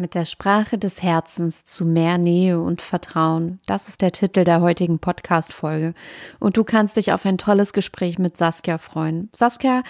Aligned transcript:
Mit 0.00 0.14
der 0.14 0.24
Sprache 0.24 0.78
des 0.78 1.02
Herzens 1.02 1.64
zu 1.66 1.84
mehr 1.84 2.16
Nähe 2.16 2.58
und 2.58 2.80
Vertrauen. 2.80 3.60
Das 3.66 3.86
ist 3.86 4.00
der 4.00 4.12
Titel 4.12 4.44
der 4.44 4.62
heutigen 4.62 4.98
Podcast-Folge. 4.98 5.92
Und 6.38 6.56
du 6.56 6.64
kannst 6.64 6.96
dich 6.96 7.12
auf 7.12 7.26
ein 7.26 7.36
tolles 7.36 7.74
Gespräch 7.74 8.18
mit 8.18 8.38
Saskia 8.38 8.78
freuen. 8.78 9.28
Saskia 9.36 9.82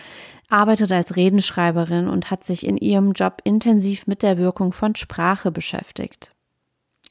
arbeitet 0.49 0.91
als 0.91 1.15
Redenschreiberin 1.15 2.09
und 2.09 2.33
hat 2.33 2.43
sich 2.43 2.67
in 2.67 2.77
ihrem 2.77 3.13
Job 3.13 3.41
intensiv 3.45 4.09
mit 4.09 4.25
der 4.25 4.37
Wirkung 4.37 4.73
von 4.73 4.97
Sprache 4.97 5.53
beschäftigt. 5.53 6.33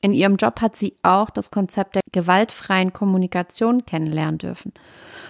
In 0.02 0.12
ihrem 0.12 0.36
Job 0.36 0.60
hat 0.60 0.76
sie 0.76 0.98
auch 1.02 1.30
das 1.30 1.52
Konzept 1.52 1.96
der 1.96 2.02
gewaltfreien 2.12 2.92
Kommunikation 2.92 3.86
kennenlernen 3.86 4.40
dürfen 4.40 4.74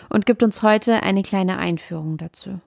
und 0.10 0.26
gibt 0.26 0.42
uns 0.42 0.64
heute 0.64 1.04
eine 1.04 1.22
kleine 1.22 1.60
Einführung 1.60 2.18
dazu. 2.18 2.62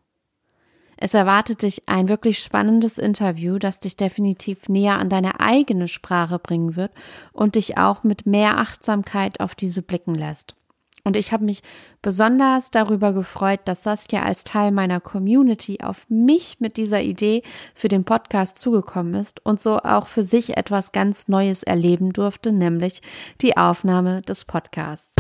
Es 1.05 1.14
erwartet 1.14 1.62
dich 1.62 1.82
ein 1.87 2.09
wirklich 2.09 2.39
spannendes 2.39 2.96
Interview, 2.96 3.59
das 3.59 3.80
dich 3.80 3.96
definitiv 3.96 4.69
näher 4.69 5.01
an 5.01 5.09
deine 5.09 5.41
eigene 5.41 5.89
Sprache 5.89 6.39
bringen 6.39 6.77
wird 6.77 6.92
und 7.33 7.56
dich 7.56 7.77
auch 7.77 8.05
mit 8.05 8.25
mehr 8.25 8.61
Achtsamkeit 8.61 9.41
auf 9.41 9.56
diese 9.56 9.83
blicken 9.83 10.15
lässt. 10.15 10.55
Und 11.02 11.16
ich 11.16 11.33
habe 11.33 11.45
mich 11.45 11.62
besonders 12.02 12.70
darüber 12.70 13.12
gefreut, 13.12 13.59
dass 13.65 13.83
Saskia 13.83 14.23
als 14.23 14.45
Teil 14.45 14.70
meiner 14.70 15.01
Community 15.01 15.80
auf 15.83 16.06
mich 16.09 16.61
mit 16.61 16.77
dieser 16.77 17.03
Idee 17.03 17.42
für 17.75 17.89
den 17.89 18.05
Podcast 18.05 18.56
zugekommen 18.56 19.14
ist 19.14 19.45
und 19.45 19.61
so 19.61 19.78
auch 19.78 20.06
für 20.06 20.23
sich 20.23 20.56
etwas 20.56 20.92
ganz 20.92 21.27
Neues 21.27 21.64
erleben 21.64 22.12
durfte, 22.12 22.53
nämlich 22.53 23.03
die 23.41 23.56
Aufnahme 23.56 24.23
des 24.23 24.45
Podcasts. 24.45 25.16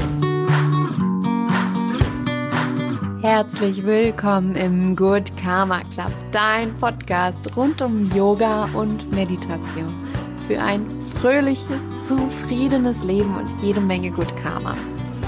Herzlich 3.22 3.84
willkommen 3.84 4.56
im 4.56 4.96
Good 4.96 5.36
Karma 5.36 5.82
Club, 5.94 6.10
dein 6.32 6.74
Podcast 6.78 7.56
rund 7.56 7.80
um 7.80 8.10
Yoga 8.12 8.68
und 8.74 9.12
Meditation 9.12 9.94
für 10.48 10.60
ein 10.60 10.84
fröhliches, 11.20 11.68
zufriedenes 12.00 13.04
Leben 13.04 13.36
und 13.36 13.54
jede 13.62 13.80
Menge 13.80 14.10
Good 14.10 14.36
Karma. 14.36 14.76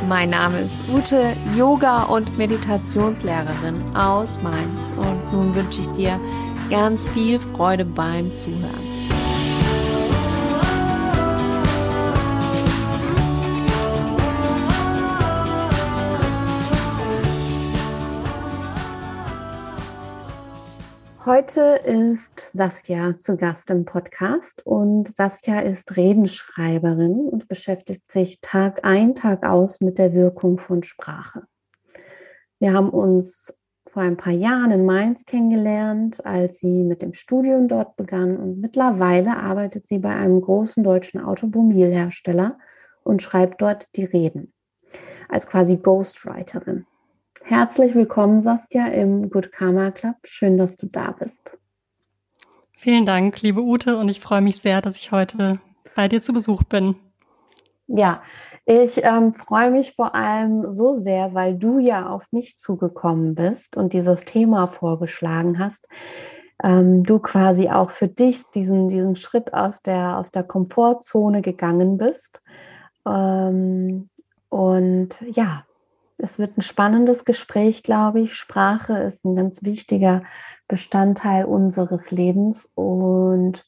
Mein 0.09 0.31
Name 0.31 0.63
ist 0.63 0.83
Ute, 0.93 1.37
Yoga- 1.57 2.03
und 2.03 2.37
Meditationslehrerin 2.37 3.95
aus 3.95 4.43
Mainz 4.43 4.91
und 4.97 5.33
nun 5.33 5.55
wünsche 5.55 5.83
ich 5.83 5.89
dir 5.91 6.19
ganz 6.71 7.07
viel 7.11 7.39
Freude 7.39 7.85
beim 7.85 8.35
Zuhören. 8.35 9.24
Heute 21.27 21.81
ist 21.87 22.51
Saskia 22.53 23.19
zu 23.19 23.39
Gast 23.39 23.71
im 23.71 23.87
Podcast 23.87 24.61
und 24.67 25.09
Saskia 25.09 25.61
ist 25.61 25.97
Redenschreiberin 25.97 27.29
und 27.31 27.49
beschäftigt 27.49 28.13
sich 28.13 28.43
Tag 28.43 28.81
ein, 28.85 29.15
Tag 29.15 29.47
aus 29.47 29.81
mit 29.81 29.97
der 29.97 30.13
Wirkung 30.13 30.59
von 30.59 30.83
Sprache. 30.83 31.45
Wir 32.59 32.75
haben 32.75 32.91
uns 32.91 33.55
vor 33.87 34.03
ein 34.03 34.19
paar 34.19 34.35
Jahren 34.35 34.71
in 34.71 34.85
Mainz 34.85 35.25
kennengelernt, 35.25 36.27
als 36.27 36.59
sie 36.59 36.83
mit 36.83 37.01
dem 37.01 37.15
Studium 37.15 37.69
dort 37.69 37.97
begann 37.97 38.37
und 38.37 38.61
mittlerweile 38.61 39.39
arbeitet 39.39 39.89
sie 39.89 40.01
bei 40.01 40.15
einem 40.15 40.43
großen 40.43 40.85
deutschen 40.85 41.23
Automobilhersteller 41.23 42.59
und 43.03 43.23
schreibt 43.23 43.63
dort 43.63 43.97
die 43.97 44.05
Reden 44.05 44.53
als 45.31 45.47
quasi 45.47 45.79
Ghostwriterin. 45.79 46.85
Herzlich 47.47 47.95
willkommen, 47.95 48.41
Saskia, 48.41 48.87
im 48.87 49.29
Good 49.29 49.53
Karma 49.53 49.91
Club. 49.91 50.17
Schön, 50.25 50.57
dass 50.57 50.79
du 50.79 50.87
da 50.87 51.11
bist. 51.11 51.59
Vielen 52.73 53.05
Dank, 53.05 53.43
liebe 53.43 53.61
Ute, 53.61 53.99
und 53.99 54.09
ich 54.09 54.19
freue 54.19 54.41
mich 54.41 54.63
sehr, 54.63 54.81
dass 54.81 54.97
ich 54.97 55.13
heute 55.13 55.61
bei 55.95 56.09
dir 56.09 56.23
zu 56.23 56.33
Besuch 56.33 56.63
bin. 56.63 56.97
Ja, 57.87 58.23
ich 58.65 59.05
ähm, 59.05 59.35
freue 59.35 59.71
mich 59.71 59.95
vor 59.95 60.15
allem 60.15 60.71
so 60.71 60.95
sehr, 60.95 61.35
weil 61.35 61.59
du 61.59 61.79
ja 61.79 62.09
auf 62.09 62.25
mich 62.33 62.57
zugekommen 62.57 63.35
bist 63.35 63.77
und 63.77 63.93
dieses 63.93 64.25
Thema 64.25 64.67
vorgeschlagen 64.67 65.59
hast. 65.59 65.87
Ähm, 66.63 67.05
du 67.05 67.19
quasi 67.19 67.69
auch 67.69 67.91
für 67.91 68.09
dich 68.09 68.43
diesen, 68.55 68.89
diesen 68.89 69.17
Schritt 69.17 69.53
aus 69.53 69.83
der, 69.83 70.17
aus 70.17 70.31
der 70.31 70.45
Komfortzone 70.45 71.43
gegangen 71.43 71.99
bist. 71.99 72.41
Ähm, 73.07 74.09
und 74.49 75.11
ja, 75.29 75.67
es 76.17 76.39
wird 76.39 76.57
ein 76.57 76.63
spannendes 76.63 77.25
Gespräch, 77.25 77.83
glaube 77.83 78.21
ich. 78.21 78.35
Sprache 78.35 78.99
ist 78.99 79.25
ein 79.25 79.35
ganz 79.35 79.63
wichtiger 79.63 80.23
Bestandteil 80.69 81.45
unseres 81.45 82.11
Lebens. 82.11 82.71
Und 82.75 83.65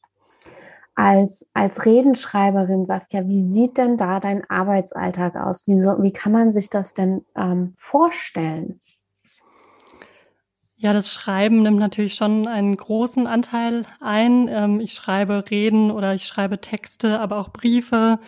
als, 0.95 1.51
als 1.53 1.85
Redenschreiberin, 1.85 2.87
Saskia, 2.87 3.27
wie 3.27 3.45
sieht 3.45 3.79
denn 3.79 3.97
da 3.97 4.21
dein 4.21 4.49
Arbeitsalltag 4.49 5.37
aus? 5.37 5.67
Wie, 5.67 5.79
so, 5.79 6.03
wie 6.03 6.13
kann 6.13 6.33
man 6.33 6.53
sich 6.53 6.71
das 6.71 6.95
denn 6.95 7.25
ähm, 7.37 7.75
vorstellen? 7.77 8.81
Ja, 10.79 10.93
das 10.93 11.13
Schreiben 11.13 11.63
nimmt 11.63 11.79
natürlich 11.79 12.15
schon 12.15 12.47
einen 12.47 12.77
großen 12.77 13.27
Anteil 13.27 13.87
ein. 14.01 14.47
Ähm, 14.49 14.79
ich 14.81 14.93
schreibe 14.93 15.45
Reden 15.51 15.91
oder 15.91 16.15
ich 16.15 16.27
schreibe 16.27 16.61
Texte, 16.61 17.19
aber 17.19 17.39
auch 17.39 17.49
Briefe 17.49 18.19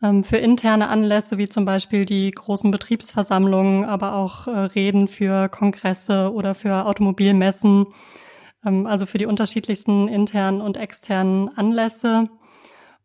für 0.00 0.36
interne 0.36 0.88
Anlässe 0.88 1.38
wie 1.38 1.48
zum 1.48 1.64
Beispiel 1.64 2.04
die 2.04 2.30
großen 2.30 2.70
Betriebsversammlungen, 2.70 3.84
aber 3.84 4.14
auch 4.14 4.46
äh, 4.46 4.50
Reden 4.50 5.08
für 5.08 5.48
Kongresse 5.48 6.32
oder 6.32 6.54
für 6.54 6.86
Automobilmessen, 6.86 7.86
ähm, 8.64 8.86
also 8.86 9.06
für 9.06 9.18
die 9.18 9.26
unterschiedlichsten 9.26 10.06
internen 10.06 10.60
und 10.60 10.76
externen 10.76 11.48
Anlässe. 11.56 12.28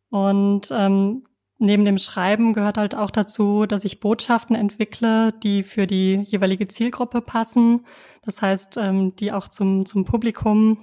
Und 0.09 0.70
ähm, 0.70 1.24
neben 1.58 1.84
dem 1.84 1.98
Schreiben 1.98 2.53
gehört 2.53 2.78
halt 2.78 2.94
auch 2.94 3.09
dazu, 3.09 3.66
dass 3.66 3.86
ich 3.86 4.00
Botschaften 4.00 4.56
entwickle, 4.56 5.32
die 5.32 5.64
für 5.64 5.88
die 5.88 6.22
jeweilige 6.24 6.68
Zielgruppe 6.68 7.22
passen. 7.22 7.88
Das 8.22 8.44
heißt, 8.44 8.78
ähm, 8.78 9.16
die 9.16 9.32
auch 9.32 9.48
zum, 9.48 9.88
zum 9.88 10.06
Publikum 10.06 10.78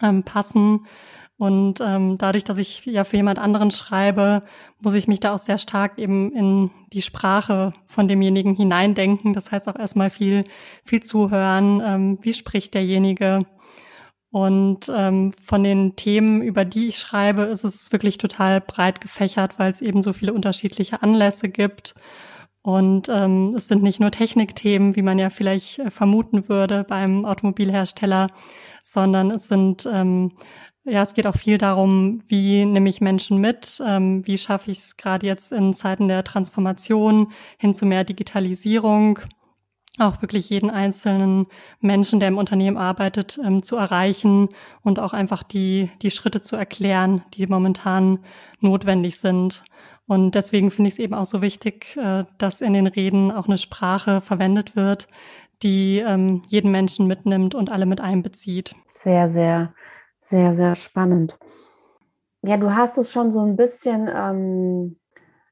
ähm, 0.00 0.22
passen 0.22 0.86
und 1.40 1.80
ähm, 1.80 2.18
dadurch, 2.18 2.44
dass 2.44 2.58
ich 2.58 2.84
ja 2.84 3.02
für 3.02 3.16
jemand 3.16 3.38
anderen 3.38 3.70
schreibe, 3.70 4.42
muss 4.78 4.92
ich 4.92 5.08
mich 5.08 5.20
da 5.20 5.34
auch 5.34 5.38
sehr 5.38 5.56
stark 5.56 5.98
eben 5.98 6.30
in 6.32 6.70
die 6.92 7.00
Sprache 7.00 7.72
von 7.86 8.08
demjenigen 8.08 8.54
hineindenken. 8.54 9.32
Das 9.32 9.50
heißt 9.50 9.66
auch 9.70 9.78
erstmal 9.78 10.10
viel, 10.10 10.44
viel 10.84 11.02
zuhören. 11.02 11.80
Ähm, 11.82 12.18
wie 12.20 12.34
spricht 12.34 12.74
derjenige? 12.74 13.46
Und 14.30 14.92
ähm, 14.94 15.32
von 15.42 15.64
den 15.64 15.96
Themen, 15.96 16.42
über 16.42 16.66
die 16.66 16.88
ich 16.88 16.98
schreibe, 16.98 17.44
ist 17.44 17.64
es 17.64 17.90
wirklich 17.90 18.18
total 18.18 18.60
breit 18.60 19.00
gefächert, 19.00 19.58
weil 19.58 19.70
es 19.70 19.80
eben 19.80 20.02
so 20.02 20.12
viele 20.12 20.34
unterschiedliche 20.34 21.02
Anlässe 21.02 21.48
gibt. 21.48 21.94
Und 22.60 23.08
ähm, 23.08 23.54
es 23.56 23.66
sind 23.66 23.82
nicht 23.82 23.98
nur 23.98 24.10
Technikthemen, 24.10 24.94
wie 24.94 25.00
man 25.00 25.18
ja 25.18 25.30
vielleicht 25.30 25.78
äh, 25.78 25.90
vermuten 25.90 26.50
würde 26.50 26.84
beim 26.84 27.24
Automobilhersteller, 27.24 28.26
sondern 28.82 29.30
es 29.30 29.48
sind 29.48 29.88
ähm, 29.90 30.32
ja, 30.84 31.02
es 31.02 31.14
geht 31.14 31.26
auch 31.26 31.36
viel 31.36 31.58
darum, 31.58 32.20
wie 32.26 32.64
nehme 32.64 32.88
ich 32.88 33.00
Menschen 33.00 33.38
mit, 33.38 33.82
ähm, 33.86 34.26
wie 34.26 34.38
schaffe 34.38 34.70
ich 34.70 34.78
es 34.78 34.96
gerade 34.96 35.26
jetzt 35.26 35.52
in 35.52 35.74
Zeiten 35.74 36.08
der 36.08 36.24
Transformation 36.24 37.32
hin 37.58 37.74
zu 37.74 37.84
mehr 37.84 38.04
Digitalisierung, 38.04 39.18
auch 39.98 40.22
wirklich 40.22 40.48
jeden 40.48 40.70
einzelnen 40.70 41.46
Menschen, 41.80 42.20
der 42.20 42.28
im 42.28 42.38
Unternehmen 42.38 42.78
arbeitet, 42.78 43.38
ähm, 43.44 43.62
zu 43.62 43.76
erreichen 43.76 44.48
und 44.82 44.98
auch 44.98 45.12
einfach 45.12 45.42
die, 45.42 45.90
die 46.00 46.10
Schritte 46.10 46.40
zu 46.40 46.56
erklären, 46.56 47.22
die 47.34 47.46
momentan 47.46 48.20
notwendig 48.60 49.18
sind. 49.18 49.64
Und 50.06 50.34
deswegen 50.34 50.70
finde 50.70 50.88
ich 50.88 50.94
es 50.94 50.98
eben 50.98 51.14
auch 51.14 51.26
so 51.26 51.42
wichtig, 51.42 51.96
äh, 51.96 52.24
dass 52.38 52.62
in 52.62 52.72
den 52.72 52.86
Reden 52.86 53.30
auch 53.30 53.46
eine 53.46 53.58
Sprache 53.58 54.22
verwendet 54.22 54.76
wird, 54.76 55.08
die 55.62 55.98
ähm, 55.98 56.40
jeden 56.48 56.70
Menschen 56.70 57.06
mitnimmt 57.06 57.54
und 57.54 57.70
alle 57.70 57.84
mit 57.84 58.00
einbezieht. 58.00 58.74
Sehr, 58.88 59.28
sehr 59.28 59.74
sehr, 60.30 60.54
sehr 60.54 60.74
spannend. 60.76 61.38
Ja, 62.42 62.56
du 62.56 62.74
hast 62.74 62.96
es 62.96 63.12
schon 63.12 63.30
so 63.30 63.40
ein 63.40 63.56
bisschen 63.56 64.08
ähm, 64.08 64.98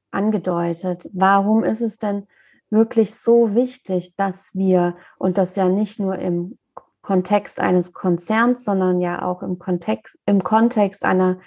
angedeutet. 0.09 1.07
Warum 1.13 1.63
ist 1.63 1.81
es 1.81 1.97
denn 1.97 2.25
wirklich 2.69 3.13
so 3.13 3.53
wichtig, 3.53 4.13
dass 4.15 4.55
wir, 4.55 4.95
und 5.17 5.37
das 5.37 5.55
ja 5.55 5.67
nicht 5.67 5.99
nur 5.99 6.17
im 6.17 6.57
Kontext 7.01 7.59
eines 7.59 7.93
Konzerns, 7.93 8.63
sondern 8.63 8.99
ja 8.99 9.21
auch 9.23 9.43
im 9.43 9.59
Kontext, 9.59 10.17
im 10.25 10.43
Kontext 10.43 11.03
einer 11.05 11.39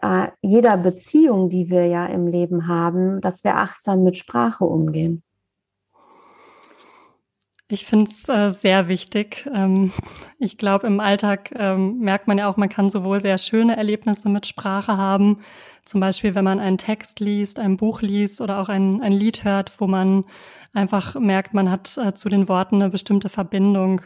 äh, 0.00 0.28
jeder 0.40 0.76
Beziehung, 0.76 1.48
die 1.48 1.70
wir 1.70 1.86
ja 1.86 2.06
im 2.06 2.26
Leben 2.26 2.68
haben, 2.68 3.20
dass 3.20 3.44
wir 3.44 3.56
achtsam 3.56 4.02
mit 4.04 4.16
Sprache 4.16 4.64
umgehen? 4.64 5.22
Ich 7.72 7.86
finde 7.86 8.10
es 8.10 8.28
äh, 8.28 8.50
sehr 8.50 8.88
wichtig. 8.88 9.48
Ähm, 9.54 9.92
ich 10.40 10.58
glaube, 10.58 10.88
im 10.88 10.98
Alltag 10.98 11.52
ähm, 11.56 12.00
merkt 12.00 12.26
man 12.26 12.36
ja 12.36 12.50
auch, 12.50 12.56
man 12.56 12.68
kann 12.68 12.90
sowohl 12.90 13.20
sehr 13.20 13.38
schöne 13.38 13.76
Erlebnisse 13.76 14.28
mit 14.28 14.46
Sprache 14.46 14.96
haben, 14.96 15.38
zum 15.84 16.00
Beispiel 16.00 16.34
wenn 16.34 16.44
man 16.44 16.58
einen 16.58 16.78
Text 16.78 17.20
liest, 17.20 17.60
ein 17.60 17.76
Buch 17.76 18.02
liest 18.02 18.40
oder 18.40 18.58
auch 18.58 18.68
ein, 18.68 19.00
ein 19.02 19.12
Lied 19.12 19.44
hört, 19.44 19.80
wo 19.80 19.86
man 19.86 20.24
einfach 20.72 21.14
merkt, 21.14 21.54
man 21.54 21.70
hat 21.70 21.96
äh, 21.96 22.12
zu 22.12 22.28
den 22.28 22.48
Worten 22.48 22.82
eine 22.82 22.90
bestimmte 22.90 23.28
Verbindung. 23.28 24.02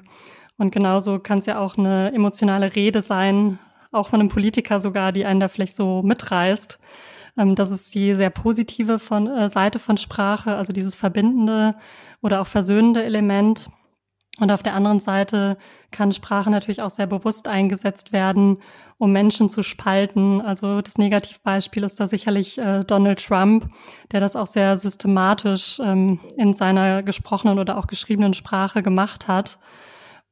Und 0.59 0.71
genauso 0.71 1.19
kann 1.19 1.39
es 1.39 1.47
ja 1.47 1.59
auch 1.59 1.79
eine 1.79 2.13
emotionale 2.13 2.77
Rede 2.77 3.01
sein, 3.01 3.59
auch 3.93 4.09
von 4.09 4.21
einem 4.21 4.29
Politiker 4.29 4.83
sogar, 4.83 5.11
die 5.11 5.25
einen 5.25 5.41
da 5.41 5.49
vielleicht 5.49 5.75
so 5.75 6.03
mitreißt. 6.03 6.79
Ähm, 7.37 7.55
das 7.55 7.71
ist 7.71 7.95
die 7.95 8.15
sehr 8.15 8.31
positive 8.31 8.99
von, 8.99 9.27
äh, 9.27 9.51
Seite 9.51 9.79
von 9.79 9.97
Sprache, 9.97 10.57
also 10.57 10.73
dieses 10.73 10.95
verbindende 10.95 11.75
oder 12.23 12.41
auch 12.41 12.47
versöhnende 12.47 13.03
Element. 13.03 13.69
Und 14.41 14.51
auf 14.51 14.65
der 14.65 14.75
anderen 14.75 14.99
Seite 14.99 15.57
kann 15.93 16.11
Sprache 16.11 16.51
natürlich 16.51 16.83
auch 16.83 16.91
sehr 16.91 17.07
bewusst 17.07 17.47
eingesetzt 17.47 18.13
werden, 18.13 18.59
um 18.99 19.13
Menschen 19.13 19.49
zu 19.49 19.63
spalten. 19.63 20.41
Also 20.41 20.81
das 20.81 20.99
Negativbeispiel 20.99 21.85
ist 21.85 22.01
da 22.01 22.09
sicherlich 22.09 22.59
äh, 22.59 22.83
Donald 22.85 23.25
Trump, 23.25 23.69
der 24.11 24.19
das 24.19 24.35
auch 24.35 24.49
sehr 24.49 24.77
systematisch 24.77 25.79
ähm, 25.81 26.19
in 26.37 26.53
seiner 26.53 27.05
gesprochenen 27.05 27.61
oder 27.61 27.79
auch 27.79 27.87
geschriebenen 27.87 28.35
Sprache 28.35 28.83
gemacht 28.83 29.29
hat. 29.29 29.59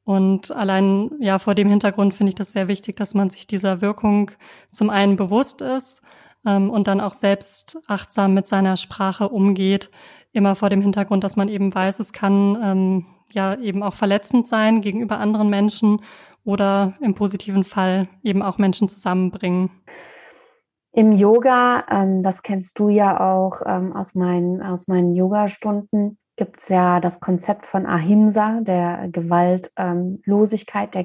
Und 0.04 0.50
allein 0.50 1.12
ja 1.20 1.38
vor 1.38 1.54
dem 1.54 1.68
Hintergrund 1.68 2.12
finde 2.12 2.30
ich 2.30 2.34
das 2.34 2.50
sehr 2.50 2.66
wichtig, 2.66 2.96
dass 2.96 3.14
man 3.14 3.30
sich 3.30 3.46
dieser 3.46 3.80
Wirkung 3.80 4.32
zum 4.72 4.90
einen 4.90 5.14
bewusst 5.14 5.60
ist 5.60 6.02
ähm, 6.46 6.70
und 6.70 6.88
dann 6.88 7.00
auch 7.00 7.14
selbst 7.14 7.78
achtsam 7.86 8.34
mit 8.34 8.46
seiner 8.46 8.76
Sprache 8.76 9.28
umgeht. 9.28 9.90
Immer 10.32 10.54
vor 10.54 10.70
dem 10.70 10.80
Hintergrund, 10.80 11.24
dass 11.24 11.36
man 11.36 11.48
eben 11.48 11.74
weiß, 11.74 12.00
es 12.00 12.12
kann 12.12 12.58
ähm, 12.62 13.06
ja 13.32 13.54
eben 13.56 13.82
auch 13.82 13.94
verletzend 13.94 14.46
sein 14.46 14.80
gegenüber 14.80 15.18
anderen 15.18 15.50
Menschen 15.50 16.02
oder 16.44 16.94
im 17.00 17.14
positiven 17.14 17.64
Fall 17.64 18.08
eben 18.22 18.42
auch 18.42 18.58
Menschen 18.58 18.88
zusammenbringen. 18.88 19.70
Im 20.94 21.12
Yoga, 21.12 21.84
ähm, 21.90 22.22
das 22.22 22.42
kennst 22.42 22.78
du 22.78 22.90
ja 22.90 23.18
auch 23.20 23.62
ähm, 23.64 23.94
aus 23.94 24.14
meinen, 24.14 24.62
aus 24.62 24.88
meinen 24.88 25.14
Yoga-Stunden, 25.14 26.18
gibt 26.36 26.60
es 26.60 26.68
ja 26.68 27.00
das 27.00 27.20
Konzept 27.20 27.66
von 27.66 27.86
Ahimsa, 27.86 28.60
der 28.60 29.08
Gewaltlosigkeit, 29.10 30.94
der 30.94 31.04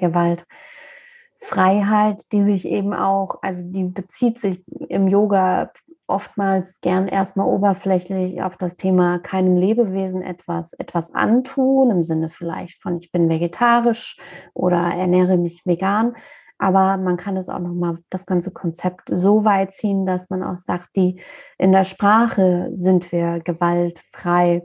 Gewaltfreiheit, 1.40 2.32
die 2.32 2.44
sich 2.44 2.68
eben 2.68 2.94
auch, 2.94 3.40
also 3.42 3.64
die 3.64 3.86
bezieht 3.86 4.40
sich 4.40 4.64
im 4.90 5.08
Yoga 5.08 5.72
oftmals 6.08 6.80
gern 6.82 7.08
erstmal 7.08 7.48
oberflächlich 7.48 8.42
auf 8.42 8.56
das 8.56 8.78
Thema 8.78 9.20
keinem 9.20 9.58
Lebewesen 9.58 10.22
etwas, 10.22 10.74
etwas 10.74 11.14
antun, 11.14 11.92
im 11.92 12.04
Sinne 12.04 12.30
vielleicht 12.30 12.82
von 12.82 12.98
ich 12.98 13.12
bin 13.12 13.30
vegetarisch 13.30 14.18
oder 14.54 14.78
ernähre 14.78 15.38
mich 15.38 15.62
vegan. 15.66 16.16
Aber 16.60 16.98
man 16.98 17.18
kann 17.18 17.38
es 17.38 17.50
auch 17.50 17.60
nochmal, 17.60 18.00
das 18.10 18.26
ganze 18.26 18.52
Konzept 18.52 19.10
so 19.12 19.46
weit 19.46 19.74
ziehen, 19.74 20.06
dass 20.08 20.30
man 20.30 20.42
auch 20.42 20.58
sagt, 20.58 20.96
die 20.96 21.22
in 21.60 21.72
der 21.72 21.84
Sprache 21.84 22.70
sind 22.74 23.12
wir 23.12 23.42
gewaltfrei 23.42 24.64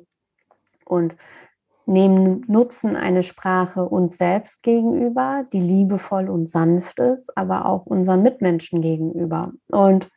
und 0.86 1.16
nehmen, 1.86 2.44
nutzen 2.46 2.96
eine 2.96 3.22
Sprache 3.22 3.88
uns 3.88 4.18
selbst 4.18 4.62
gegenüber, 4.62 5.44
die 5.52 5.60
liebevoll 5.60 6.28
und 6.28 6.48
sanft 6.48 7.00
ist, 7.00 7.36
aber 7.36 7.66
auch 7.66 7.86
unseren 7.86 8.22
Mitmenschen 8.22 8.80
gegenüber. 8.80 9.52
Und 9.68 10.08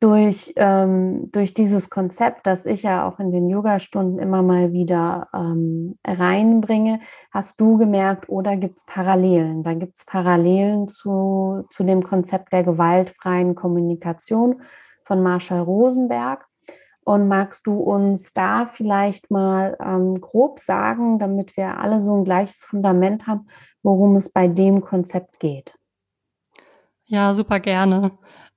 durch, 0.00 0.54
ähm, 0.56 1.30
durch 1.30 1.52
dieses 1.52 1.90
Konzept, 1.90 2.46
das 2.46 2.64
ich 2.64 2.82
ja 2.82 3.06
auch 3.06 3.20
in 3.20 3.32
den 3.32 3.50
Yoga-Stunden 3.50 4.18
immer 4.18 4.42
mal 4.42 4.72
wieder 4.72 5.28
ähm, 5.34 5.98
reinbringe, 6.06 7.00
hast 7.30 7.60
du 7.60 7.76
gemerkt, 7.76 8.30
oder 8.30 8.56
gibt 8.56 8.78
es 8.78 8.86
Parallelen? 8.86 9.62
Da 9.62 9.74
gibt 9.74 9.98
es 9.98 10.06
Parallelen 10.06 10.88
zu, 10.88 11.64
zu 11.68 11.84
dem 11.84 12.02
Konzept 12.02 12.52
der 12.54 12.64
gewaltfreien 12.64 13.54
Kommunikation 13.54 14.62
von 15.04 15.22
Marshall 15.22 15.60
Rosenberg. 15.60 16.46
Und 17.10 17.26
magst 17.26 17.66
du 17.66 17.72
uns 17.72 18.34
da 18.34 18.66
vielleicht 18.66 19.32
mal 19.32 19.76
ähm, 19.84 20.20
grob 20.20 20.60
sagen, 20.60 21.18
damit 21.18 21.56
wir 21.56 21.78
alle 21.80 22.00
so 22.00 22.14
ein 22.14 22.24
gleiches 22.24 22.62
Fundament 22.62 23.26
haben, 23.26 23.48
worum 23.82 24.14
es 24.14 24.28
bei 24.28 24.46
dem 24.46 24.80
Konzept 24.80 25.40
geht? 25.40 25.74
Ja, 27.06 27.34
super 27.34 27.58
gerne. 27.58 28.12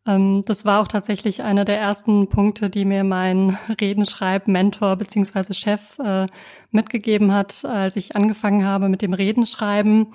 Ähm, 0.05 0.43
das 0.45 0.65
war 0.65 0.83
auch 0.83 0.87
tatsächlich 0.87 1.41
einer 1.41 1.65
der 1.65 1.79
ersten 1.79 2.29
Punkte, 2.29 2.69
die 2.69 2.85
mir 2.85 3.03
mein 3.03 3.57
Redenschreib-Mentor 3.81 4.97
beziehungsweise 4.97 5.55
Chef 5.55 5.97
äh, 5.97 6.27
mitgegeben 6.69 7.33
hat, 7.33 7.65
als 7.65 7.95
ich 7.95 8.15
angefangen 8.15 8.65
habe 8.65 8.87
mit 8.87 9.01
dem 9.01 9.13
Redenschreiben. 9.13 10.13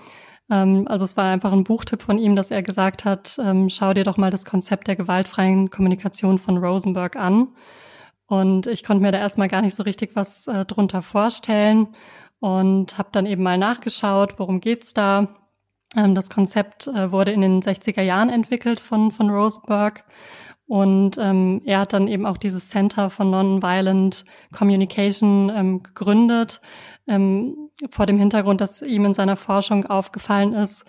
Ähm, 0.48 0.86
also 0.86 1.04
es 1.04 1.16
war 1.16 1.32
einfach 1.32 1.50
ein 1.50 1.64
Buchtipp 1.64 2.02
von 2.02 2.18
ihm, 2.18 2.36
dass 2.36 2.52
er 2.52 2.62
gesagt 2.62 3.04
hat, 3.04 3.36
ähm, 3.44 3.68
schau 3.68 3.94
dir 3.94 4.04
doch 4.04 4.16
mal 4.16 4.30
das 4.30 4.44
Konzept 4.44 4.86
der 4.86 4.94
gewaltfreien 4.94 5.70
Kommunikation 5.70 6.38
von 6.38 6.56
Rosenberg 6.58 7.16
an. 7.16 7.48
Und 8.28 8.66
ich 8.66 8.84
konnte 8.84 9.02
mir 9.02 9.10
da 9.10 9.18
erstmal 9.18 9.48
gar 9.48 9.62
nicht 9.62 9.74
so 9.74 9.82
richtig 9.82 10.14
was 10.14 10.46
äh, 10.46 10.64
drunter 10.64 11.02
vorstellen 11.02 11.88
und 12.40 12.98
habe 12.98 13.08
dann 13.10 13.26
eben 13.26 13.42
mal 13.42 13.58
nachgeschaut, 13.58 14.38
worum 14.38 14.60
geht's 14.60 14.94
da 14.94 15.34
ähm, 15.96 16.14
das 16.14 16.30
Konzept 16.30 16.86
äh, 16.86 17.10
wurde 17.10 17.32
in 17.32 17.40
den 17.40 17.62
60er 17.62 18.02
Jahren 18.02 18.28
entwickelt 18.28 18.80
von, 18.80 19.10
von 19.12 19.30
Rosenberg. 19.30 20.04
Und 20.66 21.16
ähm, 21.16 21.62
er 21.64 21.80
hat 21.80 21.94
dann 21.94 22.08
eben 22.08 22.26
auch 22.26 22.36
dieses 22.36 22.68
Center 22.68 23.08
for 23.08 23.24
Nonviolent 23.24 24.26
Communication 24.52 25.50
ähm, 25.54 25.82
gegründet, 25.82 26.60
ähm, 27.06 27.70
vor 27.88 28.04
dem 28.04 28.18
Hintergrund, 28.18 28.60
dass 28.60 28.82
ihm 28.82 29.06
in 29.06 29.14
seiner 29.14 29.36
Forschung 29.36 29.86
aufgefallen 29.86 30.52
ist, 30.52 30.84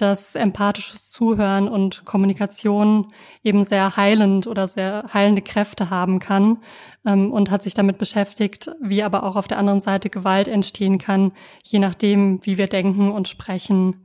dass 0.00 0.34
empathisches 0.34 1.10
Zuhören 1.10 1.68
und 1.68 2.04
Kommunikation 2.04 3.12
eben 3.42 3.64
sehr 3.64 3.96
heilend 3.96 4.46
oder 4.46 4.68
sehr 4.68 5.04
heilende 5.12 5.42
Kräfte 5.42 5.90
haben 5.90 6.18
kann 6.18 6.58
ähm, 7.04 7.32
und 7.32 7.50
hat 7.50 7.62
sich 7.62 7.74
damit 7.74 7.98
beschäftigt, 7.98 8.70
wie 8.80 9.02
aber 9.02 9.24
auch 9.24 9.36
auf 9.36 9.48
der 9.48 9.58
anderen 9.58 9.80
Seite 9.80 10.10
Gewalt 10.10 10.48
entstehen 10.48 10.98
kann, 10.98 11.32
je 11.62 11.78
nachdem, 11.78 12.40
wie 12.44 12.58
wir 12.58 12.66
denken 12.66 13.10
und 13.10 13.28
sprechen. 13.28 14.04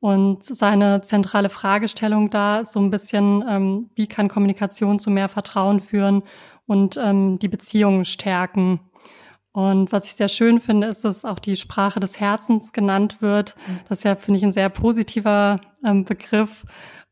Und 0.00 0.44
seine 0.44 1.02
zentrale 1.02 1.50
Fragestellung 1.50 2.30
da 2.30 2.60
ist 2.60 2.72
so 2.72 2.80
ein 2.80 2.90
bisschen, 2.90 3.44
ähm, 3.48 3.90
wie 3.94 4.06
kann 4.06 4.28
Kommunikation 4.28 4.98
zu 4.98 5.10
mehr 5.10 5.28
Vertrauen 5.28 5.80
führen 5.80 6.22
und 6.66 6.96
ähm, 6.96 7.38
die 7.38 7.48
Beziehungen 7.48 8.04
stärken. 8.04 8.80
Und 9.52 9.90
was 9.90 10.04
ich 10.04 10.14
sehr 10.14 10.28
schön 10.28 10.60
finde, 10.60 10.86
ist, 10.86 11.04
dass 11.04 11.24
auch 11.24 11.40
die 11.40 11.56
Sprache 11.56 11.98
des 11.98 12.20
Herzens 12.20 12.72
genannt 12.72 13.20
wird. 13.20 13.56
Mhm. 13.66 13.80
Das 13.88 13.98
ist 13.98 14.04
ja, 14.04 14.14
finde 14.14 14.38
ich, 14.38 14.44
ein 14.44 14.52
sehr 14.52 14.68
positiver 14.68 15.60
ähm, 15.84 16.04
Begriff. 16.04 16.64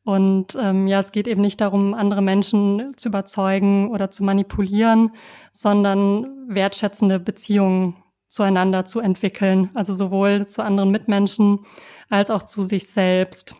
Und 0.04 0.56
ähm, 0.58 0.86
ja, 0.86 1.00
es 1.00 1.12
geht 1.12 1.26
eben 1.26 1.42
nicht 1.42 1.60
darum, 1.60 1.94
andere 1.94 2.22
Menschen 2.22 2.94
zu 2.96 3.08
überzeugen 3.08 3.90
oder 3.90 4.10
zu 4.10 4.24
manipulieren, 4.24 5.10
sondern 5.52 6.48
wertschätzende 6.48 7.18
Beziehungen 7.18 7.96
zueinander 8.28 8.86
zu 8.86 9.00
entwickeln. 9.00 9.70
Also 9.74 9.92
sowohl 9.92 10.46
zu 10.46 10.62
anderen 10.62 10.90
Mitmenschen 10.90 11.66
als 12.08 12.30
auch 12.30 12.44
zu 12.44 12.62
sich 12.62 12.88
selbst. 12.88 13.56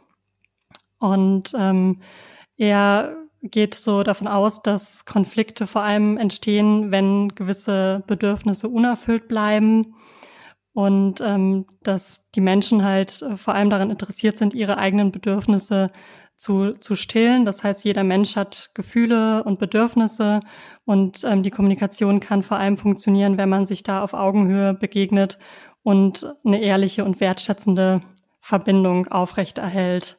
Und 0.98 1.52
ähm, 1.56 2.00
er 2.56 3.16
geht 3.50 3.74
so 3.74 4.02
davon 4.02 4.28
aus, 4.28 4.62
dass 4.62 5.04
Konflikte 5.04 5.66
vor 5.66 5.82
allem 5.82 6.16
entstehen, 6.16 6.90
wenn 6.90 7.30
gewisse 7.34 8.02
Bedürfnisse 8.06 8.68
unerfüllt 8.68 9.28
bleiben 9.28 9.94
und 10.72 11.20
ähm, 11.20 11.66
dass 11.82 12.30
die 12.30 12.40
Menschen 12.40 12.84
halt 12.84 13.22
äh, 13.22 13.36
vor 13.36 13.54
allem 13.54 13.70
daran 13.70 13.90
interessiert 13.90 14.36
sind, 14.36 14.54
ihre 14.54 14.78
eigenen 14.78 15.10
Bedürfnisse 15.10 15.90
zu, 16.36 16.74
zu 16.74 16.94
stillen. 16.94 17.44
Das 17.44 17.64
heißt, 17.64 17.84
jeder 17.84 18.04
Mensch 18.04 18.36
hat 18.36 18.70
Gefühle 18.74 19.42
und 19.42 19.58
Bedürfnisse 19.58 20.40
und 20.84 21.24
ähm, 21.24 21.42
die 21.42 21.50
Kommunikation 21.50 22.20
kann 22.20 22.42
vor 22.42 22.58
allem 22.58 22.76
funktionieren, 22.76 23.38
wenn 23.38 23.48
man 23.48 23.66
sich 23.66 23.82
da 23.82 24.02
auf 24.02 24.14
Augenhöhe 24.14 24.72
begegnet 24.72 25.38
und 25.82 26.32
eine 26.44 26.60
ehrliche 26.60 27.04
und 27.04 27.20
wertschätzende 27.20 28.00
Verbindung 28.40 29.08
aufrechterhält. 29.08 30.18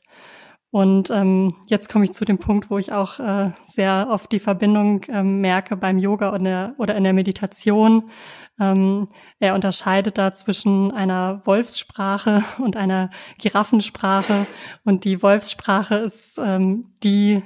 Und 0.71 1.09
ähm, 1.09 1.55
jetzt 1.65 1.89
komme 1.89 2.05
ich 2.05 2.13
zu 2.13 2.25
dem 2.25 2.38
Punkt, 2.38 2.69
wo 2.69 2.77
ich 2.77 2.91
auch 2.91 3.19
äh, 3.19 3.51
sehr 3.63 4.07
oft 4.09 4.31
die 4.31 4.39
Verbindung 4.39 5.03
ähm, 5.09 5.41
merke 5.41 5.75
beim 5.75 5.97
Yoga 5.97 6.29
oder, 6.29 6.39
der, 6.39 6.75
oder 6.77 6.95
in 6.95 7.03
der 7.03 7.13
Meditation. 7.13 8.11
Ähm, 8.59 9.07
er 9.39 9.55
unterscheidet 9.55 10.19
da 10.19 10.33
zwischen 10.33 10.91
einer 10.91 11.41
Wolfssprache 11.45 12.43
und 12.59 12.77
einer 12.77 13.09
Giraffensprache. 13.39 14.45
Und 14.83 15.05
die 15.05 15.23
Wolfssprache 15.23 15.95
ist 15.95 16.39
ähm, 16.43 16.93
die, 17.03 17.41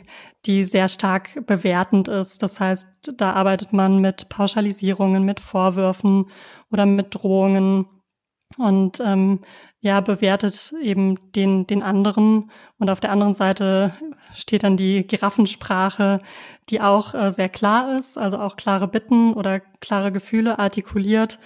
die 0.45 0.65
sehr 0.65 0.89
stark 0.89 1.45
bewertend 1.47 2.09
ist. 2.09 2.43
Das 2.43 2.59
heißt, 2.59 3.13
da 3.15 3.33
arbeitet 3.33 3.71
man 3.71 3.99
mit 3.99 4.27
Pauschalisierungen, 4.27 5.23
mit 5.23 5.39
Vorwürfen 5.39 6.25
oder 6.71 6.85
mit 6.85 7.15
Drohungen. 7.15 7.87
Und 8.57 8.99
ähm, 8.99 9.39
ja, 9.79 9.99
bewertet 9.99 10.73
eben 10.81 11.31
den, 11.33 11.67
den 11.67 11.83
anderen. 11.83 12.51
Und 12.77 12.89
auf 12.89 12.99
der 12.99 13.11
anderen 13.11 13.33
Seite 13.33 13.93
steht 14.33 14.63
dann 14.63 14.77
die 14.77 15.05
Giraffensprache, 15.05 16.21
die 16.69 16.79
auch 16.79 17.13
äh, 17.13 17.31
sehr 17.31 17.49
klar 17.49 17.97
ist, 17.97 18.17
also 18.17 18.39
auch 18.39 18.55
klare 18.55 18.87
Bitten 18.87 19.33
oder 19.33 19.59
klare 19.59 20.11
Gefühle 20.11 20.57
artikuliert, 20.57 21.37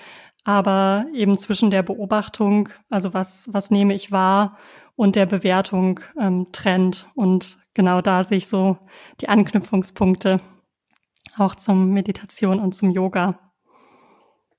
aber 0.44 1.06
eben 1.14 1.38
zwischen 1.38 1.72
der 1.72 1.84
Beobachtung, 1.84 2.70
also 2.90 3.14
was, 3.14 3.50
was 3.54 3.72
nehme 3.72 3.94
ich 3.94 4.12
wahr, 4.12 4.58
und 4.96 5.16
der 5.16 5.26
Bewertung 5.26 6.00
ähm, 6.20 6.48
trennt. 6.52 7.08
Und 7.16 7.58
genau 7.74 8.02
da 8.02 8.24
sehe 8.24 8.38
ich 8.38 8.48
so 8.48 8.78
die 9.22 9.30
Anknüpfungspunkte 9.30 10.42
auch 11.38 11.56
zum 11.56 11.92
Meditation 11.92 12.60
und 12.60 12.74
zum 12.74 12.92
Yoga. 12.92 13.40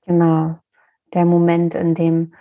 Genau, 0.05 0.59
der 1.13 1.25
Moment, 1.25 1.75
in 1.75 1.95
dem 1.95 2.33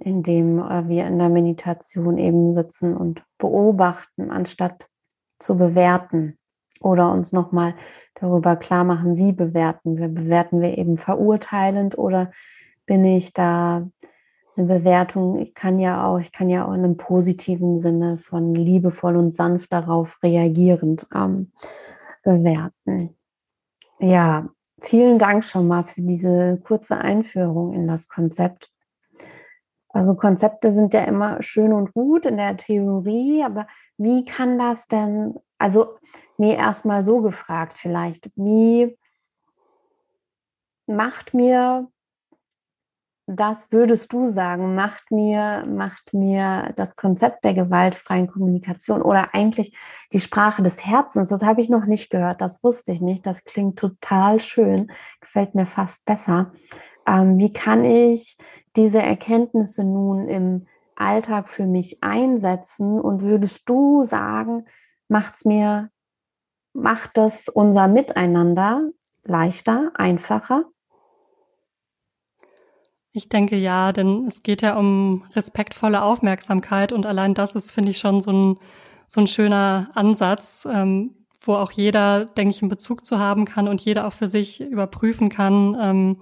indem 0.00 0.58
äh, 0.58 0.88
wir 0.88 1.06
in 1.06 1.18
der 1.18 1.28
Meditation 1.28 2.18
eben 2.18 2.52
sitzen 2.54 2.96
und 2.96 3.22
beobachten, 3.38 4.30
anstatt 4.30 4.88
zu 5.38 5.56
bewerten 5.56 6.38
oder 6.80 7.12
uns 7.12 7.32
nochmal 7.32 7.74
darüber 8.14 8.56
klar 8.56 8.84
machen, 8.84 9.16
wie 9.16 9.32
bewerten 9.32 9.98
wir. 9.98 10.08
Bewerten 10.08 10.60
wir 10.60 10.78
eben 10.78 10.96
verurteilend 10.96 11.96
oder 11.98 12.30
bin 12.86 13.04
ich 13.04 13.32
da 13.32 13.88
eine 14.56 14.66
Bewertung, 14.66 15.38
ich 15.38 15.54
kann 15.54 15.78
ja 15.78 16.04
auch, 16.06 16.18
ich 16.18 16.32
kann 16.32 16.50
ja 16.50 16.66
auch 16.66 16.72
in 16.72 16.84
einem 16.84 16.96
positiven 16.96 17.78
Sinne 17.78 18.18
von 18.18 18.54
liebevoll 18.54 19.16
und 19.16 19.32
sanft 19.32 19.72
darauf 19.72 20.18
reagierend 20.22 21.06
ähm, 21.14 21.52
bewerten. 22.22 23.16
Ja, 24.00 24.48
vielen 24.80 25.18
Dank 25.18 25.44
schon 25.44 25.68
mal 25.68 25.84
für 25.84 26.02
diese 26.02 26.58
kurze 26.64 26.98
Einführung 26.98 27.72
in 27.74 27.86
das 27.86 28.08
Konzept. 28.08 28.70
Also 29.88 30.14
Konzepte 30.14 30.72
sind 30.72 30.94
ja 30.94 31.04
immer 31.04 31.42
schön 31.42 31.72
und 31.72 31.92
gut 31.92 32.26
in 32.26 32.36
der 32.36 32.56
Theorie, 32.56 33.42
aber 33.44 33.66
wie 33.96 34.24
kann 34.24 34.58
das 34.58 34.86
denn, 34.86 35.34
also 35.58 35.96
mir 36.38 36.56
erstmal 36.56 37.02
so 37.02 37.20
gefragt 37.20 37.76
vielleicht, 37.76 38.30
wie 38.36 38.96
macht 40.86 41.34
mir 41.34 41.88
das 43.32 43.70
würdest 43.70 44.12
du 44.12 44.26
sagen, 44.26 44.74
macht 44.74 45.12
mir, 45.12 45.64
macht 45.68 46.12
mir 46.12 46.72
das 46.74 46.96
Konzept 46.96 47.44
der 47.44 47.54
gewaltfreien 47.54 48.26
Kommunikation 48.26 49.02
oder 49.02 49.34
eigentlich 49.34 49.76
die 50.12 50.18
Sprache 50.18 50.62
des 50.62 50.84
Herzens, 50.84 51.28
das 51.28 51.44
habe 51.44 51.60
ich 51.60 51.68
noch 51.68 51.86
nicht 51.86 52.10
gehört, 52.10 52.40
das 52.40 52.62
wusste 52.64 52.90
ich 52.90 53.00
nicht, 53.00 53.24
das 53.24 53.44
klingt 53.44 53.78
total 53.78 54.40
schön, 54.40 54.90
gefällt 55.20 55.54
mir 55.54 55.66
fast 55.66 56.04
besser. 56.06 56.52
Ähm, 57.06 57.38
wie 57.38 57.52
kann 57.52 57.84
ich 57.84 58.36
diese 58.74 59.00
Erkenntnisse 59.00 59.84
nun 59.84 60.28
im 60.28 60.66
Alltag 60.96 61.48
für 61.48 61.66
mich 61.66 62.02
einsetzen 62.02 63.00
und 63.00 63.22
würdest 63.22 63.62
du 63.68 64.02
sagen, 64.02 64.66
macht 65.06 65.36
es 65.36 65.44
mir, 65.44 65.90
macht 66.72 67.16
das 67.16 67.48
unser 67.48 67.86
Miteinander 67.86 68.90
leichter, 69.22 69.92
einfacher? 69.94 70.64
Ich 73.12 73.28
denke 73.28 73.56
ja, 73.56 73.92
denn 73.92 74.26
es 74.26 74.42
geht 74.44 74.62
ja 74.62 74.76
um 74.76 75.24
respektvolle 75.34 76.02
Aufmerksamkeit 76.02 76.92
und 76.92 77.06
allein 77.06 77.34
das 77.34 77.56
ist, 77.56 77.72
finde 77.72 77.90
ich, 77.90 77.98
schon 77.98 78.20
so 78.20 78.32
ein, 78.32 78.56
so 79.08 79.20
ein 79.20 79.26
schöner 79.26 79.88
Ansatz, 79.94 80.66
ähm, 80.72 81.16
wo 81.40 81.54
auch 81.54 81.72
jeder, 81.72 82.26
denke 82.26 82.54
ich, 82.54 82.62
einen 82.62 82.68
Bezug 82.68 83.04
zu 83.04 83.18
haben 83.18 83.46
kann 83.46 83.66
und 83.66 83.80
jeder 83.80 84.06
auch 84.06 84.12
für 84.12 84.28
sich 84.28 84.60
überprüfen 84.60 85.28
kann 85.28 85.76
ähm, 85.80 86.20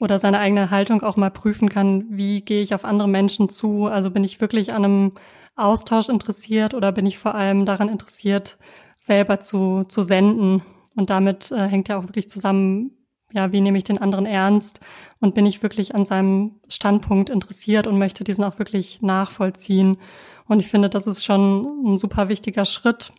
oder 0.00 0.20
seine 0.20 0.38
eigene 0.38 0.70
Haltung 0.70 1.02
auch 1.02 1.16
mal 1.16 1.30
prüfen 1.30 1.68
kann, 1.68 2.06
wie 2.10 2.42
gehe 2.42 2.62
ich 2.62 2.74
auf 2.74 2.84
andere 2.84 3.08
Menschen 3.08 3.48
zu. 3.48 3.86
Also 3.86 4.10
bin 4.10 4.22
ich 4.22 4.40
wirklich 4.40 4.72
an 4.72 4.84
einem 4.84 5.12
Austausch 5.56 6.08
interessiert 6.08 6.74
oder 6.74 6.92
bin 6.92 7.06
ich 7.06 7.18
vor 7.18 7.34
allem 7.34 7.66
daran 7.66 7.88
interessiert, 7.88 8.58
selber 9.00 9.40
zu, 9.40 9.84
zu 9.88 10.02
senden. 10.02 10.62
Und 10.94 11.10
damit 11.10 11.50
äh, 11.50 11.66
hängt 11.66 11.88
ja 11.88 11.98
auch 11.98 12.04
wirklich 12.04 12.28
zusammen, 12.28 12.93
ja, 13.34 13.52
wie 13.52 13.60
nehme 13.60 13.76
ich 13.76 13.84
den 13.84 13.98
anderen 13.98 14.26
ernst 14.26 14.80
und 15.20 15.34
bin 15.34 15.44
ich 15.44 15.62
wirklich 15.62 15.94
an 15.94 16.04
seinem 16.04 16.60
Standpunkt 16.68 17.30
interessiert 17.30 17.86
und 17.86 17.98
möchte 17.98 18.24
diesen 18.24 18.44
auch 18.44 18.58
wirklich 18.58 19.02
nachvollziehen. 19.02 19.98
Und 20.46 20.60
ich 20.60 20.68
finde, 20.68 20.88
das 20.88 21.06
ist 21.06 21.24
schon 21.24 21.84
ein 21.84 21.98
super 21.98 22.28
wichtiger 22.28 22.64
Schritt. 22.64 23.12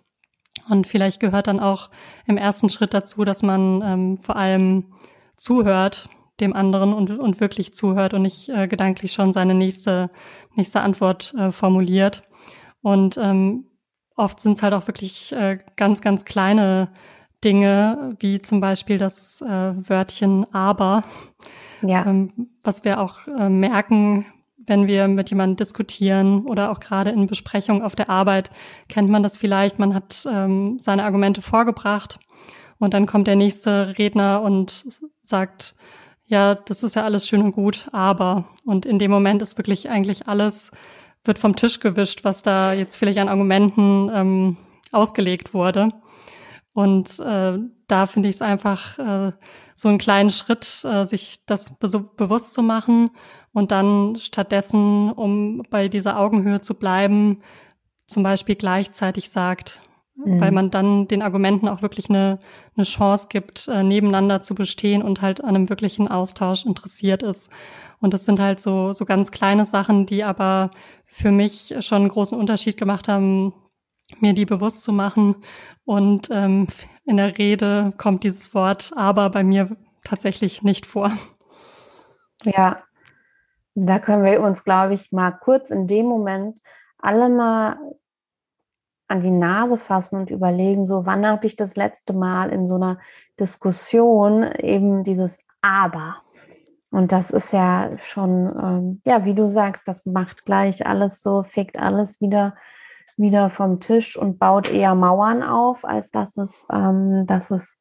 Und 0.69 0.87
vielleicht 0.87 1.19
gehört 1.19 1.47
dann 1.47 1.59
auch 1.59 1.89
im 2.25 2.37
ersten 2.37 2.69
Schritt 2.69 2.93
dazu, 2.93 3.25
dass 3.25 3.43
man 3.43 3.81
ähm, 3.83 4.17
vor 4.17 4.37
allem 4.37 4.93
zuhört 5.35 6.09
dem 6.39 6.53
anderen 6.53 6.93
und, 6.93 7.11
und 7.11 7.39
wirklich 7.39 7.73
zuhört 7.73 8.13
und 8.13 8.21
nicht 8.21 8.49
äh, 8.49 8.67
gedanklich 8.67 9.13
schon 9.13 9.33
seine 9.33 9.53
nächste, 9.53 10.09
nächste 10.55 10.81
Antwort 10.81 11.33
äh, 11.37 11.51
formuliert. 11.51 12.23
Und 12.81 13.17
ähm, 13.17 13.65
oft 14.15 14.39
sind 14.39 14.53
es 14.53 14.63
halt 14.63 14.73
auch 14.73 14.87
wirklich 14.87 15.33
äh, 15.33 15.57
ganz, 15.75 16.01
ganz 16.01 16.23
kleine 16.23 16.89
Dinge, 17.45 18.15
wie 18.19 18.41
zum 18.41 18.59
Beispiel 18.59 18.97
das 18.97 19.41
äh, 19.41 19.47
Wörtchen 19.47 20.51
aber, 20.51 21.03
ja. 21.81 22.05
ähm, 22.05 22.49
was 22.63 22.83
wir 22.83 22.99
auch 22.99 23.27
äh, 23.27 23.49
merken, 23.49 24.25
wenn 24.57 24.87
wir 24.87 25.07
mit 25.07 25.29
jemandem 25.29 25.57
diskutieren 25.57 26.45
oder 26.45 26.71
auch 26.71 26.79
gerade 26.79 27.11
in 27.11 27.27
Besprechungen 27.27 27.83
auf 27.83 27.95
der 27.95 28.09
Arbeit, 28.09 28.49
kennt 28.89 29.09
man 29.09 29.21
das 29.21 29.37
vielleicht, 29.37 29.77
man 29.77 29.93
hat 29.93 30.27
ähm, 30.29 30.79
seine 30.81 31.03
Argumente 31.03 31.43
vorgebracht 31.43 32.19
und 32.79 32.95
dann 32.95 33.05
kommt 33.05 33.27
der 33.27 33.35
nächste 33.35 33.95
Redner 33.99 34.41
und 34.41 34.85
sagt, 35.21 35.75
ja, 36.25 36.55
das 36.55 36.81
ist 36.81 36.95
ja 36.95 37.03
alles 37.03 37.27
schön 37.27 37.43
und 37.43 37.51
gut, 37.51 37.87
aber 37.91 38.45
und 38.65 38.87
in 38.87 38.97
dem 38.97 39.11
Moment 39.11 39.43
ist 39.43 39.57
wirklich 39.59 39.89
eigentlich 39.89 40.27
alles, 40.27 40.71
wird 41.23 41.37
vom 41.37 41.55
Tisch 41.55 41.79
gewischt, 41.79 42.23
was 42.23 42.41
da 42.41 42.73
jetzt 42.73 42.97
vielleicht 42.97 43.19
an 43.19 43.29
Argumenten 43.29 44.09
ähm, 44.11 44.57
ausgelegt 44.91 45.53
wurde. 45.53 45.91
Und 46.75 47.19
äh, 47.21 47.57
da 47.87 48.05
finde 48.05 48.27
ich 48.27 48.35
es 48.35 48.41
einfach 48.41 48.99
äh, 48.99 49.31
so 49.75 49.87
einen 49.87 49.97
kleinen 49.97 50.29
Schritt, 50.29 50.83
äh, 50.83 51.05
sich 51.05 51.45
das 51.45 51.79
be 51.79 51.87
bewusst 52.17 52.53
zu 52.53 52.61
machen 52.61 53.11
und 53.53 53.71
dann 53.71 54.17
stattdessen, 54.19 55.09
um 55.13 55.63
bei 55.69 55.87
dieser 55.87 56.19
Augenhöhe 56.19 56.59
zu 56.59 56.73
bleiben, 56.73 57.41
zum 58.07 58.23
Beispiel 58.23 58.55
gleichzeitig 58.55 59.29
sagt, 59.29 59.83
mhm. 60.17 60.41
weil 60.41 60.51
man 60.51 60.69
dann 60.69 61.07
den 61.07 61.21
Argumenten 61.21 61.69
auch 61.69 61.81
wirklich 61.81 62.09
eine, 62.09 62.39
eine 62.75 62.83
Chance 62.83 63.27
gibt, 63.29 63.69
äh, 63.69 63.81
nebeneinander 63.81 64.41
zu 64.41 64.53
bestehen 64.53 65.01
und 65.01 65.21
halt 65.21 65.41
an 65.41 65.55
einem 65.55 65.69
wirklichen 65.69 66.09
Austausch 66.09 66.65
interessiert 66.65 67.23
ist. 67.23 67.49
Und 68.01 68.13
das 68.13 68.25
sind 68.25 68.41
halt 68.41 68.59
so, 68.59 68.91
so 68.91 69.05
ganz 69.05 69.31
kleine 69.31 69.63
Sachen, 69.63 70.07
die 70.07 70.25
aber 70.25 70.71
für 71.05 71.31
mich 71.31 71.73
schon 71.79 72.01
einen 72.01 72.09
großen 72.09 72.37
Unterschied 72.37 72.75
gemacht 72.75 73.07
haben, 73.07 73.53
mir 74.19 74.33
die 74.33 74.45
bewusst 74.45 74.83
zu 74.83 74.93
machen. 74.93 75.35
Und 75.83 76.29
ähm, 76.31 76.67
in 77.05 77.17
der 77.17 77.37
Rede 77.37 77.91
kommt 77.97 78.23
dieses 78.23 78.53
Wort 78.53 78.91
aber 78.95 79.29
bei 79.29 79.43
mir 79.43 79.75
tatsächlich 80.03 80.63
nicht 80.63 80.85
vor. 80.85 81.11
Ja, 82.43 82.83
da 83.73 83.99
können 83.99 84.23
wir 84.23 84.41
uns, 84.41 84.63
glaube 84.63 84.93
ich, 84.93 85.11
mal 85.11 85.31
kurz 85.31 85.69
in 85.69 85.87
dem 85.87 86.05
Moment 86.05 86.59
alle 86.97 87.29
mal 87.29 87.77
an 89.07 89.21
die 89.21 89.31
Nase 89.31 89.77
fassen 89.77 90.17
und 90.19 90.31
überlegen, 90.31 90.85
so 90.85 91.05
wann 91.05 91.27
habe 91.27 91.45
ich 91.45 91.55
das 91.55 91.75
letzte 91.75 92.13
Mal 92.13 92.49
in 92.49 92.65
so 92.65 92.75
einer 92.75 92.99
Diskussion 93.39 94.43
eben 94.43 95.03
dieses 95.03 95.39
Aber. 95.61 96.17
Und 96.91 97.11
das 97.11 97.29
ist 97.29 97.51
ja 97.53 97.97
schon, 97.97 98.55
ähm, 98.57 99.01
ja, 99.05 99.25
wie 99.25 99.35
du 99.35 99.47
sagst, 99.47 99.87
das 99.87 100.05
macht 100.05 100.45
gleich 100.45 100.87
alles 100.87 101.21
so, 101.21 101.43
fegt 101.43 101.77
alles 101.77 102.21
wieder 102.21 102.55
wieder 103.17 103.49
vom 103.49 103.79
Tisch 103.79 104.17
und 104.17 104.39
baut 104.39 104.69
eher 104.69 104.95
Mauern 104.95 105.43
auf, 105.43 105.85
als 105.85 106.11
dass 106.11 106.37
es, 106.37 106.67
ähm, 106.71 107.25
dass 107.25 107.51
es, 107.51 107.79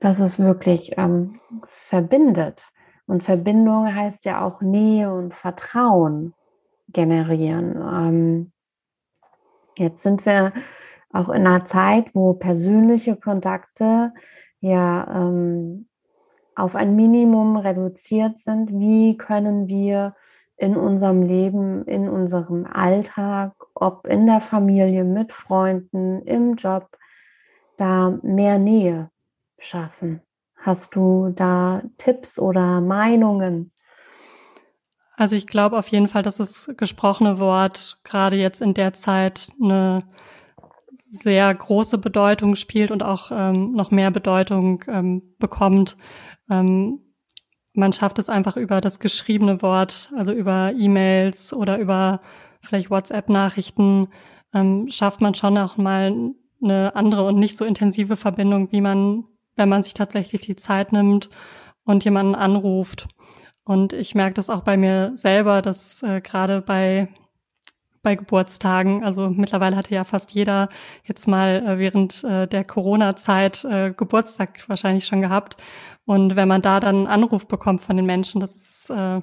dass 0.00 0.20
es 0.20 0.38
wirklich 0.38 0.94
ähm, 0.96 1.40
verbindet. 1.66 2.68
Und 3.06 3.22
Verbindung 3.22 3.94
heißt 3.94 4.24
ja 4.24 4.44
auch 4.44 4.60
Nähe 4.60 5.12
und 5.12 5.32
Vertrauen 5.32 6.34
generieren. 6.88 7.76
Ähm, 7.76 8.52
jetzt 9.78 10.02
sind 10.02 10.26
wir 10.26 10.52
auch 11.12 11.28
in 11.28 11.46
einer 11.46 11.64
Zeit, 11.64 12.14
wo 12.14 12.34
persönliche 12.34 13.16
Kontakte 13.16 14.12
ja 14.60 15.06
ähm, 15.10 15.88
auf 16.54 16.74
ein 16.74 16.96
Minimum 16.96 17.56
reduziert 17.56 18.38
sind. 18.38 18.70
Wie 18.72 19.16
können 19.16 19.68
wir 19.68 20.14
in 20.56 20.76
unserem 20.76 21.22
Leben, 21.22 21.84
in 21.84 22.08
unserem 22.08 22.66
Alltag, 22.66 23.52
ob 23.76 24.06
in 24.06 24.26
der 24.26 24.40
Familie, 24.40 25.04
mit 25.04 25.32
Freunden, 25.32 26.22
im 26.22 26.54
Job, 26.54 26.96
da 27.76 28.18
mehr 28.22 28.58
Nähe 28.58 29.10
schaffen. 29.58 30.22
Hast 30.56 30.96
du 30.96 31.30
da 31.34 31.82
Tipps 31.98 32.38
oder 32.38 32.80
Meinungen? 32.80 33.72
Also 35.16 35.36
ich 35.36 35.46
glaube 35.46 35.78
auf 35.78 35.88
jeden 35.88 36.08
Fall, 36.08 36.22
dass 36.22 36.36
das 36.36 36.70
gesprochene 36.76 37.38
Wort 37.38 37.98
gerade 38.04 38.36
jetzt 38.36 38.60
in 38.60 38.74
der 38.74 38.92
Zeit 38.92 39.50
eine 39.62 40.04
sehr 41.08 41.54
große 41.54 41.98
Bedeutung 41.98 42.56
spielt 42.56 42.90
und 42.90 43.02
auch 43.02 43.30
ähm, 43.30 43.72
noch 43.72 43.90
mehr 43.90 44.10
Bedeutung 44.10 44.84
ähm, 44.88 45.22
bekommt. 45.38 45.96
Ähm, 46.50 47.00
man 47.72 47.92
schafft 47.92 48.18
es 48.18 48.28
einfach 48.28 48.56
über 48.56 48.80
das 48.80 48.98
geschriebene 48.98 49.62
Wort, 49.62 50.12
also 50.16 50.32
über 50.32 50.72
E-Mails 50.76 51.52
oder 51.52 51.78
über 51.78 52.20
vielleicht 52.60 52.90
WhatsApp-Nachrichten, 52.90 54.08
ähm, 54.54 54.88
schafft 54.90 55.20
man 55.20 55.34
schon 55.34 55.58
auch 55.58 55.76
mal 55.76 56.32
eine 56.62 56.96
andere 56.96 57.26
und 57.26 57.38
nicht 57.38 57.56
so 57.56 57.64
intensive 57.64 58.16
Verbindung, 58.16 58.72
wie 58.72 58.80
man, 58.80 59.24
wenn 59.56 59.68
man 59.68 59.82
sich 59.82 59.94
tatsächlich 59.94 60.40
die 60.42 60.56
Zeit 60.56 60.92
nimmt 60.92 61.30
und 61.84 62.04
jemanden 62.04 62.34
anruft. 62.34 63.08
Und 63.64 63.92
ich 63.92 64.14
merke 64.14 64.34
das 64.34 64.50
auch 64.50 64.62
bei 64.62 64.76
mir 64.76 65.12
selber, 65.16 65.60
dass 65.62 66.02
äh, 66.02 66.20
gerade 66.20 66.62
bei 66.62 67.08
bei 68.06 68.14
Geburtstagen. 68.14 69.02
Also 69.02 69.30
mittlerweile 69.30 69.74
hatte 69.74 69.92
ja 69.92 70.04
fast 70.04 70.30
jeder 70.30 70.68
jetzt 71.02 71.26
mal 71.26 71.66
äh, 71.66 71.78
während 71.80 72.22
äh, 72.22 72.46
der 72.46 72.64
Corona-Zeit 72.64 73.64
äh, 73.64 73.92
Geburtstag 73.96 74.62
wahrscheinlich 74.68 75.06
schon 75.06 75.22
gehabt. 75.22 75.56
Und 76.04 76.36
wenn 76.36 76.46
man 76.46 76.62
da 76.62 76.78
dann 76.78 76.98
einen 76.98 77.06
Anruf 77.08 77.48
bekommt 77.48 77.80
von 77.80 77.96
den 77.96 78.06
Menschen, 78.06 78.40
das 78.40 78.54
ist 78.54 78.90
äh, 78.90 79.20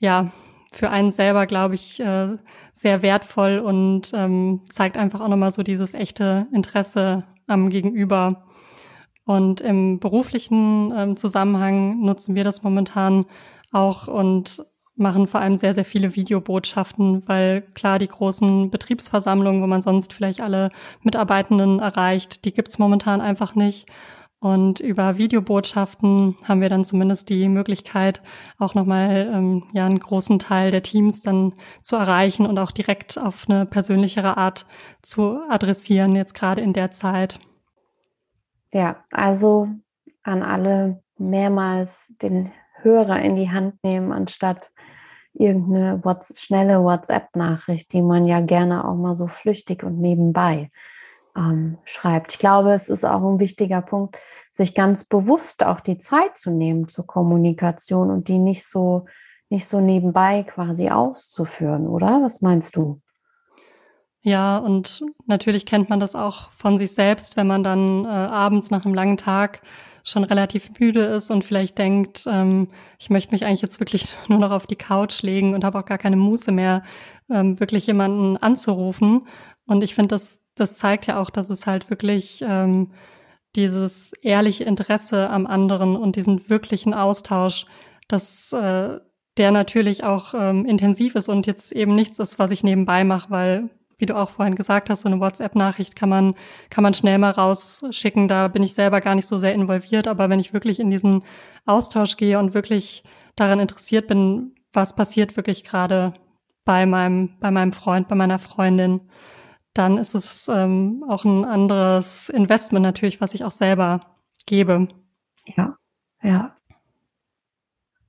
ja 0.00 0.30
für 0.72 0.90
einen 0.90 1.12
selber, 1.12 1.46
glaube 1.46 1.74
ich, 1.74 2.00
äh, 2.00 2.36
sehr 2.72 3.02
wertvoll 3.02 3.58
und 3.58 4.12
ähm, 4.14 4.60
zeigt 4.68 4.96
einfach 4.96 5.20
auch 5.20 5.28
nochmal 5.28 5.52
so 5.52 5.62
dieses 5.62 5.94
echte 5.94 6.46
Interesse 6.52 7.24
am 7.46 7.68
Gegenüber. 7.70 8.44
Und 9.24 9.60
im 9.60 10.00
beruflichen 10.00 10.92
ähm, 10.96 11.16
Zusammenhang 11.16 12.00
nutzen 12.00 12.34
wir 12.34 12.44
das 12.44 12.62
momentan 12.62 13.26
auch 13.72 14.08
und 14.08 14.64
machen 14.96 15.26
vor 15.26 15.40
allem 15.40 15.56
sehr, 15.56 15.74
sehr 15.74 15.84
viele 15.84 16.14
Videobotschaften, 16.14 17.26
weil 17.26 17.62
klar, 17.74 17.98
die 17.98 18.08
großen 18.08 18.70
Betriebsversammlungen, 18.70 19.62
wo 19.62 19.66
man 19.66 19.82
sonst 19.82 20.12
vielleicht 20.12 20.40
alle 20.40 20.70
Mitarbeitenden 21.02 21.78
erreicht, 21.80 22.44
die 22.44 22.52
gibt's 22.52 22.78
momentan 22.78 23.20
einfach 23.20 23.54
nicht. 23.54 23.88
Und 24.40 24.80
über 24.80 25.18
Videobotschaften 25.18 26.34
haben 26.48 26.62
wir 26.62 26.70
dann 26.70 26.86
zumindest 26.86 27.28
die 27.28 27.46
Möglichkeit, 27.50 28.22
auch 28.58 28.74
nochmal 28.74 29.30
ähm, 29.34 29.64
ja, 29.74 29.84
einen 29.84 30.00
großen 30.00 30.38
Teil 30.38 30.70
der 30.70 30.82
Teams 30.82 31.20
dann 31.20 31.52
zu 31.82 31.96
erreichen 31.96 32.46
und 32.46 32.58
auch 32.58 32.70
direkt 32.70 33.18
auf 33.18 33.44
eine 33.48 33.66
persönlichere 33.66 34.38
Art 34.38 34.66
zu 35.02 35.40
adressieren, 35.50 36.16
jetzt 36.16 36.32
gerade 36.34 36.62
in 36.62 36.72
der 36.72 36.90
Zeit. 36.90 37.38
Ja, 38.72 39.04
also 39.12 39.68
an 40.22 40.42
alle 40.42 41.02
mehrmals 41.18 42.14
den 42.22 42.50
Hörer 42.76 43.20
in 43.20 43.36
die 43.36 43.50
Hand 43.50 43.74
nehmen, 43.84 44.10
anstatt 44.10 44.72
irgendeine 45.34 46.02
What's 46.02 46.40
schnelle 46.40 46.82
WhatsApp-Nachricht, 46.82 47.92
die 47.92 48.00
man 48.00 48.26
ja 48.26 48.40
gerne 48.40 48.88
auch 48.88 48.96
mal 48.96 49.14
so 49.14 49.26
flüchtig 49.26 49.82
und 49.84 50.00
nebenbei 50.00 50.70
ähm, 51.36 51.78
schreibt. 51.84 52.32
Ich 52.32 52.38
glaube, 52.38 52.72
es 52.72 52.88
ist 52.88 53.04
auch 53.04 53.22
ein 53.22 53.38
wichtiger 53.38 53.82
Punkt, 53.82 54.16
sich 54.52 54.74
ganz 54.74 55.04
bewusst 55.04 55.64
auch 55.64 55.80
die 55.80 55.98
Zeit 55.98 56.36
zu 56.36 56.50
nehmen 56.50 56.88
zur 56.88 57.06
Kommunikation 57.06 58.10
und 58.10 58.28
die 58.28 58.38
nicht 58.38 58.66
so, 58.66 59.06
nicht 59.48 59.66
so 59.66 59.80
nebenbei 59.80 60.42
quasi 60.44 60.90
auszuführen, 60.90 61.86
oder? 61.86 62.20
Was 62.22 62.40
meinst 62.40 62.76
du? 62.76 63.00
Ja, 64.22 64.58
und 64.58 65.02
natürlich 65.26 65.64
kennt 65.64 65.88
man 65.88 65.98
das 65.98 66.14
auch 66.14 66.50
von 66.52 66.76
sich 66.76 66.92
selbst, 66.92 67.36
wenn 67.36 67.46
man 67.46 67.64
dann 67.64 68.04
äh, 68.04 68.08
abends 68.08 68.70
nach 68.70 68.84
einem 68.84 68.94
langen 68.94 69.16
Tag 69.16 69.62
schon 70.04 70.24
relativ 70.24 70.70
müde 70.78 71.02
ist 71.02 71.30
und 71.30 71.44
vielleicht 71.44 71.78
denkt, 71.78 72.24
ähm, 72.26 72.68
ich 72.98 73.10
möchte 73.10 73.32
mich 73.32 73.44
eigentlich 73.44 73.62
jetzt 73.62 73.80
wirklich 73.80 74.16
nur 74.28 74.38
noch 74.38 74.50
auf 74.50 74.66
die 74.66 74.76
Couch 74.76 75.22
legen 75.22 75.54
und 75.54 75.64
habe 75.64 75.78
auch 75.78 75.84
gar 75.84 75.98
keine 75.98 76.16
Muße 76.16 76.52
mehr, 76.52 76.82
ähm, 77.30 77.60
wirklich 77.60 77.86
jemanden 77.86 78.36
anzurufen. 78.36 79.26
Und 79.66 79.82
ich 79.82 79.94
finde, 79.94 80.08
das, 80.08 80.40
das 80.60 80.76
zeigt 80.76 81.06
ja 81.06 81.20
auch, 81.20 81.30
dass 81.30 81.50
es 81.50 81.66
halt 81.66 81.90
wirklich 81.90 82.44
ähm, 82.46 82.92
dieses 83.56 84.12
ehrliche 84.22 84.64
Interesse 84.64 85.30
am 85.30 85.46
anderen 85.46 85.96
und 85.96 86.16
diesen 86.16 86.48
wirklichen 86.48 86.94
Austausch, 86.94 87.66
dass 88.08 88.52
äh, 88.52 88.98
der 89.36 89.52
natürlich 89.52 90.04
auch 90.04 90.34
ähm, 90.34 90.66
intensiv 90.66 91.14
ist 91.14 91.28
und 91.28 91.46
jetzt 91.46 91.72
eben 91.72 91.94
nichts 91.94 92.18
ist, 92.18 92.38
was 92.38 92.50
ich 92.50 92.62
nebenbei 92.62 93.04
mache, 93.04 93.30
weil 93.30 93.70
wie 94.00 94.06
du 94.06 94.16
auch 94.16 94.30
vorhin 94.30 94.54
gesagt 94.54 94.90
hast, 94.90 95.02
so 95.02 95.08
eine 95.08 95.20
WhatsApp-Nachricht 95.20 95.94
kann 95.94 96.08
man, 96.08 96.34
kann 96.70 96.82
man 96.82 96.94
schnell 96.94 97.18
mal 97.18 97.30
rausschicken. 97.30 98.28
Da 98.28 98.48
bin 98.48 98.62
ich 98.62 98.72
selber 98.74 99.00
gar 99.00 99.14
nicht 99.14 99.28
so 99.28 99.38
sehr 99.38 99.54
involviert. 99.54 100.08
Aber 100.08 100.30
wenn 100.30 100.40
ich 100.40 100.54
wirklich 100.54 100.80
in 100.80 100.90
diesen 100.90 101.22
Austausch 101.66 102.16
gehe 102.16 102.38
und 102.38 102.54
wirklich 102.54 103.04
daran 103.36 103.60
interessiert 103.60 104.06
bin, 104.06 104.54
was 104.72 104.96
passiert 104.96 105.36
wirklich 105.36 105.64
gerade 105.64 106.14
bei 106.64 106.86
meinem, 106.86 107.36
bei 107.40 107.50
meinem 107.50 107.72
Freund, 107.72 108.08
bei 108.08 108.14
meiner 108.14 108.38
Freundin, 108.38 109.02
dann 109.74 109.98
ist 109.98 110.14
es 110.14 110.48
ähm, 110.48 111.04
auch 111.08 111.24
ein 111.24 111.44
anderes 111.44 112.28
Investment 112.28 112.82
natürlich, 112.82 113.20
was 113.20 113.34
ich 113.34 113.44
auch 113.44 113.52
selber 113.52 114.00
gebe. 114.46 114.88
Ja, 115.44 115.76
ja. 116.22 116.56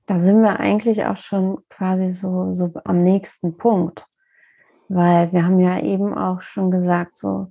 Da 0.06 0.18
sind 0.18 0.42
wir 0.42 0.58
eigentlich 0.58 1.04
auch 1.06 1.16
schon 1.16 1.58
quasi 1.68 2.08
so, 2.08 2.52
so 2.52 2.72
am 2.84 3.02
nächsten 3.02 3.56
Punkt. 3.56 4.06
Weil 4.88 5.32
wir 5.32 5.44
haben 5.44 5.60
ja 5.60 5.80
eben 5.80 6.12
auch 6.12 6.42
schon 6.42 6.70
gesagt, 6.70 7.16
so 7.16 7.50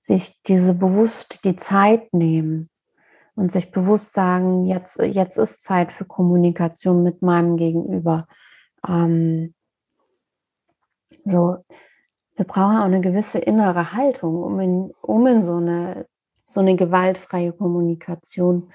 sich 0.00 0.40
diese 0.42 0.74
bewusst 0.74 1.44
die 1.44 1.56
Zeit 1.56 2.12
nehmen 2.14 2.70
und 3.34 3.50
sich 3.50 3.70
bewusst 3.70 4.12
sagen, 4.12 4.64
jetzt, 4.64 5.00
jetzt 5.00 5.38
ist 5.38 5.62
Zeit 5.62 5.92
für 5.92 6.04
Kommunikation 6.04 7.02
mit 7.02 7.22
meinem 7.22 7.56
Gegenüber. 7.56 8.26
Ähm, 8.86 9.54
so, 11.24 11.64
wir 12.38 12.46
brauchen 12.46 12.78
auch 12.78 12.84
eine 12.84 13.00
gewisse 13.00 13.40
innere 13.40 13.92
Haltung, 13.94 14.40
um 14.40 14.60
in, 14.60 14.92
um 15.02 15.26
in 15.26 15.42
so 15.42 15.56
eine, 15.56 16.06
so 16.40 16.60
eine 16.60 16.76
gewaltfreie 16.76 17.52
Kommunikation 17.52 18.70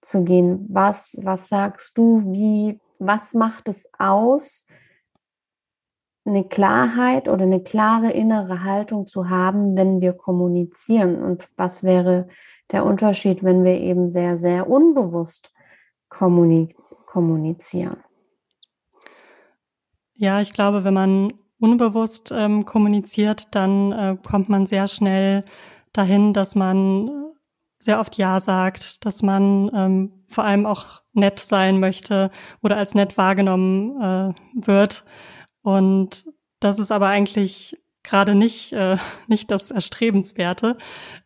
zu 0.00 0.24
gehen. 0.24 0.66
Was, 0.68 1.16
was 1.22 1.48
sagst 1.48 1.96
du, 1.96 2.24
wie, 2.32 2.80
was 2.98 3.34
macht 3.34 3.68
es 3.68 3.88
aus, 3.96 4.66
eine 6.24 6.42
Klarheit 6.42 7.28
oder 7.28 7.44
eine 7.44 7.62
klare 7.62 8.10
innere 8.10 8.64
Haltung 8.64 9.06
zu 9.06 9.30
haben, 9.30 9.76
wenn 9.76 10.00
wir 10.00 10.12
kommunizieren. 10.12 11.22
Und 11.22 11.48
was 11.56 11.84
wäre 11.84 12.26
der 12.72 12.84
Unterschied, 12.84 13.44
wenn 13.44 13.62
wir 13.62 13.78
eben 13.78 14.10
sehr, 14.10 14.36
sehr 14.36 14.68
unbewusst 14.68 15.52
kommunizieren? 16.08 17.98
Ja, 20.14 20.40
ich 20.40 20.52
glaube, 20.52 20.82
wenn 20.82 20.94
man 20.94 21.32
unbewusst 21.66 22.32
ähm, 22.34 22.64
kommuniziert, 22.64 23.48
dann 23.50 23.92
äh, 23.92 24.16
kommt 24.24 24.48
man 24.48 24.66
sehr 24.66 24.86
schnell 24.86 25.44
dahin, 25.92 26.32
dass 26.32 26.54
man 26.54 27.10
sehr 27.78 27.98
oft 28.00 28.16
Ja 28.16 28.40
sagt, 28.40 29.04
dass 29.04 29.22
man 29.22 29.70
ähm, 29.74 30.12
vor 30.28 30.44
allem 30.44 30.64
auch 30.64 31.02
nett 31.12 31.40
sein 31.40 31.80
möchte 31.80 32.30
oder 32.62 32.76
als 32.76 32.94
nett 32.94 33.18
wahrgenommen 33.18 34.00
äh, 34.00 34.66
wird. 34.66 35.04
Und 35.62 36.26
das 36.60 36.78
ist 36.78 36.92
aber 36.92 37.08
eigentlich 37.08 37.76
gerade 38.06 38.34
nicht, 38.34 38.72
äh, 38.72 38.96
nicht 39.26 39.50
das 39.50 39.70
Erstrebenswerte, 39.70 40.76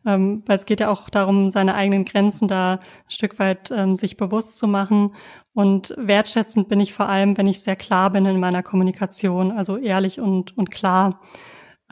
ähm, 0.06 0.42
weil 0.46 0.56
es 0.56 0.66
geht 0.66 0.80
ja 0.80 0.90
auch 0.90 1.08
darum, 1.08 1.50
seine 1.50 1.74
eigenen 1.74 2.04
Grenzen 2.04 2.48
da 2.48 2.74
ein 2.74 3.10
Stück 3.10 3.38
weit 3.38 3.70
ähm, 3.70 3.96
sich 3.96 4.16
bewusst 4.16 4.58
zu 4.58 4.66
machen. 4.66 5.14
Und 5.52 5.94
wertschätzend 5.96 6.68
bin 6.68 6.80
ich 6.80 6.92
vor 6.92 7.08
allem, 7.08 7.36
wenn 7.36 7.46
ich 7.46 7.60
sehr 7.60 7.76
klar 7.76 8.10
bin 8.10 8.24
in 8.24 8.38
meiner 8.38 8.62
Kommunikation, 8.62 9.50
also 9.50 9.76
ehrlich 9.76 10.20
und, 10.20 10.56
und 10.56 10.70
klar. 10.70 11.20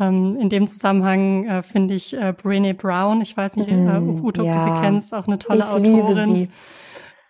Ähm, 0.01 0.37
in 0.38 0.48
dem 0.48 0.68
Zusammenhang 0.68 1.44
äh, 1.44 1.62
finde 1.62 1.94
ich 1.94 2.14
äh, 2.14 2.33
Brené 2.37 2.72
Brown, 2.72 3.20
ich 3.20 3.37
weiß 3.37 3.57
nicht, 3.57 3.68
äh, 3.68 3.74
mhm, 3.74 4.24
ob 4.24 4.37
ja. 4.37 4.55
du 4.55 4.62
sie 4.62 4.81
kennst, 4.81 5.12
auch 5.12 5.27
eine 5.27 5.40
tolle 5.40 5.61
ich 5.61 5.64
Autorin. 5.64 6.51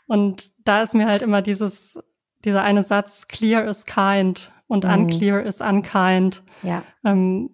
Und 0.07 0.51
da 0.65 0.83
ist 0.83 0.95
mir 0.95 1.07
halt 1.07 1.23
immer 1.23 1.41
dieses, 1.41 1.99
dieser 2.45 2.63
eine 2.63 2.85
Satz, 2.85 3.27
clear 3.29 3.65
is 3.65 3.87
kind 3.87 4.53
und 4.69 4.85
mhm. 4.85 4.91
unclear 4.91 5.43
is 5.43 5.61
unkind. 5.61 6.45
Ja. 6.63 6.85
Ähm, 7.05 7.51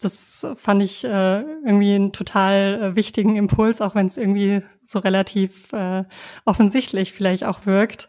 das 0.00 0.46
fand 0.56 0.82
ich 0.82 1.04
äh, 1.04 1.40
irgendwie 1.40 1.94
einen 1.94 2.12
total 2.12 2.80
äh, 2.82 2.96
wichtigen 2.96 3.36
Impuls, 3.36 3.80
auch 3.80 3.94
wenn 3.94 4.06
es 4.06 4.16
irgendwie 4.16 4.62
so 4.84 4.98
relativ 4.98 5.72
äh, 5.72 6.04
offensichtlich 6.44 7.12
vielleicht 7.12 7.44
auch 7.44 7.66
wirkt. 7.66 8.08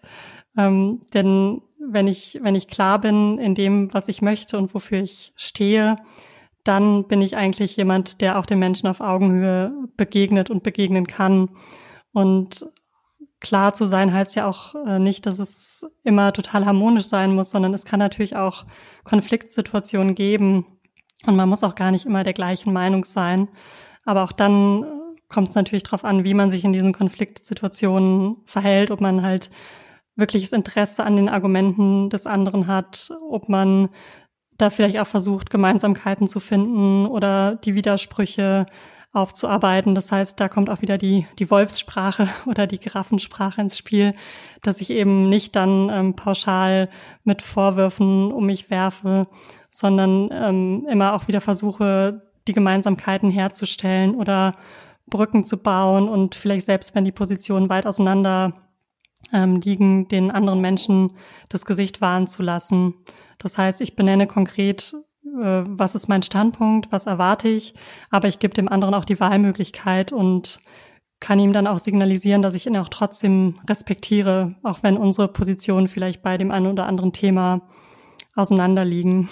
Ähm, 0.58 1.01
denn 1.13 1.62
wenn 1.79 2.08
ich, 2.08 2.39
wenn 2.41 2.56
ich 2.56 2.67
klar 2.67 2.99
bin 2.99 3.38
in 3.38 3.56
dem, 3.56 3.93
was 3.93 4.08
ich 4.08 4.21
möchte 4.21 4.58
und 4.58 4.73
wofür 4.73 5.01
ich 5.01 5.34
stehe, 5.36 5.97
dann 6.63 7.08
bin 7.08 7.21
ich 7.21 7.36
eigentlich 7.36 7.75
jemand, 7.75 8.21
der 8.21 8.39
auch 8.39 8.45
den 8.45 8.60
Menschen 8.60 8.88
auf 8.88 9.01
Augenhöhe 9.01 9.73
begegnet 9.97 10.49
und 10.49 10.63
begegnen 10.63 11.08
kann. 11.08 11.49
Und 12.13 12.65
klar 13.43 13.75
zu 13.75 13.86
sein 13.86 14.12
heißt 14.12 14.36
ja 14.36 14.47
auch 14.47 14.73
äh, 14.88 14.97
nicht, 14.97 15.27
dass 15.27 15.38
es 15.38 15.86
immer 16.03 16.34
total 16.34 16.65
harmonisch 16.65 17.06
sein 17.06 17.36
muss, 17.36 17.51
sondern 17.51 17.73
es 17.75 17.86
kann 17.86 17.99
natürlich 17.99 18.36
auch 18.36 18.65
Konfliktsituationen 19.03 20.15
geben 20.15 20.65
und 21.27 21.36
man 21.36 21.49
muss 21.49 21.63
auch 21.63 21.75
gar 21.75 21.91
nicht 21.91 22.06
immer 22.08 22.23
der 22.23 22.34
gleichen 22.34 22.73
Meinung 22.73 23.06
sein. 23.06 23.49
Aber 24.06 24.23
auch 24.23 24.32
dann 24.32 24.84
äh, 24.84 24.88
kommt 25.29 25.49
es 25.49 25.56
natürlich 25.56 25.84
darauf 25.84 26.06
an, 26.06 26.23
wie 26.23 26.34
man 26.34 26.49
sich 26.49 26.63
in 26.63 26.73
diesen 26.73 26.93
Konfliktsituationen 26.93 28.38
verhält, 28.45 28.89
ob 28.89 29.01
man 29.01 29.21
halt 29.21 29.51
wirkliches 30.15 30.53
Interesse 30.53 31.03
an 31.03 31.15
den 31.15 31.29
Argumenten 31.29 32.10
des 32.10 32.25
anderen 32.25 32.67
hat, 32.67 33.12
ob 33.29 33.49
man 33.49 33.89
da 34.58 34.69
vielleicht 34.69 34.99
auch 34.99 35.08
versucht, 35.08 35.49
Gemeinsamkeiten 35.49 36.27
zu 36.27 36.39
finden 36.39 37.08
oder 37.08 37.56
die 37.56 37.75
Widersprüche 37.75 38.67
aufzuarbeiten. 39.13 39.93
Das 39.93 40.12
heißt, 40.12 40.39
da 40.39 40.49
kommt 40.49 40.69
auch 40.69 40.82
wieder 40.82 40.97
die, 40.97 41.28
die 41.39 41.49
Wolfssprache 41.49 42.28
oder 42.45 42.67
die 42.67 42.80
Giraffensprache 42.80 43.62
ins 43.62 43.78
Spiel, 43.78 44.15
dass 44.62 44.82
ich 44.82 44.89
eben 44.89 45.30
nicht 45.30 45.56
dann 45.56 45.89
ähm, 45.89 46.15
pauschal 46.15 46.89
mit 47.23 47.41
Vorwürfen 47.41 48.32
um 48.32 48.47
mich 48.47 48.69
werfe, 48.69 49.28
sondern 49.69 50.30
ähm, 50.34 50.88
immer 50.89 51.13
auch 51.13 51.28
wieder 51.28 51.41
versuche, 51.41 52.23
die 52.47 52.54
Gemeinsamkeiten 52.54 53.32
herzustellen 53.32 54.15
oder 54.15 54.56
Brücken 55.08 55.45
zu 55.45 55.62
bauen 55.62 56.10
und 56.10 56.36
vielleicht 56.36 56.65
selbst, 56.65 56.95
wenn 56.95 57.06
die 57.06 57.12
Positionen 57.12 57.69
weit 57.69 57.86
auseinander 57.86 58.54
ähm, 59.32 59.60
liegen, 59.60 60.08
den 60.08 60.32
anderen 60.32 60.60
Menschen 60.60 61.13
das 61.49 61.65
Gesicht 61.65 62.02
wahren 62.02 62.28
zu 62.28 62.41
lassen. 62.41 62.95
Das 63.38 63.58
heißt, 63.58 63.82
ich 63.82 63.95
benenne 63.95 64.28
konkret, 64.28 64.95
was 65.23 65.95
ist 65.95 66.07
mein 66.07 66.23
Standpunkt, 66.23 66.91
was 66.91 67.07
erwarte 67.07 67.47
ich, 67.47 67.73
aber 68.09 68.27
ich 68.27 68.39
gebe 68.39 68.53
dem 68.53 68.69
anderen 68.69 68.93
auch 68.93 69.05
die 69.05 69.19
Wahlmöglichkeit 69.19 70.12
und 70.12 70.59
kann 71.19 71.39
ihm 71.39 71.53
dann 71.53 71.67
auch 71.67 71.79
signalisieren, 71.79 72.41
dass 72.41 72.53
ich 72.53 72.67
ihn 72.67 72.75
auch 72.75 72.89
trotzdem 72.89 73.59
respektiere, 73.67 74.55
auch 74.62 74.83
wenn 74.83 74.97
unsere 74.97 75.29
Positionen 75.29 75.88
vielleicht 75.88 76.21
bei 76.21 76.38
dem 76.38 76.51
einen 76.51 76.67
oder 76.67 76.86
anderen 76.86 77.13
Thema 77.13 77.62
auseinanderliegen. 78.36 79.29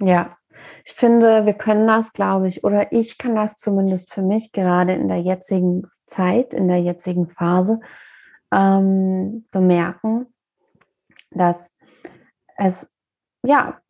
Ja, 0.00 0.38
ich 0.84 0.92
finde, 0.92 1.44
wir 1.44 1.54
können 1.54 1.86
das, 1.86 2.12
glaube 2.12 2.48
ich, 2.48 2.64
oder 2.64 2.92
ich 2.92 3.18
kann 3.18 3.34
das 3.34 3.58
zumindest 3.58 4.12
für 4.12 4.22
mich 4.22 4.52
gerade 4.52 4.94
in 4.94 5.08
der 5.08 5.20
jetzigen 5.20 5.82
Zeit, 6.06 6.54
in 6.54 6.68
der 6.68 6.80
jetzigen 6.80 7.28
Phase 7.28 7.80
ähm, 8.52 9.46
bemerken, 9.50 10.26
dass 11.30 11.70
es, 12.56 12.90
ja, 13.44 13.80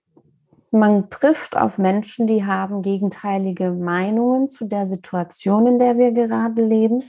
man 0.71 1.11
trifft 1.11 1.57
auf 1.57 1.79
Menschen, 1.79 2.27
die 2.27 2.45
haben 2.45 2.83
gegenteilige 2.83 3.71
Meinungen 3.71 4.51
zu 4.51 4.67
der 4.67 4.87
Situation, 4.87 5.67
in 5.67 5.79
der 5.79 5.99
wir 5.99 6.13
gerade 6.13 6.63
leben. 6.63 7.05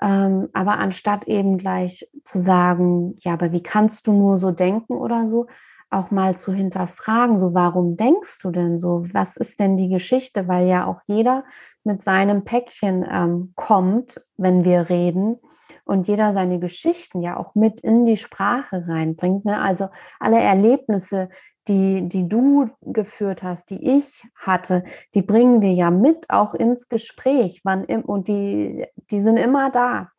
Ähm, 0.00 0.48
aber 0.52 0.78
anstatt 0.78 1.26
eben 1.26 1.56
gleich 1.56 2.08
zu 2.24 2.38
sagen, 2.38 3.16
ja, 3.20 3.32
aber 3.32 3.52
wie 3.52 3.62
kannst 3.62 4.06
du 4.06 4.12
nur 4.12 4.36
so 4.38 4.50
denken 4.50 4.94
oder 4.94 5.26
so, 5.26 5.46
auch 5.90 6.10
mal 6.10 6.36
zu 6.36 6.52
hinterfragen, 6.52 7.38
so 7.38 7.54
warum 7.54 7.96
denkst 7.96 8.40
du 8.42 8.50
denn 8.50 8.78
so? 8.78 9.04
Was 9.12 9.36
ist 9.36 9.60
denn 9.60 9.76
die 9.76 9.88
Geschichte? 9.88 10.48
Weil 10.48 10.66
ja 10.66 10.86
auch 10.86 11.00
jeder 11.06 11.44
mit 11.84 12.02
seinem 12.02 12.44
Päckchen 12.44 13.06
ähm, 13.08 13.52
kommt, 13.54 14.20
wenn 14.36 14.64
wir 14.64 14.90
reden 14.90 15.36
und 15.84 16.08
jeder 16.08 16.32
seine 16.32 16.58
Geschichten 16.58 17.20
ja 17.20 17.36
auch 17.36 17.54
mit 17.54 17.80
in 17.80 18.04
die 18.04 18.16
Sprache 18.16 18.86
reinbringt. 18.88 19.44
Ne? 19.44 19.60
Also 19.60 19.88
alle 20.18 20.40
Erlebnisse, 20.40 21.28
die, 21.68 22.08
die 22.08 22.28
du 22.28 22.70
geführt 22.80 23.42
hast, 23.42 23.70
die 23.70 23.96
ich 23.98 24.22
hatte, 24.34 24.84
die 25.14 25.22
bringen 25.22 25.62
wir 25.62 25.72
ja 25.72 25.90
mit 25.90 26.30
auch 26.30 26.54
ins 26.54 26.88
Gespräch. 26.88 27.60
Wann, 27.64 27.84
und 27.84 28.28
die, 28.28 28.86
die 29.10 29.20
sind 29.20 29.36
immer 29.36 29.70
da. 29.70 30.10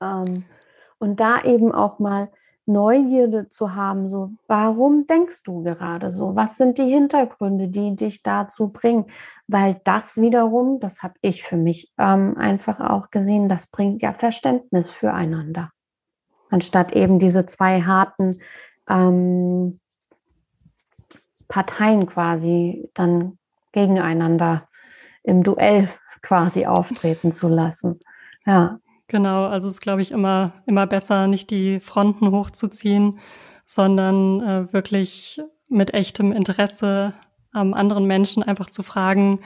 Ähm, 0.00 0.44
und 0.98 1.20
da 1.20 1.42
eben 1.42 1.72
auch 1.72 1.98
mal 1.98 2.30
Neugierde 2.66 3.48
zu 3.48 3.74
haben, 3.74 4.08
so, 4.08 4.32
warum 4.48 5.06
denkst 5.06 5.44
du 5.44 5.62
gerade 5.62 6.10
so? 6.10 6.34
Was 6.34 6.56
sind 6.56 6.78
die 6.78 6.90
Hintergründe, 6.90 7.68
die 7.68 7.94
dich 7.94 8.22
dazu 8.22 8.68
bringen? 8.68 9.06
Weil 9.46 9.80
das 9.84 10.16
wiederum, 10.16 10.80
das 10.80 11.02
habe 11.02 11.14
ich 11.22 11.44
für 11.44 11.56
mich 11.56 11.92
ähm, 11.96 12.36
einfach 12.36 12.80
auch 12.80 13.10
gesehen, 13.10 13.48
das 13.48 13.68
bringt 13.68 14.02
ja 14.02 14.12
Verständnis 14.12 14.90
füreinander. 14.90 15.70
Anstatt 16.50 16.92
eben 16.92 17.18
diese 17.18 17.46
zwei 17.46 17.82
harten 17.82 18.38
ähm, 18.88 19.78
Parteien 21.48 22.06
quasi 22.06 22.90
dann 22.94 23.38
gegeneinander 23.72 24.68
im 25.22 25.42
Duell 25.42 25.88
quasi 26.22 26.66
auftreten 26.66 27.32
zu 27.32 27.48
lassen. 27.48 28.00
Ja. 28.44 28.80
Genau, 29.08 29.46
also 29.46 29.68
es 29.68 29.74
ist, 29.74 29.80
glaube 29.80 30.02
ich, 30.02 30.10
immer, 30.10 30.52
immer 30.66 30.86
besser, 30.86 31.28
nicht 31.28 31.50
die 31.50 31.80
Fronten 31.80 32.30
hochzuziehen, 32.30 33.18
sondern 33.64 34.40
äh, 34.40 34.72
wirklich 34.72 35.40
mit 35.68 35.94
echtem 35.94 36.32
Interesse 36.32 37.14
am 37.52 37.72
anderen 37.72 38.06
Menschen 38.06 38.42
einfach 38.42 38.70
zu 38.70 38.82
fragen, 38.82 39.40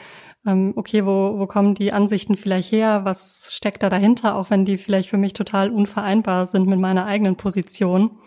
ähm, 0.46 0.72
okay, 0.76 1.04
wo, 1.04 1.38
wo 1.38 1.46
kommen 1.46 1.74
die 1.74 1.92
Ansichten 1.92 2.36
vielleicht 2.36 2.72
her? 2.72 3.04
Was 3.04 3.50
steckt 3.52 3.82
da 3.82 3.90
dahinter? 3.90 4.36
Auch 4.36 4.50
wenn 4.50 4.64
die 4.64 4.78
vielleicht 4.78 5.10
für 5.10 5.18
mich 5.18 5.34
total 5.34 5.70
unvereinbar 5.70 6.46
sind 6.46 6.66
mit 6.66 6.78
meiner 6.78 7.04
eigenen 7.04 7.36
Position. 7.36 8.18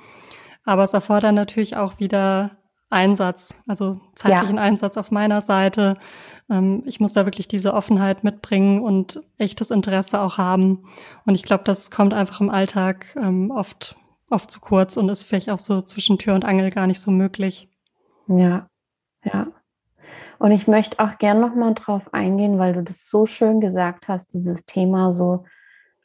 Aber 0.63 0.83
es 0.83 0.93
erfordert 0.93 1.33
natürlich 1.33 1.75
auch 1.75 1.99
wieder 1.99 2.62
Einsatz, 2.93 3.61
also 3.67 3.99
zeitlichen 4.15 4.55
ja. 4.55 4.61
Einsatz 4.61 4.97
auf 4.97 5.11
meiner 5.11 5.41
Seite. 5.41 5.95
Ähm, 6.49 6.83
ich 6.85 6.99
muss 6.99 7.13
da 7.13 7.25
wirklich 7.25 7.47
diese 7.47 7.73
Offenheit 7.73 8.23
mitbringen 8.23 8.81
und 8.81 9.21
echtes 9.37 9.71
Interesse 9.71 10.21
auch 10.21 10.37
haben. 10.37 10.85
Und 11.25 11.35
ich 11.35 11.43
glaube, 11.43 11.63
das 11.65 11.91
kommt 11.91 12.13
einfach 12.13 12.39
im 12.41 12.49
Alltag 12.49 13.15
ähm, 13.21 13.51
oft, 13.51 13.97
oft 14.29 14.49
zu 14.49 14.59
kurz 14.59 14.97
und 14.97 15.09
ist 15.09 15.23
vielleicht 15.23 15.49
auch 15.49 15.59
so 15.59 15.81
zwischen 15.81 16.17
Tür 16.17 16.35
und 16.35 16.45
Angel 16.45 16.71
gar 16.71 16.87
nicht 16.87 17.01
so 17.01 17.11
möglich. 17.11 17.69
Ja, 18.27 18.67
ja. 19.23 19.47
Und 20.39 20.51
ich 20.51 20.67
möchte 20.67 20.99
auch 20.99 21.17
gern 21.17 21.39
noch 21.39 21.55
mal 21.55 21.73
drauf 21.73 22.13
eingehen, 22.13 22.59
weil 22.59 22.73
du 22.73 22.83
das 22.83 23.09
so 23.09 23.25
schön 23.25 23.61
gesagt 23.61 24.07
hast, 24.07 24.33
dieses 24.33 24.65
Thema 24.65 25.11
so 25.11 25.45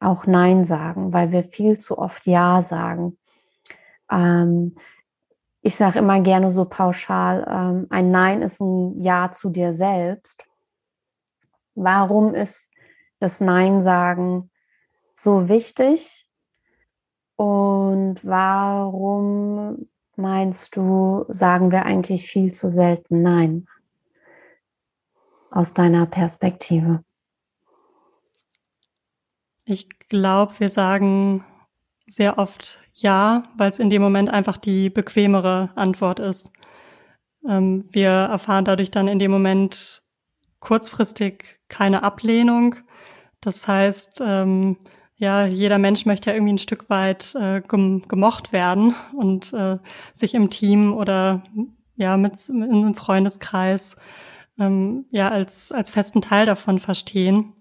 auch 0.00 0.26
Nein 0.26 0.64
sagen, 0.64 1.12
weil 1.12 1.32
wir 1.32 1.42
viel 1.42 1.78
zu 1.78 1.98
oft 1.98 2.26
Ja 2.26 2.62
sagen. 2.62 3.18
Ähm, 4.10 4.76
ich 5.68 5.76
sage 5.76 5.98
immer 5.98 6.18
gerne 6.22 6.50
so 6.50 6.64
pauschal, 6.64 7.46
ähm, 7.46 7.86
ein 7.90 8.10
Nein 8.10 8.40
ist 8.40 8.58
ein 8.58 8.98
Ja 9.02 9.30
zu 9.30 9.50
dir 9.50 9.74
selbst. 9.74 10.46
Warum 11.74 12.32
ist 12.32 12.72
das 13.20 13.42
Nein 13.42 13.82
sagen 13.82 14.50
so 15.12 15.50
wichtig? 15.50 16.26
Und 17.36 18.24
warum 18.24 19.90
meinst 20.16 20.74
du, 20.74 21.26
sagen 21.28 21.70
wir 21.70 21.84
eigentlich 21.84 22.30
viel 22.30 22.50
zu 22.54 22.70
selten 22.70 23.20
Nein? 23.20 23.68
Aus 25.50 25.74
deiner 25.74 26.06
Perspektive. 26.06 27.04
Ich 29.66 29.86
glaube, 30.08 30.60
wir 30.60 30.70
sagen 30.70 31.44
sehr 32.08 32.38
oft 32.38 32.78
ja, 32.94 33.44
weil 33.56 33.70
es 33.70 33.78
in 33.78 33.90
dem 33.90 34.02
Moment 34.02 34.30
einfach 34.30 34.56
die 34.56 34.90
bequemere 34.90 35.70
Antwort 35.74 36.18
ist. 36.20 36.50
Ähm, 37.46 37.84
wir 37.90 38.10
erfahren 38.10 38.64
dadurch 38.64 38.90
dann 38.90 39.08
in 39.08 39.18
dem 39.18 39.30
Moment 39.30 40.02
kurzfristig 40.60 41.60
keine 41.68 42.02
Ablehnung. 42.02 42.76
Das 43.40 43.68
heißt, 43.68 44.22
ähm, 44.24 44.76
ja, 45.16 45.46
jeder 45.46 45.78
Mensch 45.78 46.06
möchte 46.06 46.30
ja 46.30 46.36
irgendwie 46.36 46.54
ein 46.54 46.58
Stück 46.58 46.90
weit 46.90 47.34
äh, 47.34 47.60
gemocht 47.60 48.52
werden 48.52 48.94
und 49.16 49.52
äh, 49.52 49.78
sich 50.12 50.34
im 50.34 50.50
Team 50.50 50.94
oder 50.94 51.42
ja 51.96 52.16
mit 52.16 52.48
in 52.48 52.62
einem 52.62 52.94
Freundeskreis 52.94 53.96
ähm, 54.58 55.06
ja 55.10 55.28
als 55.28 55.72
als 55.72 55.90
festen 55.90 56.22
Teil 56.22 56.46
davon 56.46 56.78
verstehen. 56.78 57.52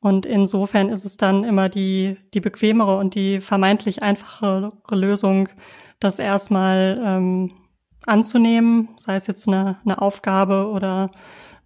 Und 0.00 0.24
insofern 0.24 0.88
ist 0.88 1.04
es 1.04 1.16
dann 1.16 1.44
immer 1.44 1.68
die, 1.68 2.16
die 2.32 2.40
bequemere 2.40 2.96
und 2.96 3.14
die 3.14 3.40
vermeintlich 3.40 4.02
einfachere 4.02 4.72
Lösung, 4.90 5.48
das 5.98 6.18
erstmal 6.18 7.00
ähm, 7.04 7.52
anzunehmen, 8.06 8.88
sei 8.96 9.16
es 9.16 9.26
jetzt 9.26 9.46
eine, 9.46 9.78
eine 9.84 10.00
Aufgabe 10.00 10.68
oder 10.68 11.10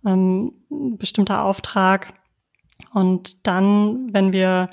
ähm, 0.04 0.52
ein 0.70 0.98
bestimmter 0.98 1.44
Auftrag. 1.44 2.12
Und 2.92 3.46
dann, 3.46 4.12
wenn 4.12 4.32
wir 4.32 4.70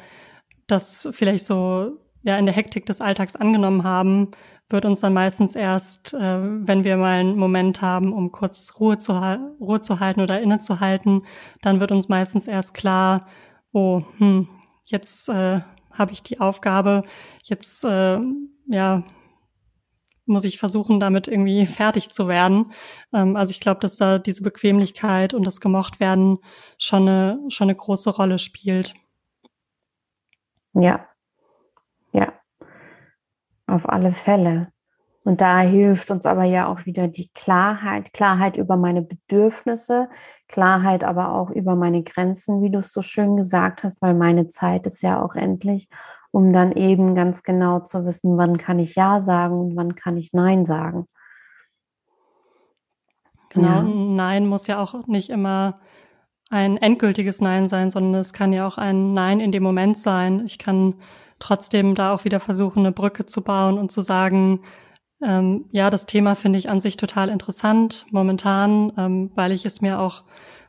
das 0.65 1.07
vielleicht 1.11 1.45
so 1.45 1.99
ja 2.23 2.37
in 2.37 2.45
der 2.45 2.55
Hektik 2.55 2.85
des 2.87 3.01
Alltags 3.01 3.35
angenommen 3.35 3.83
haben, 3.83 4.31
wird 4.69 4.85
uns 4.85 5.01
dann 5.01 5.13
meistens 5.13 5.55
erst, 5.55 6.13
äh, 6.13 6.39
wenn 6.41 6.83
wir 6.83 6.97
mal 6.97 7.19
einen 7.19 7.37
Moment 7.37 7.81
haben, 7.81 8.13
um 8.13 8.31
kurz 8.31 8.73
Ruhe 8.79 8.97
zu, 8.97 9.13
Ruhe 9.59 9.81
zu 9.81 9.99
halten 9.99 10.21
oder 10.21 10.41
innezuhalten, 10.41 11.23
dann 11.61 11.79
wird 11.79 11.91
uns 11.91 12.09
meistens 12.09 12.47
erst 12.47 12.73
klar, 12.73 13.27
oh, 13.73 14.03
hm, 14.17 14.47
jetzt 14.85 15.29
äh, 15.29 15.61
habe 15.91 16.11
ich 16.11 16.23
die 16.23 16.39
Aufgabe, 16.39 17.03
jetzt 17.43 17.83
äh, 17.83 18.19
ja 18.67 19.03
muss 20.31 20.45
ich 20.45 20.57
versuchen, 20.57 20.99
damit 20.99 21.27
irgendwie 21.27 21.65
fertig 21.67 22.09
zu 22.09 22.27
werden. 22.27 22.71
Ähm, 23.13 23.35
also 23.35 23.51
ich 23.51 23.59
glaube, 23.59 23.81
dass 23.81 23.97
da 23.97 24.17
diese 24.17 24.43
Bequemlichkeit 24.43 25.33
und 25.33 25.43
das 25.43 25.61
gemocht 25.61 25.99
werden 25.99 26.39
schon 26.77 27.07
eine, 27.07 27.39
schon 27.49 27.65
eine 27.65 27.75
große 27.75 28.09
Rolle 28.09 28.39
spielt. 28.39 28.95
Ja, 30.73 31.05
ja, 32.13 32.33
auf 33.67 33.87
alle 33.89 34.11
Fälle. 34.11 34.71
Und 35.23 35.41
da 35.41 35.59
hilft 35.59 36.09
uns 36.09 36.25
aber 36.25 36.45
ja 36.45 36.67
auch 36.67 36.85
wieder 36.87 37.07
die 37.07 37.29
Klarheit, 37.35 38.11
Klarheit 38.11 38.57
über 38.57 38.75
meine 38.75 39.03
Bedürfnisse, 39.03 40.09
Klarheit 40.47 41.03
aber 41.03 41.35
auch 41.35 41.51
über 41.51 41.75
meine 41.75 42.01
Grenzen, 42.01 42.63
wie 42.63 42.71
du 42.71 42.79
es 42.79 42.91
so 42.91 43.03
schön 43.03 43.35
gesagt 43.37 43.83
hast, 43.83 44.01
weil 44.01 44.15
meine 44.15 44.47
Zeit 44.47 44.87
ist 44.87 45.03
ja 45.03 45.21
auch 45.21 45.35
endlich, 45.35 45.89
um 46.31 46.53
dann 46.53 46.71
eben 46.71 47.13
ganz 47.13 47.43
genau 47.43 47.81
zu 47.81 48.03
wissen, 48.05 48.37
wann 48.37 48.57
kann 48.57 48.79
ich 48.79 48.95
Ja 48.95 49.21
sagen 49.21 49.59
und 49.59 49.75
wann 49.75 49.93
kann 49.95 50.17
ich 50.17 50.33
Nein 50.33 50.65
sagen. 50.65 51.05
Genau, 53.49 53.67
ja. 53.67 53.81
Nein 53.83 54.47
muss 54.47 54.65
ja 54.65 54.81
auch 54.81 55.05
nicht 55.05 55.29
immer 55.29 55.81
ein 56.49 56.77
endgültiges 56.77 57.41
Nein 57.41 57.67
sein, 57.67 57.91
sondern 57.91 58.19
es 58.19 58.33
kann 58.33 58.53
ja 58.53 58.67
auch 58.67 58.77
ein 58.77 59.13
Nein 59.13 59.39
in 59.39 59.51
dem 59.51 59.61
Moment 59.61 59.99
sein. 59.99 60.43
Ich 60.45 60.57
kann 60.57 60.95
trotzdem 61.39 61.95
da 61.95 62.13
auch 62.13 62.25
wieder 62.25 62.39
versuchen, 62.39 62.79
eine 62.79 62.91
Brücke 62.91 63.25
zu 63.25 63.41
bauen 63.41 63.77
und 63.77 63.91
zu 63.91 64.01
sagen, 64.01 64.61
ähm, 65.23 65.65
ja, 65.71 65.89
das 65.89 66.05
Thema 66.05 66.35
finde 66.35 66.59
ich 66.59 66.69
an 66.69 66.81
sich 66.81 66.97
total 66.97 67.29
interessant 67.29 68.05
momentan, 68.09 68.91
ähm, 68.97 69.31
weil 69.35 69.53
ich 69.53 69.65
es 69.65 69.81
mir 69.81 69.99
auch 69.99 70.23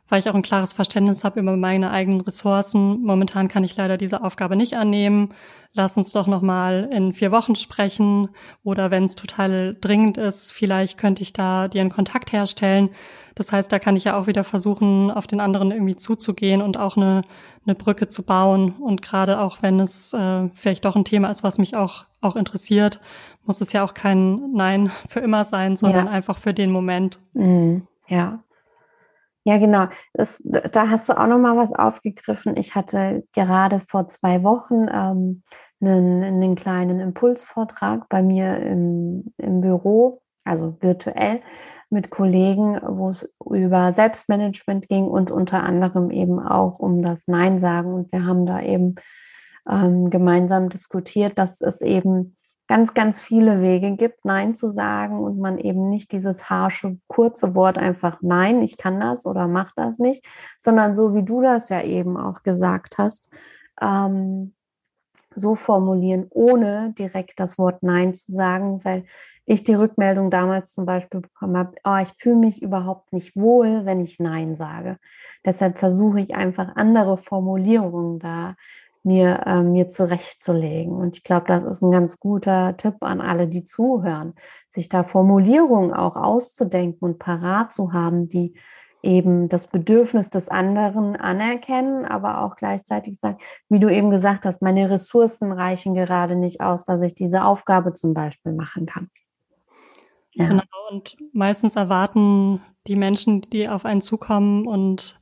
weil 0.09 0.19
ich 0.19 0.29
auch 0.29 0.35
ein 0.35 0.41
klares 0.41 0.73
Verständnis 0.73 1.23
habe 1.23 1.39
über 1.39 1.55
meine 1.55 1.91
eigenen 1.91 2.21
Ressourcen. 2.21 3.01
Momentan 3.01 3.47
kann 3.47 3.63
ich 3.63 3.75
leider 3.75 3.97
diese 3.97 4.23
Aufgabe 4.23 4.55
nicht 4.55 4.75
annehmen. 4.75 5.33
Lass 5.73 5.97
uns 5.97 6.11
doch 6.11 6.27
noch 6.27 6.41
mal 6.41 6.89
in 6.91 7.13
vier 7.13 7.31
Wochen 7.31 7.55
sprechen 7.55 8.29
oder 8.63 8.91
wenn 8.91 9.05
es 9.05 9.15
total 9.15 9.75
dringend 9.81 10.17
ist, 10.17 10.53
vielleicht 10.53 10.99
könnte 10.99 11.23
ich 11.23 11.33
da 11.33 11.67
dir 11.67 11.81
einen 11.81 11.89
Kontakt 11.89 12.31
herstellen. 12.31 12.89
Das 13.33 13.51
heißt, 13.51 13.71
da 13.71 13.79
kann 13.79 13.95
ich 13.95 14.03
ja 14.03 14.15
auch 14.15 14.27
wieder 14.27 14.43
versuchen, 14.43 15.09
auf 15.09 15.25
den 15.25 15.39
anderen 15.39 15.71
irgendwie 15.71 15.95
zuzugehen 15.95 16.61
und 16.61 16.77
auch 16.77 16.95
eine, 16.95 17.23
eine 17.65 17.73
Brücke 17.73 18.07
zu 18.07 18.23
bauen. 18.23 18.73
Und 18.79 19.01
gerade 19.01 19.39
auch 19.39 19.63
wenn 19.63 19.79
es 19.79 20.13
äh, 20.13 20.49
vielleicht 20.53 20.85
doch 20.85 20.95
ein 20.95 21.05
Thema 21.05 21.31
ist, 21.31 21.43
was 21.43 21.57
mich 21.57 21.75
auch 21.75 22.05
auch 22.23 22.35
interessiert, 22.35 22.99
muss 23.45 23.61
es 23.61 23.73
ja 23.73 23.83
auch 23.83 23.93
kein 23.93 24.53
Nein 24.53 24.91
für 25.09 25.19
immer 25.19 25.43
sein, 25.43 25.77
sondern 25.77 26.07
ja. 26.07 26.11
einfach 26.11 26.37
für 26.37 26.53
den 26.53 26.71
Moment. 26.71 27.19
Mhm. 27.33 27.87
Ja, 28.07 28.42
ja, 29.45 29.57
genau. 29.57 29.87
Das, 30.13 30.41
da 30.45 30.89
hast 30.89 31.09
du 31.09 31.17
auch 31.17 31.27
noch 31.27 31.37
mal 31.37 31.57
was 31.57 31.73
aufgegriffen. 31.73 32.55
Ich 32.57 32.75
hatte 32.75 33.27
gerade 33.33 33.79
vor 33.79 34.07
zwei 34.07 34.43
Wochen 34.43 34.87
ähm, 34.89 35.43
einen, 35.81 36.23
einen 36.23 36.55
kleinen 36.55 36.99
Impulsvortrag 36.99 38.07
bei 38.07 38.23
mir 38.23 38.57
im, 38.57 39.33
im 39.37 39.61
Büro, 39.61 40.21
also 40.45 40.77
virtuell 40.79 41.41
mit 41.89 42.09
Kollegen, 42.09 42.79
wo 42.85 43.09
es 43.09 43.35
über 43.45 43.91
Selbstmanagement 43.93 44.87
ging 44.87 45.05
und 45.05 45.29
unter 45.29 45.63
anderem 45.63 46.09
eben 46.09 46.39
auch 46.39 46.79
um 46.79 47.01
das 47.01 47.27
Nein 47.27 47.59
sagen. 47.59 47.93
Und 47.93 48.11
wir 48.11 48.25
haben 48.25 48.45
da 48.45 48.61
eben 48.61 48.95
ähm, 49.69 50.09
gemeinsam 50.09 50.69
diskutiert, 50.69 51.37
dass 51.37 51.61
es 51.61 51.81
eben 51.81 52.35
ganz, 52.67 52.93
ganz 52.93 53.21
viele 53.21 53.61
Wege 53.61 53.95
gibt, 53.95 54.25
Nein 54.25 54.55
zu 54.55 54.67
sagen 54.67 55.19
und 55.19 55.39
man 55.39 55.57
eben 55.57 55.89
nicht 55.89 56.11
dieses 56.11 56.49
harsche, 56.49 56.97
kurze 57.07 57.55
Wort 57.55 57.77
einfach 57.77 58.19
Nein, 58.21 58.61
ich 58.61 58.77
kann 58.77 58.99
das 58.99 59.25
oder 59.25 59.47
mach 59.47 59.73
das 59.75 59.99
nicht, 59.99 60.25
sondern 60.59 60.95
so 60.95 61.13
wie 61.13 61.23
du 61.23 61.41
das 61.41 61.69
ja 61.69 61.81
eben 61.81 62.17
auch 62.17 62.43
gesagt 62.43 62.97
hast, 62.97 63.29
ähm, 63.81 64.53
so 65.35 65.55
formulieren, 65.55 66.27
ohne 66.29 66.93
direkt 66.97 67.39
das 67.39 67.57
Wort 67.57 67.83
Nein 67.83 68.13
zu 68.13 68.31
sagen, 68.31 68.83
weil 68.83 69.03
ich 69.45 69.63
die 69.63 69.73
Rückmeldung 69.73 70.29
damals 70.29 70.73
zum 70.73 70.85
Beispiel 70.85 71.21
bekommen 71.21 71.57
habe, 71.57 71.75
oh, 71.83 71.97
ich 72.01 72.13
fühle 72.17 72.35
mich 72.35 72.61
überhaupt 72.61 73.11
nicht 73.13 73.35
wohl, 73.35 73.85
wenn 73.85 73.99
ich 73.99 74.19
Nein 74.19 74.55
sage. 74.55 74.97
Deshalb 75.45 75.77
versuche 75.77 76.21
ich 76.21 76.35
einfach 76.35 76.75
andere 76.75 77.17
Formulierungen 77.17 78.19
da 78.19 78.55
mir, 79.03 79.41
äh, 79.45 79.61
mir 79.61 79.87
zurechtzulegen. 79.87 80.93
Und 80.93 81.17
ich 81.17 81.23
glaube, 81.23 81.45
das 81.47 81.63
ist 81.63 81.81
ein 81.81 81.91
ganz 81.91 82.19
guter 82.19 82.75
Tipp 82.77 82.95
an 83.01 83.21
alle, 83.21 83.47
die 83.47 83.63
zuhören, 83.63 84.33
sich 84.69 84.89
da 84.89 85.03
Formulierungen 85.03 85.93
auch 85.93 86.15
auszudenken 86.15 86.99
und 87.05 87.19
parat 87.19 87.71
zu 87.71 87.93
haben, 87.93 88.29
die 88.29 88.55
eben 89.03 89.49
das 89.49 89.67
Bedürfnis 89.67 90.29
des 90.29 90.47
anderen 90.47 91.17
anerkennen, 91.17 92.05
aber 92.05 92.41
auch 92.41 92.55
gleichzeitig 92.55 93.19
sagen, 93.19 93.37
wie 93.67 93.79
du 93.79 93.89
eben 93.89 94.09
gesagt 94.09 94.45
hast, 94.45 94.61
meine 94.61 94.89
Ressourcen 94.89 95.51
reichen 95.51 95.93
gerade 95.93 96.37
nicht 96.37 96.61
aus, 96.61 96.85
dass 96.85 97.01
ich 97.01 97.13
diese 97.13 97.43
Aufgabe 97.43 97.93
zum 97.93 98.13
Beispiel 98.13 98.53
machen 98.53 98.85
kann. 98.85 99.09
Ja. 100.31 100.47
Genau, 100.47 100.63
und 100.89 101.17
meistens 101.33 101.75
erwarten 101.75 102.61
die 102.87 102.95
Menschen, 102.95 103.41
die 103.41 103.69
auf 103.69 103.85
einen 103.85 104.01
zukommen 104.01 104.65
und 104.65 105.19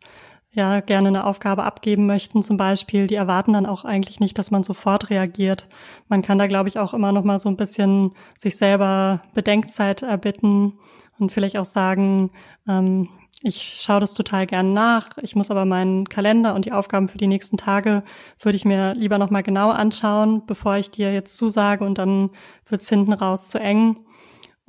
ja 0.54 0.82
gerne 0.82 1.08
eine 1.08 1.26
Aufgabe 1.26 1.64
abgeben 1.64 2.06
möchten, 2.06 2.44
zum 2.44 2.58
Beispiel, 2.58 3.08
die 3.08 3.16
erwarten 3.16 3.54
dann 3.54 3.66
auch 3.66 3.86
eigentlich 3.86 4.20
nicht, 4.20 4.38
dass 4.38 4.52
man 4.52 4.64
sofort 4.64 5.10
reagiert. 5.10 5.68
Man 6.10 6.22
kann 6.22 6.38
da, 6.38 6.48
glaube 6.48 6.70
ich, 6.70 6.78
auch 6.78 6.94
immer 6.94 7.12
noch 7.12 7.24
mal 7.24 7.40
so 7.40 7.50
ein 7.50 7.58
bisschen 7.58 8.12
sich 8.38 8.58
selber 8.58 9.22
Bedenkzeit 9.34 10.02
erbitten 10.02 10.74
und 11.20 11.32
vielleicht 11.32 11.58
auch 11.58 11.66
sagen, 11.66 12.32
ähm, 12.68 13.08
ich 13.44 13.82
schaue 13.82 14.00
das 14.00 14.14
total 14.14 14.46
gern 14.46 14.74
nach. 14.74 15.18
Ich 15.22 15.36
muss 15.36 15.50
aber 15.50 15.66
meinen 15.66 16.08
Kalender 16.08 16.54
und 16.54 16.66
die 16.66 16.74
Aufgaben 16.74 17.08
für 17.08 17.18
die 17.18 17.28
nächsten 17.28 17.58
Tage 17.58 18.04
würde 18.40 18.56
ich 18.56 18.66
mir 18.66 18.94
lieber 18.94 19.18
noch 19.18 19.32
mal 19.32 19.42
genau 19.42 19.72
anschauen, 19.72 20.44
bevor 20.46 20.76
ich 20.76 20.92
dir 20.92 21.12
jetzt 21.12 21.38
zusage 21.38 21.84
und 21.84 21.98
dann 21.98 22.30
wird's 22.68 22.90
hinten 22.90 23.14
raus 23.14 23.48
zu 23.48 23.60
eng. 23.60 23.98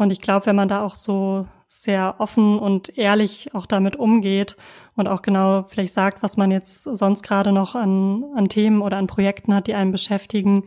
Und 0.02 0.10
ich 0.10 0.20
glaube, 0.20 0.46
wenn 0.46 0.56
man 0.56 0.68
da 0.68 0.84
auch 0.84 0.94
so 0.94 1.46
sehr 1.68 2.16
offen 2.18 2.58
und 2.58 2.98
ehrlich 2.98 3.54
auch 3.54 3.66
damit 3.66 3.96
umgeht 3.96 4.56
und 4.94 5.08
auch 5.08 5.22
genau 5.22 5.64
vielleicht 5.68 5.94
sagt, 5.94 6.22
was 6.22 6.36
man 6.36 6.50
jetzt 6.50 6.82
sonst 6.82 7.22
gerade 7.22 7.52
noch 7.52 7.74
an, 7.74 8.24
an 8.34 8.48
Themen 8.48 8.82
oder 8.82 8.98
an 8.98 9.06
Projekten 9.06 9.54
hat, 9.54 9.68
die 9.68 9.74
einen 9.74 9.92
beschäftigen, 9.92 10.64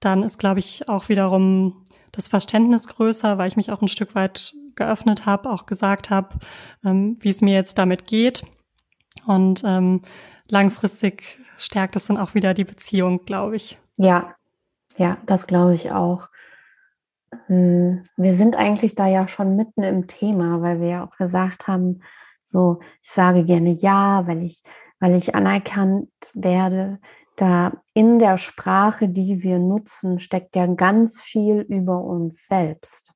dann 0.00 0.22
ist, 0.22 0.38
glaube 0.38 0.60
ich, 0.60 0.88
auch 0.88 1.08
wiederum 1.08 1.84
das 2.12 2.28
Verständnis 2.28 2.86
größer, 2.86 3.38
weil 3.38 3.48
ich 3.48 3.56
mich 3.56 3.72
auch 3.72 3.82
ein 3.82 3.88
Stück 3.88 4.14
weit 4.14 4.54
geöffnet 4.76 5.26
habe, 5.26 5.50
auch 5.50 5.66
gesagt 5.66 6.10
habe, 6.10 6.36
ähm, 6.84 7.16
wie 7.20 7.30
es 7.30 7.40
mir 7.40 7.54
jetzt 7.54 7.78
damit 7.78 8.06
geht. 8.06 8.44
Und 9.26 9.62
ähm, 9.64 10.02
langfristig 10.48 11.40
stärkt 11.58 11.96
es 11.96 12.06
dann 12.06 12.18
auch 12.18 12.34
wieder 12.34 12.54
die 12.54 12.64
Beziehung, 12.64 13.24
glaube 13.24 13.56
ich. 13.56 13.78
Ja, 13.96 14.34
ja, 14.96 15.16
das 15.26 15.46
glaube 15.46 15.74
ich 15.74 15.90
auch. 15.90 16.28
Hm, 17.46 18.02
wir 18.16 18.34
sind 18.34 18.56
eigentlich 18.56 18.94
da 18.94 19.06
ja 19.06 19.28
schon 19.28 19.56
mitten 19.56 19.82
im 19.82 20.06
Thema, 20.06 20.60
weil 20.62 20.80
wir 20.80 20.88
ja 20.88 21.04
auch 21.04 21.16
gesagt 21.16 21.66
haben, 21.66 22.00
so, 22.42 22.80
ich 23.02 23.10
sage 23.10 23.44
gerne 23.44 23.70
ja, 23.70 24.26
weil 24.26 24.42
ich, 24.42 24.62
weil 25.00 25.14
ich 25.14 25.34
anerkannt 25.34 26.10
werde. 26.34 27.00
Da 27.36 27.72
in 27.94 28.18
der 28.18 28.38
Sprache, 28.38 29.08
die 29.08 29.42
wir 29.42 29.58
nutzen, 29.58 30.20
steckt 30.20 30.54
ja 30.54 30.66
ganz 30.66 31.20
viel 31.20 31.60
über 31.60 32.00
uns 32.00 32.46
selbst. 32.46 33.12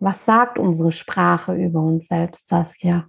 Was 0.00 0.24
sagt 0.24 0.58
unsere 0.58 0.90
Sprache 0.90 1.54
über 1.54 1.80
uns 1.80 2.08
selbst, 2.08 2.48
Saskia? 2.48 3.06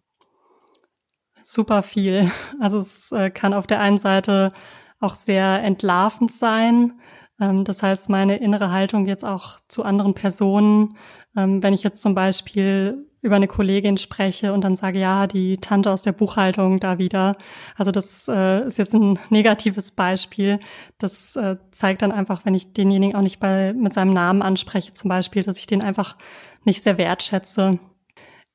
Super 1.44 1.84
viel. 1.84 2.32
Also 2.60 2.80
es 2.80 3.12
äh, 3.12 3.30
kann 3.30 3.54
auf 3.54 3.68
der 3.68 3.80
einen 3.80 3.98
Seite 3.98 4.52
auch 5.00 5.16
sehr 5.16 5.62
entlarvend 5.64 6.34
sein. 6.34 7.00
Ähm, 7.40 7.64
das 7.64 7.84
heißt, 7.84 8.10
meine 8.10 8.38
innere 8.38 8.72
Haltung 8.72 9.06
jetzt 9.06 9.26
auch 9.26 9.60
zu 9.68 9.84
anderen 9.84 10.14
Personen, 10.14 10.98
ähm, 11.36 11.64
wenn 11.64 11.74
ich 11.74 11.84
jetzt 11.84 12.02
zum 12.02 12.16
Beispiel 12.16 13.08
über 13.24 13.38
eine 13.38 13.48
Kollegin 13.48 13.98
spreche 13.98 14.52
und 14.54 14.62
dann 14.62 14.76
sage, 14.76 15.00
ja, 15.00 15.28
die 15.28 15.58
Tante 15.58 15.90
aus 15.92 16.02
der 16.02 16.12
Buchhaltung 16.12 16.82
da 16.82 16.98
wieder. 16.98 17.38
Also 17.78 17.92
das 17.92 18.28
äh, 18.28 18.68
ist 18.68 18.78
jetzt 18.78 18.94
ein 18.94 19.18
negatives 19.30 19.92
Beispiel. 19.92 20.60
Das 21.00 21.38
äh, 21.38 21.56
zeigt 21.72 22.02
dann 22.02 22.12
einfach, 22.12 22.46
wenn 22.46 22.54
ich 22.54 22.74
denjenigen 22.74 23.16
auch 23.16 23.22
nicht 23.22 23.40
bei, 23.40 23.74
mit 23.74 23.94
seinem 23.94 24.12
Namen 24.12 24.42
anspreche, 24.42 24.94
zum 24.94 25.08
Beispiel, 25.08 25.42
dass 25.42 25.58
ich 25.58 25.68
den 25.68 25.82
einfach 25.82 26.18
nicht 26.66 26.84
sehr 26.84 26.98
wertschätze. 26.98 27.80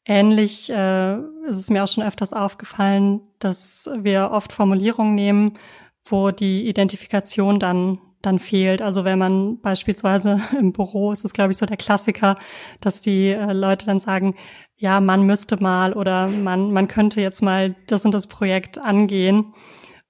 Ähnlich 0.05 0.71
äh, 0.71 1.17
ist 1.17 1.57
es 1.57 1.71
mir 1.71 1.83
auch 1.83 1.89
schon 1.89 2.05
öfters 2.05 2.35
aufgefallen, 2.35 3.23
dass 3.39 3.89
wir 3.99 4.31
oft 4.33 4.53
Formulierungen 4.53 5.15
nehmen, 5.15 5.59
wo 6.05 6.31
die 6.31 6.69
Identifikation 6.69 7.59
dann 7.59 8.01
dann 8.23 8.39
fehlt. 8.39 8.83
Also 8.83 9.05
wenn 9.05 9.19
man 9.19 9.61
beispielsweise 9.61 10.41
im 10.59 10.73
Büro 10.73 11.13
ist 11.13 11.25
es, 11.25 11.33
glaube 11.33 11.53
ich, 11.53 11.59
so 11.59 11.67
der 11.67 11.77
Klassiker, 11.77 12.39
dass 12.81 13.01
die 13.01 13.29
äh, 13.29 13.53
Leute 13.53 13.87
dann 13.87 14.01
sagen, 14.01 14.35
ja, 14.77 15.01
man 15.01 15.23
müsste 15.23 15.61
mal 15.63 15.93
oder 15.93 16.29
man, 16.29 16.73
man 16.73 16.87
könnte 16.87 17.21
jetzt 17.21 17.43
mal 17.43 17.75
das 17.89 18.05
und 18.05 18.13
das 18.13 18.29
Projekt 18.29 18.79
angehen. 18.79 19.55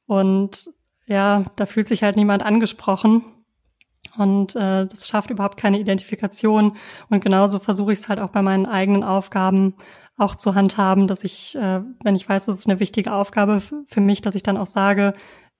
Und 0.06 0.70
ja, 1.06 1.44
da 1.56 1.66
fühlt 1.66 1.88
sich 1.88 2.02
halt 2.02 2.16
niemand 2.16 2.42
angesprochen. 2.42 3.24
Und 4.18 4.56
äh, 4.56 4.86
das 4.86 5.08
schafft 5.08 5.30
überhaupt 5.30 5.58
keine 5.58 5.78
Identifikation. 5.78 6.76
Und 7.08 7.24
genauso 7.24 7.58
versuche 7.58 7.92
ich 7.92 8.00
es 8.00 8.08
halt 8.08 8.20
auch 8.20 8.28
bei 8.28 8.42
meinen 8.42 8.66
eigenen 8.66 9.04
Aufgaben 9.04 9.74
auch 10.18 10.34
zu 10.34 10.54
handhaben, 10.54 11.06
dass 11.06 11.24
ich, 11.24 11.54
äh, 11.56 11.80
wenn 12.02 12.16
ich 12.16 12.28
weiß, 12.28 12.46
das 12.46 12.58
ist 12.58 12.68
eine 12.68 12.80
wichtige 12.80 13.12
Aufgabe 13.12 13.60
für 13.60 14.00
mich, 14.00 14.20
dass 14.20 14.34
ich 14.34 14.42
dann 14.42 14.56
auch 14.56 14.66
sage, 14.66 15.14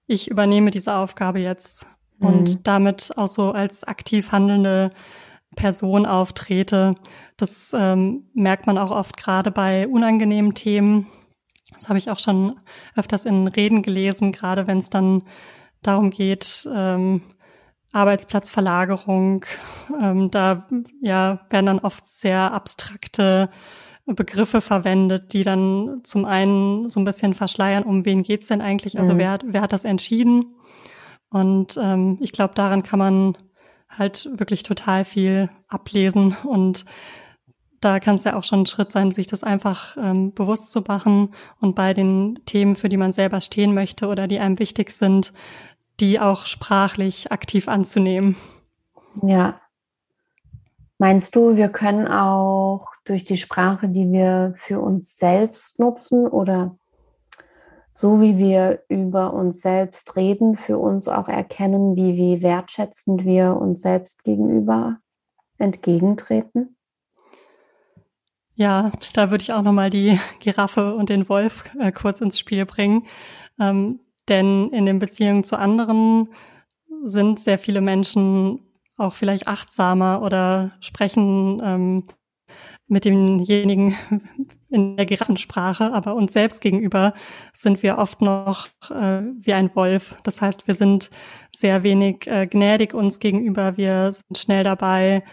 ich 0.05 0.29
übernehme 0.29 0.69
diese 0.69 0.95
Aufgabe 0.95 1.39
jetzt 1.39 1.87
und 2.19 2.49
mhm. 2.49 2.63
damit 2.63 3.11
auch 3.17 3.27
so 3.27 3.51
als 3.51 3.83
aktiv 3.83 4.31
handelnde 4.31 4.91
Person 5.55 6.05
auftrete. 6.05 6.95
Das 7.37 7.75
ähm, 7.77 8.29
merkt 8.33 8.67
man 8.67 8.77
auch 8.77 8.91
oft 8.91 9.17
gerade 9.17 9.51
bei 9.51 9.87
unangenehmen 9.87 10.53
Themen. 10.53 11.07
Das 11.73 11.89
habe 11.89 11.97
ich 11.97 12.09
auch 12.09 12.19
schon 12.19 12.59
öfters 12.95 13.25
in 13.25 13.47
Reden 13.47 13.81
gelesen, 13.81 14.31
gerade 14.31 14.67
wenn 14.67 14.79
es 14.79 14.89
dann 14.89 15.23
darum 15.81 16.09
geht, 16.09 16.67
ähm, 16.73 17.21
Arbeitsplatzverlagerung. 17.91 19.45
Ähm, 19.99 20.29
da 20.29 20.67
ja, 21.01 21.41
werden 21.49 21.65
dann 21.65 21.79
oft 21.79 22.05
sehr 22.05 22.53
abstrakte 22.53 23.49
Begriffe 24.05 24.61
verwendet, 24.61 25.33
die 25.33 25.43
dann 25.43 26.01
zum 26.03 26.25
einen 26.25 26.89
so 26.89 26.99
ein 26.99 27.05
bisschen 27.05 27.33
verschleiern, 27.33 27.83
um 27.83 28.05
wen 28.05 28.23
geht's 28.23 28.47
denn 28.47 28.61
eigentlich? 28.61 28.99
Also 28.99 29.13
mhm. 29.13 29.19
wer, 29.19 29.39
wer 29.45 29.61
hat 29.61 29.73
das 29.73 29.85
entschieden? 29.85 30.55
Und 31.29 31.77
ähm, 31.81 32.17
ich 32.19 32.31
glaube, 32.31 32.55
daran 32.55 32.83
kann 32.83 32.99
man 32.99 33.37
halt 33.89 34.29
wirklich 34.37 34.63
total 34.63 35.05
viel 35.05 35.49
ablesen 35.67 36.35
und 36.43 36.85
da 37.81 37.99
kann 37.99 38.15
es 38.15 38.25
ja 38.25 38.35
auch 38.35 38.43
schon 38.43 38.61
ein 38.61 38.65
Schritt 38.65 38.91
sein, 38.91 39.11
sich 39.11 39.27
das 39.27 39.43
einfach 39.43 39.95
ähm, 39.97 40.33
bewusst 40.33 40.71
zu 40.71 40.81
machen 40.81 41.33
und 41.61 41.75
bei 41.75 41.93
den 41.93 42.39
Themen, 42.45 42.75
für 42.75 42.89
die 42.89 42.97
man 42.97 43.13
selber 43.13 43.41
stehen 43.41 43.73
möchte 43.73 44.07
oder 44.07 44.27
die 44.27 44.39
einem 44.39 44.59
wichtig 44.59 44.91
sind, 44.91 45.33
die 45.99 46.19
auch 46.19 46.45
sprachlich 46.45 47.31
aktiv 47.31 47.67
anzunehmen. 47.67 48.35
Ja. 49.21 49.61
Meinst 50.97 51.35
du, 51.35 51.55
wir 51.55 51.69
können 51.69 52.07
auch 52.07 52.87
durch 53.05 53.23
die 53.23 53.37
Sprache, 53.37 53.87
die 53.87 54.11
wir 54.11 54.53
für 54.55 54.81
uns 54.81 55.17
selbst 55.17 55.79
nutzen 55.79 56.27
oder 56.27 56.77
so 57.99 58.21
wie 58.21 58.37
wir 58.37 58.85
über 58.87 59.33
uns 59.33 59.59
selbst 59.59 60.15
reden, 60.15 60.55
für 60.55 60.77
uns 60.77 61.09
auch 61.09 61.27
erkennen, 61.27 61.97
wie, 61.97 62.15
wie 62.15 62.41
wertschätzend 62.41 63.25
wir 63.25 63.57
uns 63.57 63.81
selbst 63.81 64.23
gegenüber 64.23 64.99
entgegentreten? 65.57 66.77
Ja, 68.55 68.93
da 69.13 69.31
würde 69.31 69.41
ich 69.41 69.51
auch 69.51 69.63
nochmal 69.63 69.89
die 69.89 70.17
Giraffe 70.39 70.95
und 70.95 71.09
den 71.09 71.27
Wolf 71.27 71.65
äh, 71.77 71.91
kurz 71.91 72.21
ins 72.21 72.39
Spiel 72.39 72.65
bringen. 72.65 73.05
Ähm, 73.59 73.99
denn 74.29 74.69
in 74.69 74.85
den 74.85 74.99
Beziehungen 74.99 75.43
zu 75.43 75.59
anderen 75.59 76.29
sind 77.03 77.37
sehr 77.37 77.57
viele 77.57 77.81
Menschen 77.81 78.61
auch 78.95 79.13
vielleicht 79.13 79.49
achtsamer 79.49 80.21
oder 80.21 80.71
sprechen 80.79 81.61
ähm, 81.61 82.03
mit 82.87 83.03
demjenigen 83.03 83.97
in 84.69 84.97
der 84.97 85.05
Giraffensprache, 85.05 85.93
aber 85.93 86.15
uns 86.15 86.33
selbst 86.33 86.61
gegenüber 86.61 87.13
sind 87.55 87.81
wir 87.83 87.97
oft 87.97 88.21
noch 88.21 88.67
äh, 88.89 89.21
wie 89.37 89.53
ein 89.53 89.75
Wolf. 89.75 90.15
Das 90.23 90.41
heißt, 90.41 90.67
wir 90.67 90.75
sind 90.75 91.09
sehr 91.55 91.83
wenig 91.83 92.27
äh, 92.27 92.47
gnädig 92.47 92.93
uns 92.93 93.19
gegenüber. 93.19 93.77
Wir 93.77 94.11
sind 94.11 94.37
schnell 94.37 94.63
dabei, 94.63 95.23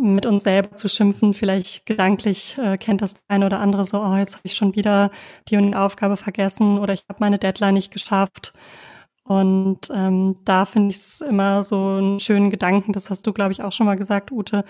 mit 0.00 0.26
uns 0.26 0.44
selber 0.44 0.76
zu 0.76 0.88
schimpfen. 0.88 1.34
Vielleicht 1.34 1.86
gedanklich 1.86 2.56
äh, 2.58 2.78
kennt 2.78 3.02
das 3.02 3.16
eine 3.28 3.46
oder 3.46 3.60
andere 3.60 3.84
so, 3.86 4.00
oh, 4.00 4.16
jetzt 4.16 4.36
habe 4.36 4.46
ich 4.46 4.54
schon 4.54 4.74
wieder 4.74 5.10
die 5.48 5.56
und 5.56 5.72
die 5.72 5.76
Aufgabe 5.76 6.16
vergessen 6.16 6.78
oder 6.78 6.94
ich 6.94 7.04
habe 7.08 7.20
meine 7.20 7.38
Deadline 7.38 7.74
nicht 7.74 7.92
geschafft. 7.92 8.52
Und 9.26 9.88
ähm, 9.90 10.36
da 10.44 10.66
finde 10.66 10.90
ich 10.90 10.98
es 10.98 11.20
immer 11.22 11.64
so 11.64 11.76
einen 11.76 12.20
schönen 12.20 12.50
Gedanken, 12.50 12.92
das 12.92 13.08
hast 13.08 13.26
du, 13.26 13.32
glaube 13.32 13.52
ich, 13.52 13.62
auch 13.62 13.72
schon 13.72 13.86
mal 13.86 13.96
gesagt, 13.96 14.30
Ute, 14.30 14.64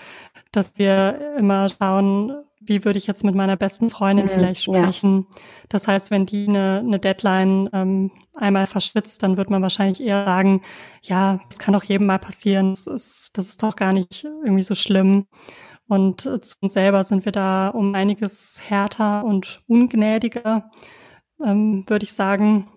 dass 0.53 0.77
wir 0.77 1.35
immer 1.37 1.67
schauen, 1.69 2.33
wie 2.65 2.85
würde 2.85 2.97
ich 2.97 3.07
jetzt 3.07 3.23
mit 3.23 3.35
meiner 3.35 3.55
besten 3.55 3.89
Freundin 3.89 4.25
mhm, 4.25 4.29
vielleicht 4.29 4.63
sprechen. 4.63 5.27
Ja. 5.29 5.41
Das 5.69 5.87
heißt, 5.87 6.11
wenn 6.11 6.25
die 6.25 6.47
eine, 6.47 6.79
eine 6.79 6.99
Deadline 6.99 7.69
ähm, 7.73 8.11
einmal 8.33 8.67
verschwitzt, 8.67 9.23
dann 9.23 9.37
wird 9.37 9.49
man 9.49 9.61
wahrscheinlich 9.61 10.01
eher 10.01 10.25
sagen, 10.25 10.61
ja, 11.01 11.39
das 11.49 11.59
kann 11.59 11.73
doch 11.73 11.83
jedem 11.83 12.07
mal 12.07 12.19
passieren, 12.19 12.71
das 12.71 12.87
ist, 12.87 13.37
das 13.37 13.47
ist 13.47 13.63
doch 13.63 13.75
gar 13.75 13.93
nicht 13.93 14.23
irgendwie 14.23 14.63
so 14.63 14.75
schlimm. 14.75 15.27
Und 15.87 16.25
äh, 16.25 16.41
zu 16.41 16.55
uns 16.61 16.73
selber 16.73 17.03
sind 17.03 17.25
wir 17.25 17.31
da 17.31 17.69
um 17.69 17.93
einiges 17.93 18.61
härter 18.67 19.23
und 19.23 19.61
ungnädiger, 19.67 20.71
ähm, 21.43 21.83
würde 21.87 22.03
ich 22.03 22.13
sagen. 22.13 22.67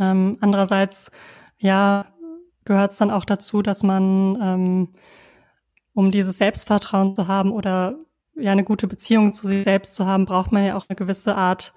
Ähm, 0.00 0.38
andererseits, 0.40 1.10
ja, 1.58 2.06
gehört 2.64 2.92
es 2.92 2.98
dann 2.98 3.10
auch 3.10 3.24
dazu, 3.24 3.62
dass 3.62 3.82
man, 3.82 4.38
ähm, 4.40 4.88
um 5.94 6.10
dieses 6.10 6.38
Selbstvertrauen 6.38 7.14
zu 7.14 7.28
haben 7.28 7.52
oder 7.52 7.96
ja 8.34 8.52
eine 8.52 8.64
gute 8.64 8.86
Beziehung 8.86 9.32
zu 9.32 9.46
sich 9.46 9.64
selbst 9.64 9.94
zu 9.94 10.06
haben, 10.06 10.24
braucht 10.24 10.52
man 10.52 10.64
ja 10.64 10.76
auch 10.76 10.86
eine 10.88 10.96
gewisse 10.96 11.36
Art 11.36 11.72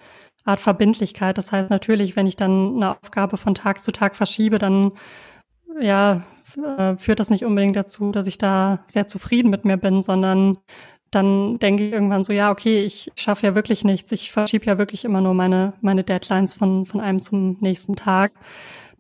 Art 0.46 0.60
Verbindlichkeit. 0.60 1.38
Das 1.38 1.52
heißt 1.52 1.70
natürlich, 1.72 2.16
wenn 2.16 2.28
ich 2.28 2.36
dann 2.36 2.76
eine 2.76 2.92
Aufgabe 2.92 3.38
von 3.38 3.56
Tag 3.56 3.84
zu 3.84 3.92
Tag 3.92 4.16
verschiebe, 4.16 4.60
dann 4.60 4.92
ja 5.82 6.24
äh, 6.78 6.96
führt 6.98 7.20
das 7.20 7.32
nicht 7.32 7.44
unbedingt 7.44 7.76
dazu, 7.76 8.12
dass 8.12 8.28
ich 8.28 8.38
da 8.38 8.84
sehr 8.86 9.08
zufrieden 9.08 9.50
mit 9.50 9.66
mir 9.66 9.78
bin, 9.78 10.04
sondern 10.04 10.60
dann 11.12 11.60
denke 11.60 11.86
ich 11.86 11.94
irgendwann 11.94 12.24
so, 12.24 12.34
ja, 12.34 12.52
okay, 12.52 12.82
ich 12.84 13.12
schaffe 13.16 13.48
ja 13.48 13.56
wirklich 13.56 13.84
nichts. 13.84 14.12
Ich 14.12 14.32
verschiebe 14.32 14.66
ja 14.66 14.78
wirklich 14.78 15.06
immer 15.06 15.22
nur 15.22 15.34
meine, 15.34 15.74
meine 15.82 16.04
Deadlines 16.04 16.54
von, 16.54 16.86
von 16.86 17.00
einem 17.00 17.22
zum 17.22 17.58
nächsten 17.62 17.96
Tag. 17.96 18.34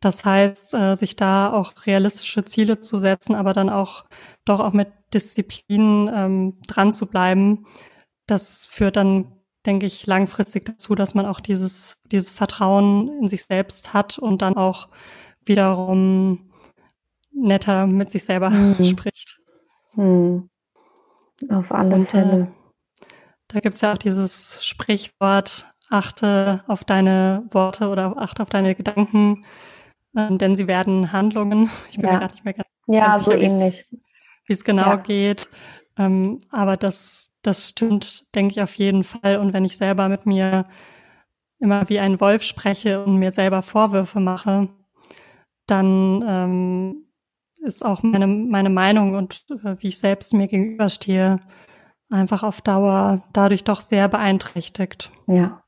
Das 0.05 0.23
heißt, 0.23 0.75
äh, 0.75 0.93
sich 0.93 1.15
da 1.15 1.51
auch 1.51 1.73
realistische 1.87 2.45
Ziele 2.45 2.79
zu 2.79 2.99
setzen, 2.99 3.33
aber 3.33 3.53
dann 3.53 3.71
auch 3.71 4.05
doch 4.45 4.59
auch 4.59 4.71
mit 4.71 4.89
Disziplin 5.15 6.11
ähm, 6.13 6.61
dran 6.67 6.93
zu 6.93 7.07
bleiben, 7.07 7.65
das 8.27 8.67
führt 8.67 8.97
dann, 8.97 9.31
denke 9.65 9.87
ich, 9.87 10.05
langfristig 10.05 10.63
dazu, 10.63 10.93
dass 10.93 11.15
man 11.15 11.25
auch 11.25 11.39
dieses, 11.39 11.97
dieses 12.11 12.29
Vertrauen 12.29 13.19
in 13.19 13.29
sich 13.29 13.45
selbst 13.45 13.95
hat 13.95 14.19
und 14.19 14.43
dann 14.43 14.57
auch 14.57 14.89
wiederum 15.43 16.51
netter 17.31 17.87
mit 17.87 18.11
sich 18.11 18.25
selber 18.25 18.51
mhm. 18.51 18.85
spricht. 18.85 19.39
Mhm. 19.95 20.51
Auf 21.49 21.71
alle 21.71 21.95
Und, 21.95 22.01
äh, 22.01 22.05
Fälle. 22.05 22.41
Äh, 22.41 23.05
da 23.47 23.59
gibt's 23.59 23.81
ja 23.81 23.93
auch 23.93 23.97
dieses 23.97 24.63
Sprichwort, 24.63 25.73
achte 25.89 26.63
auf 26.67 26.83
deine 26.83 27.47
Worte 27.49 27.89
oder 27.89 28.17
achte 28.17 28.43
auf 28.43 28.51
deine 28.51 28.75
Gedanken, 28.75 29.43
äh, 30.15 30.36
denn 30.38 30.56
sie 30.56 30.67
werden 30.67 31.12
Handlungen. 31.12 31.69
Ich 31.89 31.97
bin 31.97 32.06
ja. 32.06 32.13
mir 32.13 32.19
gerade 32.19 32.34
nicht 32.34 32.45
mehr 32.45 32.54
ganz, 32.54 32.67
ja, 32.88 33.06
ganz 33.08 33.25
so 33.25 33.32
sicher, 33.32 33.43
ähnlich. 33.43 33.86
Wie 34.45 34.54
es 34.54 34.63
genau 34.63 34.91
ja. 34.91 34.95
geht. 34.97 35.49
Ähm, 35.97 36.39
aber 36.49 36.78
das, 36.78 37.32
das 37.41 37.69
stimmt, 37.69 38.34
denke 38.36 38.54
ich 38.54 38.62
auf 38.62 38.75
jeden 38.75 39.04
Fall. 39.04 39.38
Und 39.38 39.54
wenn 39.54 39.65
ich 39.65 39.78
selber 39.78 40.10
mit 40.10 40.25
mir 40.25 40.65
immer 41.60 41.88
wie 41.89 41.99
ein 41.99 42.19
Wolf 42.19 42.43
spreche 42.43 43.04
und 43.04 43.17
mir 43.17 43.32
selber 43.32 43.62
Vorwürfe 43.62 44.19
mache, 44.19 44.69
dann 45.67 46.23
ähm, 46.28 47.06
ist 47.58 47.84
auch 47.84 48.04
meine, 48.04 48.28
meine 48.28 48.69
Meinung 48.69 49.15
und 49.15 49.45
äh, 49.63 49.75
wie 49.80 49.88
ich 49.88 49.97
selbst 49.97 50.34
mir 50.34 50.47
gegenüberstehe, 50.47 51.39
einfach 52.10 52.43
auf 52.43 52.62
Dauer 52.62 53.23
dadurch 53.34 53.63
doch 53.63 53.82
sehr 53.82 54.08
beeinträchtigt. 54.08 55.12
Ja. 55.28 55.63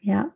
Ja. 0.00 0.30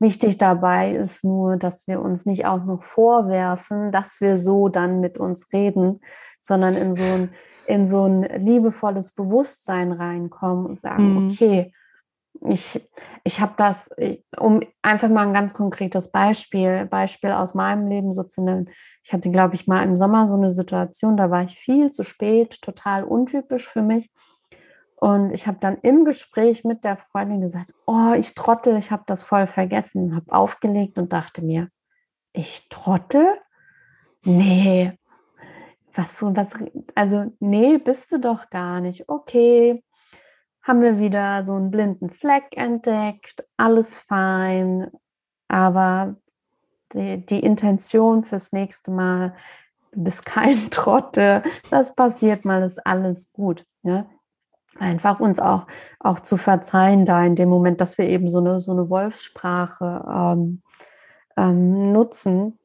Wichtig 0.00 0.38
dabei 0.38 0.92
ist 0.92 1.24
nur, 1.24 1.58
dass 1.58 1.86
wir 1.86 2.00
uns 2.00 2.24
nicht 2.24 2.46
auch 2.46 2.64
noch 2.64 2.82
vorwerfen, 2.82 3.92
dass 3.92 4.22
wir 4.22 4.38
so 4.38 4.70
dann 4.70 5.00
mit 5.00 5.18
uns 5.18 5.52
reden, 5.52 6.00
sondern 6.40 6.74
in 6.74 6.94
so 6.94 7.02
ein, 7.02 7.28
in 7.66 7.86
so 7.86 8.06
ein 8.06 8.22
liebevolles 8.22 9.12
Bewusstsein 9.12 9.92
reinkommen 9.92 10.64
und 10.64 10.80
sagen, 10.80 11.12
mhm. 11.12 11.30
okay, 11.30 11.74
ich, 12.48 12.80
ich 13.24 13.40
habe 13.40 13.52
das, 13.56 13.90
ich, 13.98 14.24
um 14.38 14.60
einfach 14.82 15.10
mal 15.10 15.26
ein 15.26 15.34
ganz 15.34 15.52
konkretes 15.52 16.10
Beispiel, 16.10 16.86
Beispiel 16.86 17.32
aus 17.32 17.54
meinem 17.54 17.86
Leben 17.86 18.14
so 18.14 18.22
zu 18.22 18.42
nennen. 18.42 18.70
Ich 19.04 19.12
hatte, 19.12 19.30
glaube 19.30 19.54
ich, 19.54 19.66
mal 19.66 19.82
im 19.82 19.96
Sommer 19.96 20.26
so 20.26 20.36
eine 20.36 20.50
Situation, 20.50 21.16
da 21.16 21.30
war 21.30 21.42
ich 21.42 21.58
viel 21.58 21.90
zu 21.90 22.04
spät, 22.04 22.62
total 22.62 23.04
untypisch 23.04 23.68
für 23.68 23.82
mich. 23.82 24.10
Und 25.00 25.32
ich 25.32 25.46
habe 25.46 25.56
dann 25.58 25.78
im 25.78 26.04
Gespräch 26.04 26.62
mit 26.62 26.84
der 26.84 26.98
Freundin 26.98 27.40
gesagt, 27.40 27.72
oh, 27.86 28.12
ich 28.12 28.34
trottel, 28.34 28.76
ich 28.76 28.90
habe 28.90 29.02
das 29.06 29.22
voll 29.22 29.46
vergessen, 29.46 30.14
habe 30.14 30.30
aufgelegt 30.30 30.98
und 30.98 31.12
dachte 31.14 31.42
mir, 31.42 31.70
ich 32.34 32.68
trottel? 32.68 33.38
Nee, 34.24 34.92
was, 35.94 36.22
was, 36.22 36.52
also 36.94 37.32
nee, 37.40 37.78
bist 37.78 38.12
du 38.12 38.20
doch 38.20 38.50
gar 38.50 38.82
nicht. 38.82 39.08
Okay, 39.08 39.82
haben 40.62 40.82
wir 40.82 40.98
wieder 40.98 41.42
so 41.44 41.54
einen 41.54 41.70
blinden 41.70 42.10
Fleck 42.10 42.56
entdeckt, 42.56 43.42
alles 43.56 43.98
fein, 43.98 44.90
aber 45.48 46.16
die, 46.92 47.24
die 47.24 47.40
Intention 47.40 48.22
fürs 48.22 48.52
nächste 48.52 48.90
Mal, 48.90 49.34
du 49.92 50.04
bist 50.04 50.26
kein 50.26 50.70
Trottel, 50.70 51.42
das 51.70 51.94
passiert 51.94 52.44
mal, 52.44 52.62
ist 52.62 52.86
alles 52.86 53.32
gut. 53.32 53.64
Ja? 53.82 54.06
Einfach 54.78 55.20
uns 55.20 55.40
auch, 55.40 55.66
auch 55.98 56.20
zu 56.20 56.36
verzeihen, 56.36 57.04
da 57.04 57.24
in 57.24 57.34
dem 57.34 57.48
Moment, 57.48 57.80
dass 57.80 57.98
wir 57.98 58.08
eben 58.08 58.30
so 58.30 58.38
eine, 58.38 58.60
so 58.60 58.72
eine 58.72 58.88
Wolfssprache 58.88 60.04
ähm, 60.08 60.62
ähm, 61.36 61.92
nutzen 61.92 62.58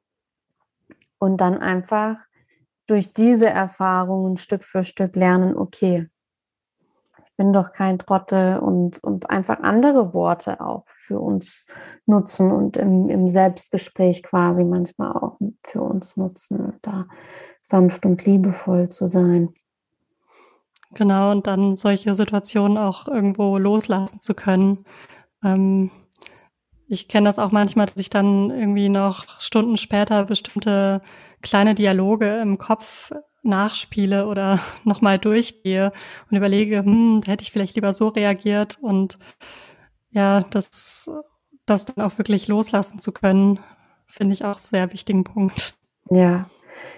und 1.17 1.41
dann 1.41 1.57
einfach 1.57 2.17
durch 2.87 3.13
diese 3.13 3.49
Erfahrungen 3.49 4.37
Stück 4.37 4.63
für 4.63 4.83
Stück 4.83 5.15
lernen, 5.15 5.57
okay, 5.57 6.07
bin 7.37 7.51
doch 7.51 7.71
kein 7.71 7.99
Trottel 7.99 8.59
und, 8.59 9.03
und 9.03 9.29
einfach 9.29 9.59
andere 9.59 10.13
Worte 10.13 10.61
auch 10.61 10.85
für 10.87 11.19
uns 11.19 11.65
nutzen 12.05 12.51
und 12.51 12.77
im, 12.77 13.09
im 13.09 13.27
Selbstgespräch 13.27 14.23
quasi 14.23 14.63
manchmal 14.63 15.11
auch 15.11 15.37
für 15.63 15.81
uns 15.81 16.15
nutzen 16.17 16.79
da 16.81 17.07
sanft 17.61 18.05
und 18.05 18.25
liebevoll 18.25 18.89
zu 18.89 19.07
sein. 19.07 19.53
Genau, 20.95 21.31
und 21.31 21.45
dann 21.45 21.75
solche 21.75 22.15
Situationen 22.15 22.77
auch 22.77 23.07
irgendwo 23.07 23.57
loslassen 23.57 24.21
zu 24.21 24.33
können. 24.33 24.85
Ähm, 25.43 25.91
ich 26.87 27.09
kenne 27.09 27.27
das 27.27 27.37
auch 27.37 27.51
manchmal, 27.51 27.87
dass 27.87 27.97
ich 27.97 28.09
dann 28.09 28.49
irgendwie 28.49 28.87
noch 28.87 29.41
Stunden 29.41 29.75
später 29.75 30.23
bestimmte 30.23 31.01
kleine 31.41 31.75
Dialoge 31.75 32.39
im 32.41 32.57
Kopf 32.57 33.11
nachspiele 33.43 34.27
oder 34.27 34.59
nochmal 34.85 35.17
durchgehe 35.17 35.91
und 36.31 36.37
überlege, 36.37 36.77
hm, 36.79 37.21
hätte 37.25 37.43
ich 37.43 37.51
vielleicht 37.51 37.75
lieber 37.75 37.93
so 37.93 38.07
reagiert 38.07 38.77
und 38.81 39.19
ja, 40.11 40.43
das, 40.49 41.11
das 41.65 41.85
dann 41.85 42.05
auch 42.05 42.17
wirklich 42.17 42.47
loslassen 42.47 42.99
zu 42.99 43.11
können, 43.11 43.59
finde 44.07 44.33
ich 44.33 44.45
auch 44.45 44.59
sehr 44.59 44.93
wichtigen 44.93 45.25
Punkt. 45.25 45.75
Ja. 46.09 46.49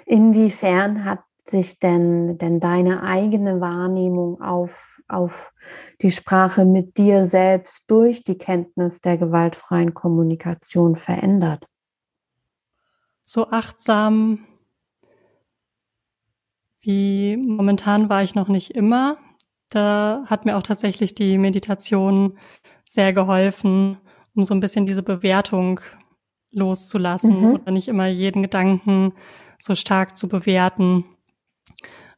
Inwiefern 0.06 1.04
hat 1.04 1.20
sich 1.50 1.80
denn, 1.80 2.38
denn 2.38 2.60
deine 2.60 3.04
eigene 3.04 3.62
Wahrnehmung 3.62 4.41
auf, 4.41 5.02
auf 5.08 5.54
die 6.02 6.12
Sprache 6.12 6.66
mit 6.66 6.98
dir 6.98 7.26
selbst 7.26 7.89
durch 7.89 8.24
die 8.24 8.38
Kenntnis 8.38 9.02
der 9.02 9.18
gewaltfreien 9.18 9.93
Kommunikation 9.93 10.95
verändert? 10.95 11.68
So 13.24 13.50
achtsam 13.50 14.48
wie 16.88 17.36
momentan 17.36 18.08
war 18.08 18.24
ich 18.24 18.34
noch 18.34 18.48
nicht 18.48 18.72
immer. 18.72 19.18
Da 19.70 20.24
hat 20.28 20.45
mir 20.45 20.56
auch 20.56 20.64
tatsächlich 20.64 21.14
die 21.14 21.38
Meditation 21.38 22.38
sehr 22.86 23.12
geholfen, 23.12 23.98
um 24.34 24.45
so 24.45 24.54
ein 24.54 24.62
bisschen 24.62 24.86
diese 24.86 25.04
Bewertung 25.04 25.82
loszulassen 26.52 27.41
mhm. 27.41 27.54
oder 27.56 27.72
nicht 27.72 27.89
immer 27.89 28.08
jeden 28.08 28.41
Gedanken 28.41 29.12
so 29.60 29.76
stark 29.76 30.16
zu 30.16 30.30
bewerten. 30.30 31.04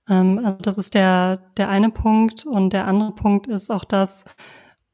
Ähm, 0.10 0.40
also 0.44 0.58
das 0.62 0.78
ist 0.78 0.94
der, 0.94 1.38
der 1.58 1.70
eine 1.70 1.90
Punkt. 1.90 2.46
Und 2.46 2.74
der 2.74 2.88
andere 2.88 3.12
Punkt 3.12 3.48
ist 3.48 3.72
auch 3.72 3.86
das, 3.86 4.26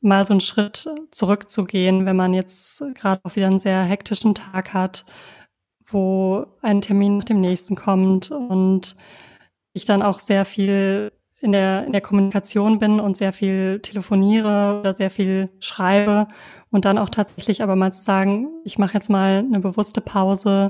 mal 0.06 0.24
so 0.24 0.34
einen 0.34 0.42
Schritt 0.42 0.88
zurückzugehen, 1.12 2.06
wenn 2.06 2.16
man 2.16 2.34
jetzt 2.34 2.84
gerade 2.94 3.20
auch 3.24 3.36
wieder 3.36 3.48
einen 3.48 3.60
sehr 3.60 3.82
hektischen 3.84 4.36
Tag 4.36 4.74
hat, 4.74 5.04
wo 5.86 6.46
ein 6.62 6.82
Termin 6.82 7.18
nach 7.18 7.26
dem 7.26 7.42
nächsten 7.42 7.76
kommt 7.76 8.32
und 8.32 8.96
ich 9.74 9.86
dann 9.86 10.04
auch 10.04 10.20
sehr 10.20 10.46
viel 10.46 11.12
in 11.42 11.52
der, 11.52 11.86
in 11.86 11.92
der 11.92 12.02
Kommunikation 12.02 12.80
bin 12.80 13.00
und 13.00 13.18
sehr 13.18 13.34
viel 13.34 13.80
telefoniere 13.82 14.80
oder 14.80 14.94
sehr 14.94 15.12
viel 15.12 15.50
schreibe 15.60 16.28
und 16.72 16.86
dann 16.86 16.98
auch 16.98 17.10
tatsächlich 17.10 17.62
aber 17.62 17.76
mal 17.76 17.92
zu 17.92 18.02
sagen, 18.02 18.48
ich 18.64 18.78
mache 18.78 18.94
jetzt 18.94 19.10
mal 19.10 19.40
eine 19.40 19.60
bewusste 19.60 20.02
Pause 20.02 20.70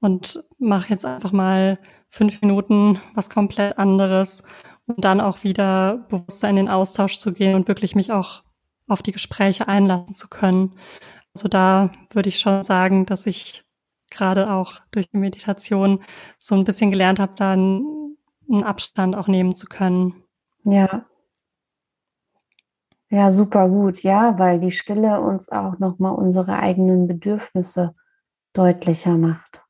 und 0.00 0.44
mache 0.58 0.90
jetzt 0.90 1.06
einfach 1.06 1.32
mal 1.32 1.78
fünf 2.14 2.40
Minuten 2.42 3.00
was 3.14 3.28
komplett 3.28 3.76
anderes 3.76 4.44
und 4.86 5.04
dann 5.04 5.20
auch 5.20 5.42
wieder 5.42 6.06
bewusster 6.08 6.48
in 6.48 6.54
den 6.54 6.68
Austausch 6.68 7.18
zu 7.18 7.32
gehen 7.32 7.56
und 7.56 7.66
wirklich 7.66 7.96
mich 7.96 8.12
auch 8.12 8.44
auf 8.86 9.02
die 9.02 9.10
Gespräche 9.10 9.66
einlassen 9.66 10.14
zu 10.14 10.28
können. 10.28 10.76
Also 11.34 11.48
da 11.48 11.90
würde 12.10 12.28
ich 12.28 12.38
schon 12.38 12.62
sagen, 12.62 13.04
dass 13.04 13.26
ich 13.26 13.64
gerade 14.12 14.52
auch 14.52 14.74
durch 14.92 15.10
die 15.10 15.16
Meditation 15.16 16.04
so 16.38 16.54
ein 16.54 16.62
bisschen 16.62 16.92
gelernt 16.92 17.18
habe, 17.18 17.32
da 17.36 17.52
einen, 17.52 18.16
Abstand 18.62 19.16
auch 19.16 19.26
nehmen 19.26 19.56
zu 19.56 19.66
können. 19.66 20.22
Ja. 20.64 21.06
Ja, 23.08 23.32
super 23.32 23.68
gut. 23.68 24.02
Ja, 24.02 24.38
weil 24.38 24.60
die 24.60 24.70
Stille 24.70 25.20
uns 25.20 25.48
auch 25.48 25.78
nochmal 25.78 26.14
unsere 26.14 26.58
eigenen 26.58 27.06
Bedürfnisse 27.06 27.94
deutlicher 28.52 29.16
macht. 29.16 29.63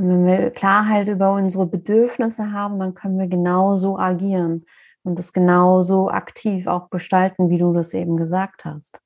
Und 0.00 0.08
wenn 0.08 0.26
wir 0.26 0.50
Klarheit 0.50 1.08
über 1.08 1.32
unsere 1.32 1.66
Bedürfnisse 1.66 2.52
haben, 2.52 2.78
dann 2.78 2.94
können 2.94 3.18
wir 3.18 3.26
genauso 3.26 3.98
agieren 3.98 4.64
und 5.02 5.18
es 5.18 5.34
genauso 5.34 6.08
aktiv 6.08 6.66
auch 6.66 6.88
gestalten, 6.88 7.50
wie 7.50 7.58
du 7.58 7.74
das 7.74 7.92
eben 7.92 8.16
gesagt 8.16 8.64
hast. 8.64 9.02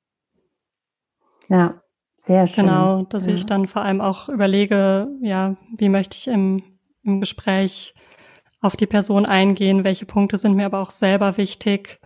Ja, 1.49 1.81
sehr 2.15 2.47
schön. 2.47 2.67
Genau, 2.67 3.03
dass 3.03 3.25
ja. 3.25 3.33
ich 3.33 3.45
dann 3.45 3.67
vor 3.67 3.81
allem 3.81 3.99
auch 3.99 4.29
überlege, 4.29 5.09
ja, 5.21 5.57
wie 5.75 5.89
möchte 5.89 6.15
ich 6.15 6.29
im, 6.29 6.63
im 7.03 7.19
Gespräch 7.19 7.93
auf 8.61 8.77
die 8.77 8.87
Person 8.87 9.25
eingehen, 9.25 9.83
welche 9.83 10.05
Punkte 10.05 10.37
sind 10.37 10.55
mir 10.55 10.65
aber 10.65 10.79
auch 10.79 10.91
selber 10.91 11.35
wichtig. 11.35 11.99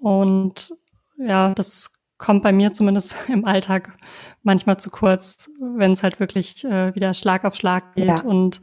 Und 0.00 0.72
ja, 1.16 1.54
das 1.54 1.92
kommt 2.18 2.42
bei 2.42 2.52
mir 2.52 2.72
zumindest 2.72 3.16
im 3.28 3.44
Alltag 3.44 3.96
manchmal 4.42 4.78
zu 4.78 4.90
kurz, 4.90 5.50
wenn 5.60 5.92
es 5.92 6.02
halt 6.02 6.20
wirklich 6.20 6.64
äh, 6.64 6.94
wieder 6.94 7.14
Schlag 7.14 7.44
auf 7.44 7.54
Schlag 7.54 7.94
geht 7.94 8.06
ja. 8.06 8.20
und 8.22 8.60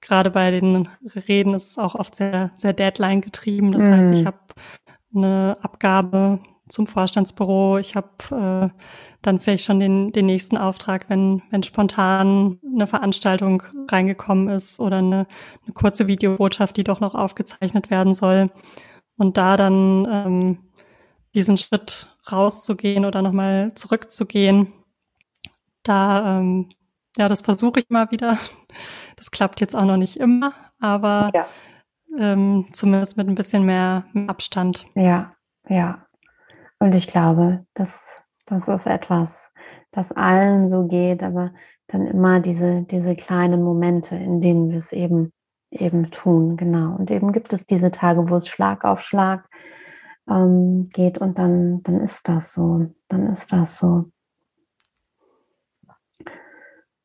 gerade 0.00 0.30
bei 0.30 0.50
den 0.50 0.88
Reden 1.28 1.54
ist 1.54 1.72
es 1.72 1.78
auch 1.78 1.94
oft 1.94 2.16
sehr, 2.16 2.50
sehr 2.54 2.72
Deadline 2.72 3.20
getrieben. 3.20 3.72
Das 3.72 3.82
mhm. 3.82 3.92
heißt, 3.92 4.14
ich 4.14 4.22
mhm. 4.22 4.26
habe 4.26 4.38
eine 5.14 5.56
Abgabe 5.60 6.40
zum 6.68 6.86
Vorstandsbüro. 6.86 7.78
Ich 7.78 7.96
habe 7.96 8.70
äh, 8.72 8.80
dann 9.22 9.38
vielleicht 9.38 9.64
schon 9.64 9.80
den, 9.80 10.12
den 10.12 10.26
nächsten 10.26 10.56
Auftrag, 10.56 11.06
wenn, 11.08 11.42
wenn 11.50 11.62
spontan 11.62 12.58
eine 12.64 12.86
Veranstaltung 12.86 13.62
reingekommen 13.88 14.48
ist 14.48 14.80
oder 14.80 14.98
eine, 14.98 15.26
eine 15.64 15.74
kurze 15.74 16.06
Videobotschaft, 16.06 16.76
die 16.76 16.84
doch 16.84 17.00
noch 17.00 17.14
aufgezeichnet 17.14 17.90
werden 17.90 18.14
soll. 18.14 18.50
Und 19.16 19.36
da 19.36 19.56
dann 19.56 20.06
ähm, 20.10 20.58
diesen 21.34 21.58
Schritt 21.58 22.09
rauszugehen 22.32 23.04
oder 23.04 23.22
nochmal 23.22 23.72
zurückzugehen, 23.74 24.72
da 25.82 26.38
ähm, 26.38 26.68
ja, 27.16 27.28
das 27.28 27.42
versuche 27.42 27.80
ich 27.80 27.90
mal 27.90 28.10
wieder. 28.10 28.38
Das 29.16 29.30
klappt 29.30 29.60
jetzt 29.60 29.76
auch 29.76 29.84
noch 29.84 29.98
nicht 29.98 30.16
immer, 30.16 30.54
aber 30.78 31.30
ja. 31.34 31.46
ähm, 32.18 32.68
zumindest 32.72 33.18
mit 33.18 33.28
ein 33.28 33.34
bisschen 33.34 33.66
mehr 33.66 34.06
Abstand. 34.28 34.86
Ja, 34.94 35.34
ja. 35.68 36.06
Und 36.78 36.94
ich 36.94 37.06
glaube, 37.06 37.66
das, 37.74 38.16
das 38.46 38.66
ist 38.68 38.86
etwas, 38.86 39.52
das 39.90 40.10
allen 40.12 40.66
so 40.66 40.86
geht, 40.86 41.22
aber 41.22 41.52
dann 41.86 42.06
immer 42.06 42.40
diese, 42.40 42.80
diese 42.84 43.14
kleinen 43.14 43.62
Momente, 43.62 44.16
in 44.16 44.40
denen 44.40 44.70
wir 44.70 44.78
es 44.78 44.92
eben, 44.92 45.32
eben 45.70 46.10
tun, 46.10 46.56
genau. 46.56 46.96
Und 46.96 47.10
eben 47.10 47.30
gibt 47.32 47.52
es 47.52 47.66
diese 47.66 47.90
Tage, 47.90 48.30
wo 48.30 48.36
es 48.36 48.48
Schlag 48.48 48.86
auf 48.86 49.02
Schlag 49.02 49.50
ähm, 50.30 50.88
geht 50.92 51.18
und 51.18 51.38
dann, 51.38 51.82
dann 51.82 52.00
ist 52.00 52.28
das 52.28 52.54
so, 52.54 52.86
dann 53.08 53.26
ist 53.26 53.52
das 53.52 53.76
so. 53.76 54.10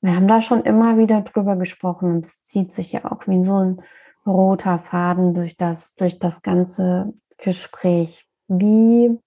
Wir 0.02 0.16
haben 0.16 0.28
da 0.28 0.40
schon 0.40 0.62
immer 0.62 0.98
wieder 0.98 1.22
drüber 1.22 1.56
gesprochen 1.56 2.12
und 2.12 2.26
es 2.26 2.44
zieht 2.44 2.72
sich 2.72 2.92
ja 2.92 3.12
auch 3.12 3.26
wie 3.28 3.42
so 3.42 3.56
ein 3.56 3.82
roter 4.26 4.78
Faden 4.78 5.34
durch 5.34 5.58
das, 5.58 5.96
durch 5.96 6.20
das 6.20 6.44
ganze 6.44 7.14
Gespräch. 7.38 8.28
Wie, 8.48 9.18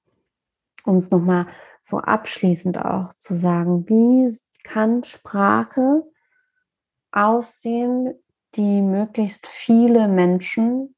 um 0.85 0.97
es 0.99 1.11
nochmal 1.11 1.47
so 1.83 1.99
abschließend 1.99 2.79
auch 2.79 3.13
zu 3.15 3.35
sagen, 3.35 3.89
wie 3.89 4.33
kann 4.63 5.03
Sprache 5.03 6.05
aussehen, 7.11 8.15
die 8.55 8.83
möglichst 8.83 9.47
viele 9.47 10.07
Menschen 10.07 10.95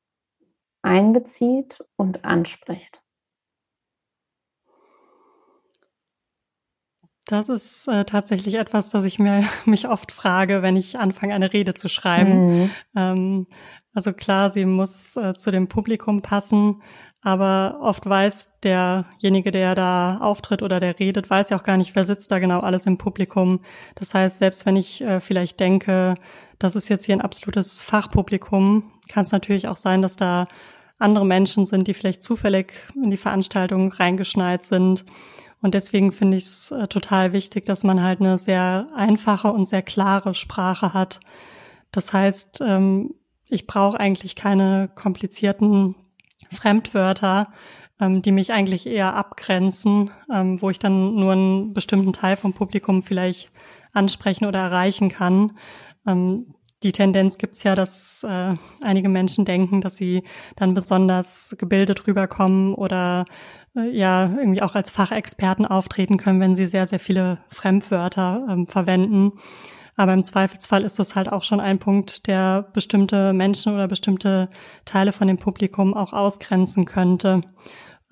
einbezieht 0.83 1.85
und 1.97 2.25
anspricht? 2.25 3.03
Das 7.27 7.49
ist 7.49 7.87
äh, 7.87 8.05
tatsächlich 8.05 8.59
etwas, 8.59 8.91
das 8.91 9.05
ich 9.05 9.19
mir, 9.19 9.45
mich 9.65 9.89
oft 9.89 10.11
frage, 10.13 10.63
wenn 10.63 10.77
ich 10.77 10.99
anfange, 10.99 11.35
eine 11.35 11.53
Rede 11.53 11.75
zu 11.75 11.89
schreiben. 11.89 12.47
Mhm. 12.47 12.71
Ähm, 12.97 13.47
also 13.95 14.13
klar, 14.13 14.51
sie 14.51 14.65
muss 14.65 15.17
äh, 15.17 15.35
zu 15.35 15.51
dem 15.51 15.69
Publikum 15.69 16.23
passen, 16.23 16.83
aber 17.23 17.79
oft 17.83 18.09
weiß 18.09 18.61
derjenige, 18.61 19.51
der 19.51 19.75
da 19.75 20.19
auftritt 20.19 20.63
oder 20.63 20.81
der 20.81 20.99
redet, 20.99 21.29
weiß 21.29 21.51
ja 21.51 21.59
auch 21.59 21.65
gar 21.65 21.77
nicht, 21.77 21.95
wer 21.95 22.05
sitzt 22.05 22.31
da 22.33 22.39
genau 22.39 22.61
alles 22.61 22.87
im 22.87 22.99
Publikum. 22.99 23.61
Das 23.95 24.15
heißt, 24.15 24.39
selbst 24.39 24.65
wenn 24.65 24.77
ich 24.77 25.03
äh, 25.03 25.21
vielleicht 25.21 25.61
denke, 25.61 26.15
das 26.59 26.77
ist 26.77 26.89
jetzt 26.89 27.05
hier 27.05 27.17
ein 27.17 27.21
absolutes 27.21 27.83
Fachpublikum, 27.83 28.91
kann 29.11 29.25
es 29.25 29.33
natürlich 29.33 29.69
auch 29.69 29.77
sein, 29.77 30.03
dass 30.03 30.17
da 30.17 30.49
andere 30.99 31.25
Menschen 31.25 31.67
sind, 31.67 31.89
die 31.89 31.95
vielleicht 31.95 32.23
zufällig 32.23 32.73
in 32.95 33.11
die 33.11 33.17
Veranstaltung 33.17 33.93
reingeschneit 33.93 34.65
sind 34.65 35.05
und 35.63 35.75
deswegen 35.75 36.13
finde 36.13 36.37
ich 36.37 36.45
es 36.45 36.71
äh, 36.71 36.89
total 36.89 37.33
wichtig, 37.33 37.67
dass 37.67 37.85
man 37.85 38.03
halt 38.03 38.21
eine 38.21 38.39
sehr 38.39 38.87
einfache 38.95 39.53
und 39.53 39.67
sehr 39.67 39.83
klare 39.83 40.35
Sprache 40.35 40.95
hat. 40.95 41.21
Das 41.93 42.13
heißt, 42.13 42.63
ähm, 42.67 43.15
ich 43.49 43.67
brauche 43.67 43.99
eigentlich 43.99 44.37
keine 44.37 44.91
komplizierten 44.95 45.97
Fremdwörter, 46.51 47.53
ähm, 48.01 48.23
die 48.23 48.33
mich 48.33 48.53
eigentlich 48.53 48.87
eher 48.87 49.15
abgrenzen, 49.15 50.11
ähm, 50.33 50.63
wo 50.63 50.71
ich 50.71 50.79
dann 50.79 51.15
nur 51.17 51.33
einen 51.33 51.75
bestimmten 51.75 52.13
Teil 52.13 52.37
vom 52.37 52.55
Publikum 52.55 53.03
vielleicht 53.03 53.51
ansprechen 53.93 54.47
oder 54.47 54.61
erreichen 54.61 55.11
kann. 55.11 55.59
Die 56.83 56.93
Tendenz 56.93 57.37
gibt's 57.37 57.63
ja, 57.63 57.75
dass 57.75 58.25
äh, 58.25 58.55
einige 58.83 59.11
Menschen 59.11 59.45
denken, 59.45 59.83
dass 59.83 59.97
sie 59.97 60.23
dann 60.57 60.73
besonders 60.73 61.55
gebildet 61.59 62.07
rüberkommen 62.07 62.75
oder 62.75 63.27
äh, 63.77 63.91
ja 63.91 64.31
irgendwie 64.39 64.63
auch 64.63 64.75
als 64.75 64.91
Fachexperten 64.91 65.67
auftreten 65.67 66.17
können, 66.17 66.41
wenn 66.41 66.55
sie 66.55 66.67
sehr, 66.67 66.87
sehr 66.87 67.01
viele 67.01 67.39
Fremdwörter 67.49 68.47
ähm, 68.49 68.67
verwenden. 68.67 69.33
Aber 69.97 70.15
im 70.15 70.25
Zweifelsfall 70.25 70.83
ist 70.85 70.99
das 70.99 71.15
halt 71.15 71.31
auch 71.31 71.43
schon 71.43 71.61
ein 71.61 71.79
Punkt, 71.79 72.27
der 72.27 72.63
bestimmte 72.73 73.35
Menschen 73.35 73.75
oder 73.75 73.87
bestimmte 73.87 74.49
Teile 74.87 75.13
von 75.13 75.29
dem 75.29 75.37
Publikum 75.37 75.93
auch 75.93 76.15
ausgrenzen 76.15 76.87
könnte. 76.87 77.43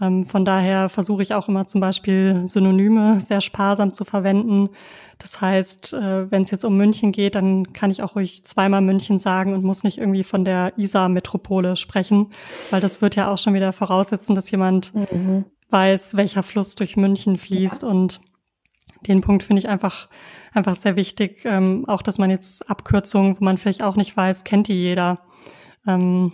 Ähm, 0.01 0.27
von 0.27 0.45
daher 0.45 0.89
versuche 0.89 1.23
ich 1.23 1.35
auch 1.35 1.49
immer 1.49 1.67
zum 1.67 1.81
Beispiel 1.81 2.47
Synonyme 2.47 3.21
sehr 3.21 3.41
sparsam 3.41 3.93
zu 3.93 4.05
verwenden. 4.05 4.71
Das 5.19 5.41
heißt, 5.41 5.95
äh, 5.95 6.31
wenn 6.31 6.43
es 6.43 6.51
jetzt 6.51 6.65
um 6.65 6.77
München 6.77 7.11
geht, 7.11 7.35
dann 7.35 7.73
kann 7.73 7.91
ich 7.91 8.03
auch 8.03 8.15
ruhig 8.15 8.45
zweimal 8.45 8.81
München 8.81 9.19
sagen 9.19 9.53
und 9.53 9.65
muss 9.65 9.83
nicht 9.83 9.99
irgendwie 9.99 10.23
von 10.23 10.45
der 10.45 10.73
Isar-Metropole 10.77 11.75
sprechen, 11.77 12.31
weil 12.71 12.81
das 12.81 13.03
wird 13.03 13.17
ja 13.17 13.33
auch 13.33 13.39
schon 13.39 13.55
wieder 13.55 13.73
voraussetzen, 13.73 14.37
dass 14.37 14.51
jemand 14.51 14.95
mhm. 14.95 15.45
weiß, 15.71 16.17
welcher 16.17 16.45
Fluss 16.45 16.77
durch 16.77 16.97
München 16.97 17.37
fließt 17.37 17.83
ja. 17.83 17.89
und 17.89 18.21
den 19.07 19.21
Punkt 19.21 19.43
finde 19.43 19.61
ich 19.61 19.69
einfach, 19.69 20.09
einfach 20.53 20.77
sehr 20.77 20.97
wichtig. 20.97 21.43
Ähm, 21.45 21.85
auch, 21.89 22.03
dass 22.03 22.19
man 22.19 22.31
jetzt 22.31 22.69
Abkürzungen, 22.69 23.37
wo 23.39 23.45
man 23.45 23.59
vielleicht 23.59 23.83
auch 23.83 23.97
nicht 23.97 24.17
weiß, 24.17 24.45
kennt 24.45 24.69
die 24.69 24.75
jeder. 24.75 25.21
Ähm, 25.87 26.33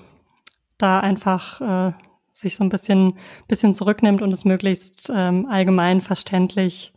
da 0.78 1.00
einfach 1.00 1.60
äh, 1.60 1.92
sich 2.34 2.56
so 2.56 2.64
ein 2.64 2.68
bisschen, 2.68 3.14
bisschen 3.48 3.72
zurücknimmt 3.72 4.20
und 4.20 4.32
es 4.32 4.44
möglichst 4.44 5.10
ähm, 5.14 5.46
allgemein 5.48 6.00
verständlich 6.00 6.92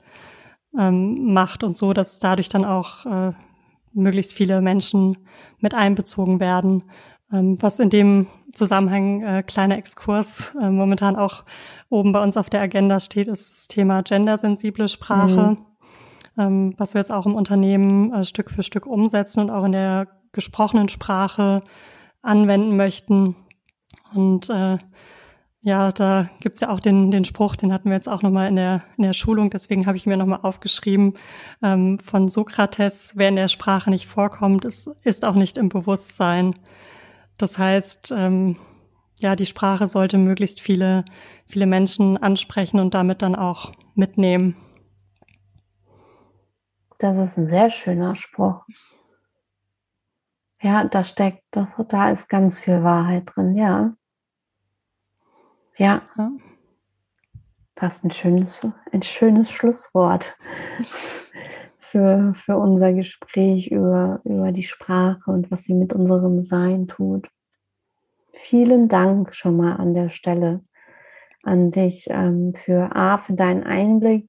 ähm, 0.78 1.34
macht 1.34 1.64
und 1.64 1.78
so, 1.78 1.94
dass 1.94 2.20
dadurch 2.20 2.50
dann 2.50 2.66
auch 2.66 3.06
äh, 3.06 3.32
möglichst 3.94 4.34
viele 4.34 4.62
Menschen 4.62 5.18
mit 5.60 5.74
einbezogen 5.74 6.40
werden. 6.40 6.84
Ähm, 7.32 7.62
was 7.62 7.80
in 7.80 7.90
dem 7.90 8.28
Zusammenhang, 8.54 9.22
äh, 9.22 9.44
kleiner 9.44 9.78
Exkurs, 9.78 10.56
äh, 10.62 10.70
momentan 10.72 11.16
auch 11.16 11.44
oben 11.90 12.12
bei 12.12 12.24
uns 12.24 12.36
auf 12.36 12.50
der 12.50 12.62
Agenda 12.62 13.00
steht, 13.00 13.28
ist 13.28 13.52
das 13.52 13.68
Thema 13.68 14.02
gendersensible 14.02 14.88
Sprache, 14.88 15.52
mhm. 15.52 15.58
ähm, 16.38 16.74
was 16.78 16.96
wir 16.96 17.00
jetzt 17.00 17.12
auch 17.12 17.28
im 17.28 17.36
Unternehmen 17.36 18.12
äh, 18.12 18.26
Stück 18.26 18.50
für 18.50 18.64
Stück 18.64 18.88
umsetzen 18.88 19.42
und 19.42 19.50
auch 19.52 19.66
in 19.66 19.74
der 19.74 20.08
gesprochenen 20.32 20.90
Sprache 20.90 21.62
anwenden 22.24 22.76
möchten. 22.76 23.36
Und 24.14 24.50
äh, 24.50 24.78
ja, 25.68 25.92
da 25.92 26.30
gibt's 26.40 26.62
ja 26.62 26.70
auch 26.70 26.80
den, 26.80 27.12
den 27.12 27.26
Spruch, 27.26 27.58
den 27.58 27.74
hatten 27.74 27.90
wir 27.90 27.98
jetzt 27.98 28.08
auch 28.08 28.22
nochmal 28.22 28.48
in 28.48 28.56
der, 28.56 28.84
in 28.96 29.04
der 29.04 29.12
Schulung, 29.12 29.50
deswegen 29.50 29.86
habe 29.86 29.98
ich 29.98 30.06
mir 30.06 30.16
nochmal 30.16 30.40
aufgeschrieben, 30.42 31.16
ähm, 31.62 32.00
von 32.00 32.30
Sokrates, 32.30 33.18
wer 33.18 33.28
in 33.28 33.36
der 33.36 33.50
Sprache 33.50 33.90
nicht 33.90 34.08
vorkommt, 34.08 34.64
ist, 34.64 34.90
ist 35.04 35.26
auch 35.26 35.36
nicht 35.36 35.58
im 35.58 35.68
Bewusstsein. 35.68 36.56
Das 37.38 37.58
heißt, 37.58 38.14
ähm, 38.16 38.56
ja, 39.20 39.36
die 39.36 39.46
Sprache 39.46 39.90
sollte 39.90 40.18
möglichst 40.18 40.62
viele, 40.62 41.04
viele 41.46 41.66
Menschen 41.66 42.16
ansprechen 42.16 42.80
und 42.80 42.94
damit 42.94 43.22
dann 43.22 43.36
auch 43.36 43.74
mitnehmen. 43.94 44.56
Das 46.98 47.18
ist 47.18 47.38
ein 47.38 47.50
sehr 47.50 47.70
schöner 47.70 48.16
Spruch. 48.16 48.64
Ja, 50.62 50.86
da 50.86 51.04
steckt, 51.04 51.44
da 51.52 52.10
ist 52.10 52.30
ganz 52.30 52.62
viel 52.62 52.84
Wahrheit 52.84 53.32
drin, 53.36 53.58
ja. 53.58 53.97
Ja. 55.78 56.02
ja. 56.18 56.32
Fast 57.76 58.04
ein 58.04 58.12
schönes, 58.12 58.68
ein 58.92 59.04
schönes 59.04 59.52
Schlusswort 59.52 60.36
für, 61.78 62.34
für 62.34 62.58
unser 62.58 62.94
Gespräch 62.94 63.72
über, 63.72 64.20
über 64.24 64.52
die 64.52 64.64
Sprache 64.64 65.30
und 65.32 65.52
was 65.52 65.64
sie 65.64 65.76
mit 65.76 65.94
unserem 65.94 66.42
Sein 66.42 66.88
tut. 66.88 67.30
Vielen 68.34 68.88
Dank 68.88 69.34
schon 69.36 69.58
mal 69.58 69.76
an 69.76 69.94
der 69.94 70.10
Stelle 70.10 70.62
an 71.44 71.72
dich 71.72 72.08
ähm, 72.10 72.54
für 72.54 72.96
A, 72.96 73.18
für 73.18 73.34
deinen 73.34 73.64
Einblick 73.64 74.28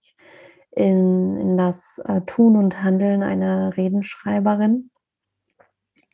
in, 0.71 1.37
in 1.39 1.57
das 1.57 2.01
äh, 2.05 2.21
Tun 2.23 2.57
und 2.57 2.83
Handeln 2.83 3.23
einer 3.23 3.77
Redenschreiberin 3.77 4.91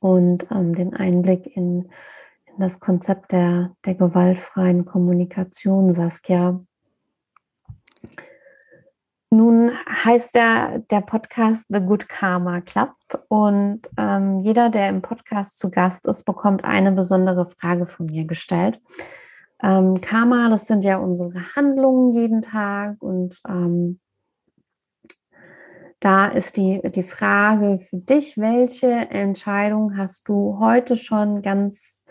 und 0.01 0.47
ähm, 0.51 0.75
den 0.75 0.95
Einblick 0.95 1.47
in, 1.57 1.83
in 1.85 1.91
das 2.59 2.81
Konzept 2.81 3.33
der, 3.33 3.75
der 3.85 3.95
gewaltfreien 3.95 4.85
Kommunikation, 4.85 5.93
Saskia. 5.93 6.61
Nun 9.31 9.73
heißt 9.89 10.35
ja 10.35 10.79
der 10.79 11.01
Podcast 11.01 11.67
The 11.69 11.81
Good 11.81 12.09
Karma 12.09 12.61
Club 12.61 12.93
und 13.29 13.81
ähm, 13.97 14.39
jeder, 14.41 14.71
der 14.71 14.89
im 14.89 15.03
Podcast 15.03 15.59
zu 15.59 15.71
Gast 15.71 16.07
ist, 16.07 16.25
bekommt 16.25 16.65
eine 16.65 16.93
besondere 16.93 17.49
Frage 17.49 17.87
von 17.87 18.07
mir 18.07 18.27
gestellt. 18.27 18.81
Ähm, 19.61 20.01
Karma, 20.01 20.49
das 20.51 20.67
sind 20.67 20.85
ja 20.85 20.99
unsere 20.99 21.35
Handlungen 21.57 22.13
jeden 22.13 22.43
Tag 22.43 23.03
und 23.03 23.41
ähm, 23.49 23.99
da 26.05 26.27
ist 26.27 26.59
die, 26.59 26.83
die 26.85 27.03
Frage 27.03 27.79
für 27.79 27.97
dich, 27.97 28.37
welche 28.37 28.91
Entscheidung 28.91 29.97
hast 29.97 30.29
du 30.29 30.59
heute 30.61 30.97
schon 30.97 31.41
ganz, 31.41 32.04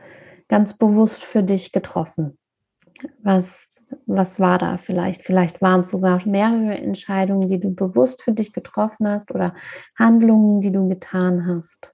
ganz 0.53 0.77
bewusst 0.77 1.23
für 1.23 1.41
dich 1.41 1.71
getroffen? 1.71 2.37
Was, 3.23 3.91
was 4.05 4.39
war 4.39 4.59
da 4.59 4.77
vielleicht? 4.77 5.23
Vielleicht 5.23 5.63
waren 5.63 5.81
es 5.81 5.89
sogar 5.89 6.21
mehrere 6.27 6.77
Entscheidungen, 6.77 7.49
die 7.49 7.59
du 7.59 7.73
bewusst 7.73 8.21
für 8.21 8.33
dich 8.33 8.53
getroffen 8.53 9.07
hast 9.07 9.31
oder 9.31 9.55
Handlungen, 9.97 10.61
die 10.61 10.71
du 10.71 10.87
getan 10.87 11.47
hast. 11.47 11.91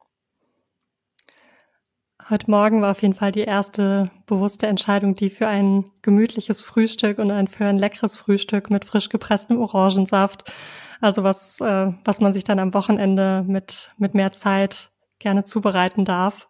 Heute 2.30 2.52
Morgen 2.52 2.82
war 2.82 2.92
auf 2.92 3.02
jeden 3.02 3.14
Fall 3.14 3.32
die 3.32 3.46
erste 3.46 4.12
bewusste 4.26 4.68
Entscheidung, 4.68 5.14
die 5.14 5.30
für 5.30 5.48
ein 5.48 5.86
gemütliches 6.02 6.62
Frühstück 6.62 7.18
und 7.18 7.32
ein 7.32 7.48
für 7.48 7.64
ein 7.64 7.80
leckeres 7.80 8.18
Frühstück 8.18 8.70
mit 8.70 8.84
frisch 8.84 9.08
gepresstem 9.08 9.62
Orangensaft. 9.62 10.52
Also 11.00 11.24
was, 11.24 11.62
äh, 11.62 11.94
was 12.04 12.20
man 12.20 12.34
sich 12.34 12.44
dann 12.44 12.60
am 12.60 12.74
Wochenende 12.74 13.46
mit, 13.48 13.88
mit 13.98 14.16
mehr 14.16 14.34
Zeit 14.34 14.92
gerne 15.18 15.46
zubereiten 15.46 16.04
darf. 16.04 16.50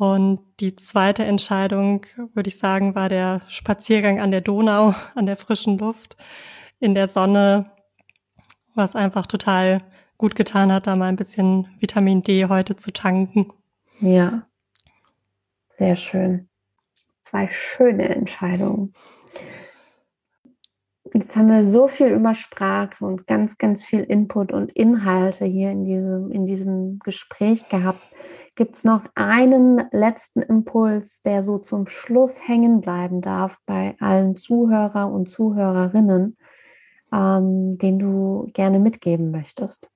Und 0.00 0.40
die 0.60 0.76
zweite 0.76 1.26
Entscheidung, 1.26 2.06
würde 2.32 2.48
ich 2.48 2.56
sagen, 2.56 2.94
war 2.94 3.10
der 3.10 3.42
Spaziergang 3.48 4.18
an 4.18 4.30
der 4.30 4.40
Donau, 4.40 4.94
an 5.14 5.26
der 5.26 5.36
frischen 5.36 5.76
Luft, 5.76 6.16
in 6.78 6.94
der 6.94 7.06
Sonne, 7.06 7.70
was 8.74 8.96
einfach 8.96 9.26
total 9.26 9.82
gut 10.16 10.36
getan 10.36 10.72
hat, 10.72 10.86
da 10.86 10.96
mal 10.96 11.10
ein 11.10 11.16
bisschen 11.16 11.68
Vitamin 11.80 12.22
D 12.22 12.46
heute 12.46 12.76
zu 12.76 12.94
tanken. 12.94 13.52
Ja, 14.00 14.46
sehr 15.68 15.96
schön. 15.96 16.48
Zwei 17.20 17.50
schöne 17.52 18.08
Entscheidungen. 18.08 18.94
Jetzt 21.12 21.36
haben 21.36 21.48
wir 21.48 21.68
so 21.68 21.88
viel 21.88 22.06
über 22.06 22.34
Sprache 22.34 23.04
und 23.04 23.26
ganz, 23.26 23.58
ganz 23.58 23.84
viel 23.84 24.00
Input 24.00 24.50
und 24.52 24.72
Inhalte 24.72 25.44
hier 25.44 25.72
in 25.72 25.84
diesem, 25.84 26.30
in 26.30 26.46
diesem 26.46 27.00
Gespräch 27.00 27.68
gehabt. 27.68 28.02
Gibt 28.60 28.76
es 28.76 28.84
noch 28.84 29.06
einen 29.14 29.88
letzten 29.90 30.42
Impuls, 30.42 31.22
der 31.22 31.42
so 31.42 31.56
zum 31.56 31.86
Schluss 31.86 32.46
hängen 32.46 32.82
bleiben 32.82 33.22
darf 33.22 33.56
bei 33.64 33.96
allen 34.00 34.36
Zuhörer 34.36 35.10
und 35.10 35.30
Zuhörerinnen, 35.30 36.36
ähm, 37.10 37.78
den 37.78 37.98
du 37.98 38.50
gerne 38.52 38.78
mitgeben 38.78 39.30
möchtest? 39.30 39.88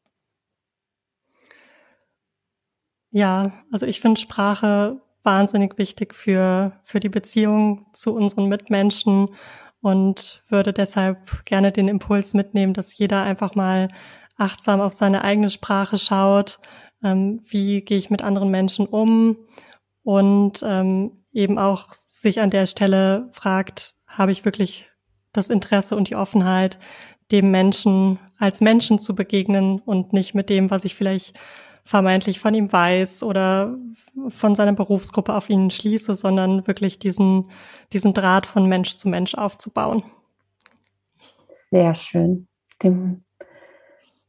Ja, 3.10 3.52
also 3.70 3.84
ich 3.84 4.00
finde 4.00 4.18
Sprache 4.18 4.98
wahnsinnig 5.24 5.76
wichtig 5.76 6.14
für, 6.14 6.80
für 6.84 7.00
die 7.00 7.10
Beziehung 7.10 7.84
zu 7.92 8.14
unseren 8.14 8.48
Mitmenschen 8.48 9.34
und 9.82 10.42
würde 10.48 10.72
deshalb 10.72 11.44
gerne 11.44 11.70
den 11.70 11.86
Impuls 11.86 12.32
mitnehmen, 12.32 12.72
dass 12.72 12.96
jeder 12.96 13.24
einfach 13.24 13.54
mal 13.54 13.88
achtsam 14.38 14.80
auf 14.80 14.94
seine 14.94 15.22
eigene 15.22 15.50
Sprache 15.50 15.98
schaut, 15.98 16.60
ähm, 17.03 17.40
wie 17.47 17.82
gehe 17.82 17.99
ich 17.99 18.11
mit 18.11 18.22
anderen 18.22 18.51
Menschen 18.51 18.86
um 18.86 19.36
und 20.03 20.62
ähm, 20.62 21.24
eben 21.32 21.59
auch 21.59 21.92
sich 21.92 22.40
an 22.40 22.51
der 22.51 22.66
Stelle 22.66 23.28
fragt, 23.32 23.95
habe 24.07 24.32
ich 24.32 24.45
wirklich 24.45 24.90
das 25.32 25.51
Interesse 25.51 25.97
und 25.97 26.09
die 26.11 26.16
Offenheit, 26.16 26.78
dem 27.30 27.51
Menschen 27.51 28.18
als 28.38 28.61
Menschen 28.61 28.99
zu 28.99 29.14
begegnen 29.14 29.80
und 29.80 30.12
nicht 30.12 30.34
mit 30.34 30.49
dem, 30.51 30.70
was 30.70 30.84
ich 30.84 30.95
vielleicht 30.95 31.38
vermeintlich 31.84 32.40
von 32.40 32.55
ihm 32.55 32.72
weiß 32.72 33.22
oder 33.22 33.76
von 34.28 34.55
seiner 34.55 34.72
Berufsgruppe 34.72 35.34
auf 35.34 35.51
ihn 35.51 35.70
schließe, 35.70 36.14
sondern 36.14 36.66
wirklich 36.66 36.99
diesen, 36.99 37.51
diesen 37.92 38.14
Draht 38.14 38.47
von 38.47 38.66
Mensch 38.66 38.97
zu 38.97 39.09
Mensch 39.09 39.34
aufzubauen. 39.34 40.03
Sehr 41.49 41.95
schön. 41.95 42.49
Dem, 42.82 43.24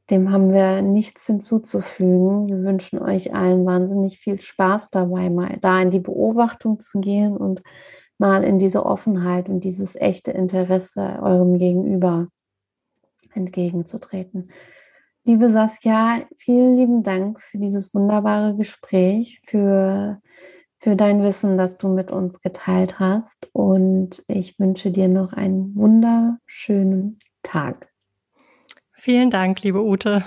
dem 0.09 0.31
haben 0.31 0.53
wir 0.53 0.81
nichts 0.81 1.25
hinzuzufügen. 1.25 2.47
Wir 2.47 2.63
wünschen 2.63 2.99
euch 2.99 3.33
allen 3.33 3.65
wahnsinnig 3.65 4.19
viel 4.19 4.39
Spaß 4.39 4.91
dabei, 4.91 5.29
mal 5.29 5.57
da 5.61 5.81
in 5.81 5.91
die 5.91 5.99
Beobachtung 5.99 6.79
zu 6.79 6.99
gehen 6.99 7.35
und 7.35 7.63
mal 8.17 8.43
in 8.43 8.59
diese 8.59 8.85
Offenheit 8.85 9.49
und 9.49 9.63
dieses 9.63 9.95
echte 9.95 10.31
Interesse 10.31 11.19
eurem 11.21 11.57
Gegenüber 11.57 12.27
entgegenzutreten. 13.33 14.49
Liebe 15.23 15.51
Saskia, 15.51 16.21
vielen 16.35 16.77
lieben 16.77 17.01
Dank 17.01 17.41
für 17.41 17.57
dieses 17.57 17.93
wunderbare 17.95 18.55
Gespräch, 18.55 19.41
für, 19.43 20.21
für 20.79 20.95
dein 20.95 21.23
Wissen, 21.23 21.57
das 21.57 21.77
du 21.77 21.89
mit 21.89 22.11
uns 22.11 22.41
geteilt 22.41 22.99
hast. 22.99 23.49
Und 23.51 24.23
ich 24.27 24.59
wünsche 24.59 24.91
dir 24.91 25.07
noch 25.07 25.33
einen 25.33 25.75
wunderschönen 25.75 27.17
Tag. 27.41 27.94
Vielen 29.05 29.29
Dank, 29.29 29.61
liebe 29.61 29.83
Ute. 29.83 30.23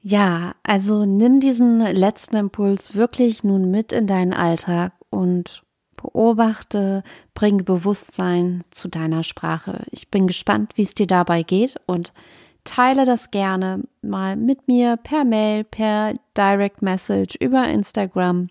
Ja, 0.00 0.54
also 0.62 1.04
nimm 1.04 1.38
diesen 1.38 1.80
letzten 1.80 2.36
Impuls 2.36 2.94
wirklich 2.94 3.44
nun 3.44 3.70
mit 3.70 3.92
in 3.92 4.06
deinen 4.06 4.32
Alltag 4.32 4.94
und 5.10 5.64
beobachte, 5.98 7.02
bringe 7.34 7.62
Bewusstsein 7.62 8.64
zu 8.70 8.88
deiner 8.88 9.22
Sprache. 9.22 9.84
Ich 9.90 10.10
bin 10.10 10.26
gespannt, 10.26 10.72
wie 10.76 10.84
es 10.84 10.94
dir 10.94 11.06
dabei 11.06 11.42
geht 11.42 11.76
und 11.84 12.14
teile 12.64 13.04
das 13.04 13.30
gerne 13.30 13.82
mal 14.00 14.34
mit 14.34 14.66
mir 14.66 14.96
per 14.96 15.26
Mail, 15.26 15.62
per 15.62 16.14
Direct 16.34 16.80
Message, 16.80 17.36
über 17.38 17.68
Instagram. 17.68 18.48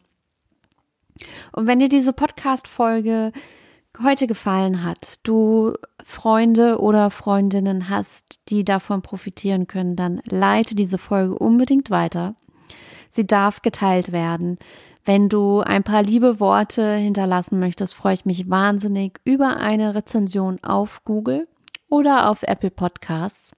Und 1.53 1.65
wenn 1.65 1.79
dir 1.79 1.89
diese 1.89 2.13
Podcast-Folge 2.13 3.31
heute 4.03 4.27
gefallen 4.27 4.83
hat, 4.83 5.17
du 5.23 5.73
Freunde 6.07 6.79
oder 6.79 7.09
Freundinnen 7.09 7.89
hast, 7.89 8.39
die 8.49 8.63
davon 8.63 9.01
profitieren 9.01 9.65
können, 9.65 9.95
dann 9.95 10.21
leite 10.29 10.75
diese 10.75 10.99
Folge 10.99 11.35
unbedingt 11.35 11.89
weiter. 11.89 12.35
Sie 13.09 13.25
darf 13.25 13.63
geteilt 13.63 14.11
werden. 14.11 14.59
Wenn 15.03 15.29
du 15.29 15.61
ein 15.61 15.83
paar 15.83 16.03
liebe 16.03 16.39
Worte 16.39 16.93
hinterlassen 16.93 17.57
möchtest, 17.57 17.95
freue 17.95 18.13
ich 18.13 18.23
mich 18.23 18.51
wahnsinnig 18.51 19.19
über 19.25 19.57
eine 19.57 19.95
Rezension 19.95 20.63
auf 20.63 21.03
Google 21.05 21.47
oder 21.89 22.29
auf 22.29 22.43
Apple 22.43 22.71
Podcasts. 22.71 23.53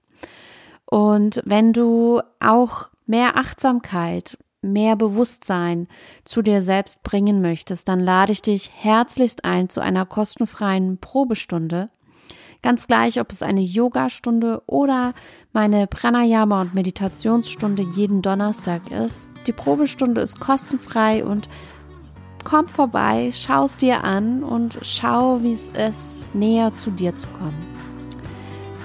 Und 0.86 1.42
wenn 1.44 1.74
du 1.74 2.22
auch 2.40 2.88
mehr 3.04 3.36
Achtsamkeit 3.36 4.38
mehr 4.62 4.96
Bewusstsein 4.96 5.86
zu 6.24 6.40
dir 6.40 6.62
selbst 6.62 7.02
bringen 7.02 7.42
möchtest, 7.42 7.88
dann 7.88 8.00
lade 8.00 8.32
ich 8.32 8.40
dich 8.40 8.70
herzlichst 8.74 9.44
ein 9.44 9.68
zu 9.68 9.80
einer 9.80 10.06
kostenfreien 10.06 10.98
Probestunde. 10.98 11.90
Ganz 12.62 12.86
gleich, 12.86 13.20
ob 13.20 13.30
es 13.30 13.42
eine 13.42 13.60
Yogastunde 13.60 14.62
oder 14.66 15.14
meine 15.52 15.86
Pranayama 15.86 16.60
und 16.60 16.74
Meditationsstunde 16.74 17.82
jeden 17.94 18.20
Donnerstag 18.20 18.90
ist. 18.90 19.28
Die 19.46 19.52
Probestunde 19.52 20.20
ist 20.20 20.40
kostenfrei 20.40 21.24
und 21.24 21.48
komm 22.44 22.66
vorbei, 22.66 23.30
schau 23.32 23.64
es 23.64 23.76
dir 23.76 24.02
an 24.04 24.42
und 24.42 24.78
schau, 24.82 25.42
wie 25.42 25.52
es 25.52 25.70
ist, 25.70 26.34
näher 26.34 26.74
zu 26.74 26.90
dir 26.90 27.16
zu 27.16 27.26
kommen. 27.28 27.66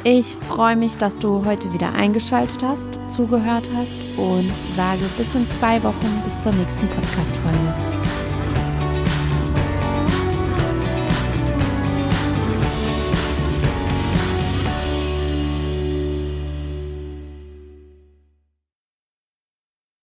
Ich 0.05 0.35
freue 0.49 0.75
mich, 0.75 0.97
dass 0.97 1.17
du 1.17 1.45
heute 1.45 1.71
wieder 1.73 1.93
eingeschaltet 1.93 2.61
hast, 2.61 2.89
zugehört 3.07 3.69
hast 3.73 3.97
und 4.17 4.51
sage 4.75 5.05
bis 5.17 5.33
in 5.33 5.47
zwei 5.47 5.81
Wochen, 5.81 6.23
bis 6.25 6.43
zur 6.43 6.51
nächsten 6.51 6.89
Podcast-Folge. 6.89 7.92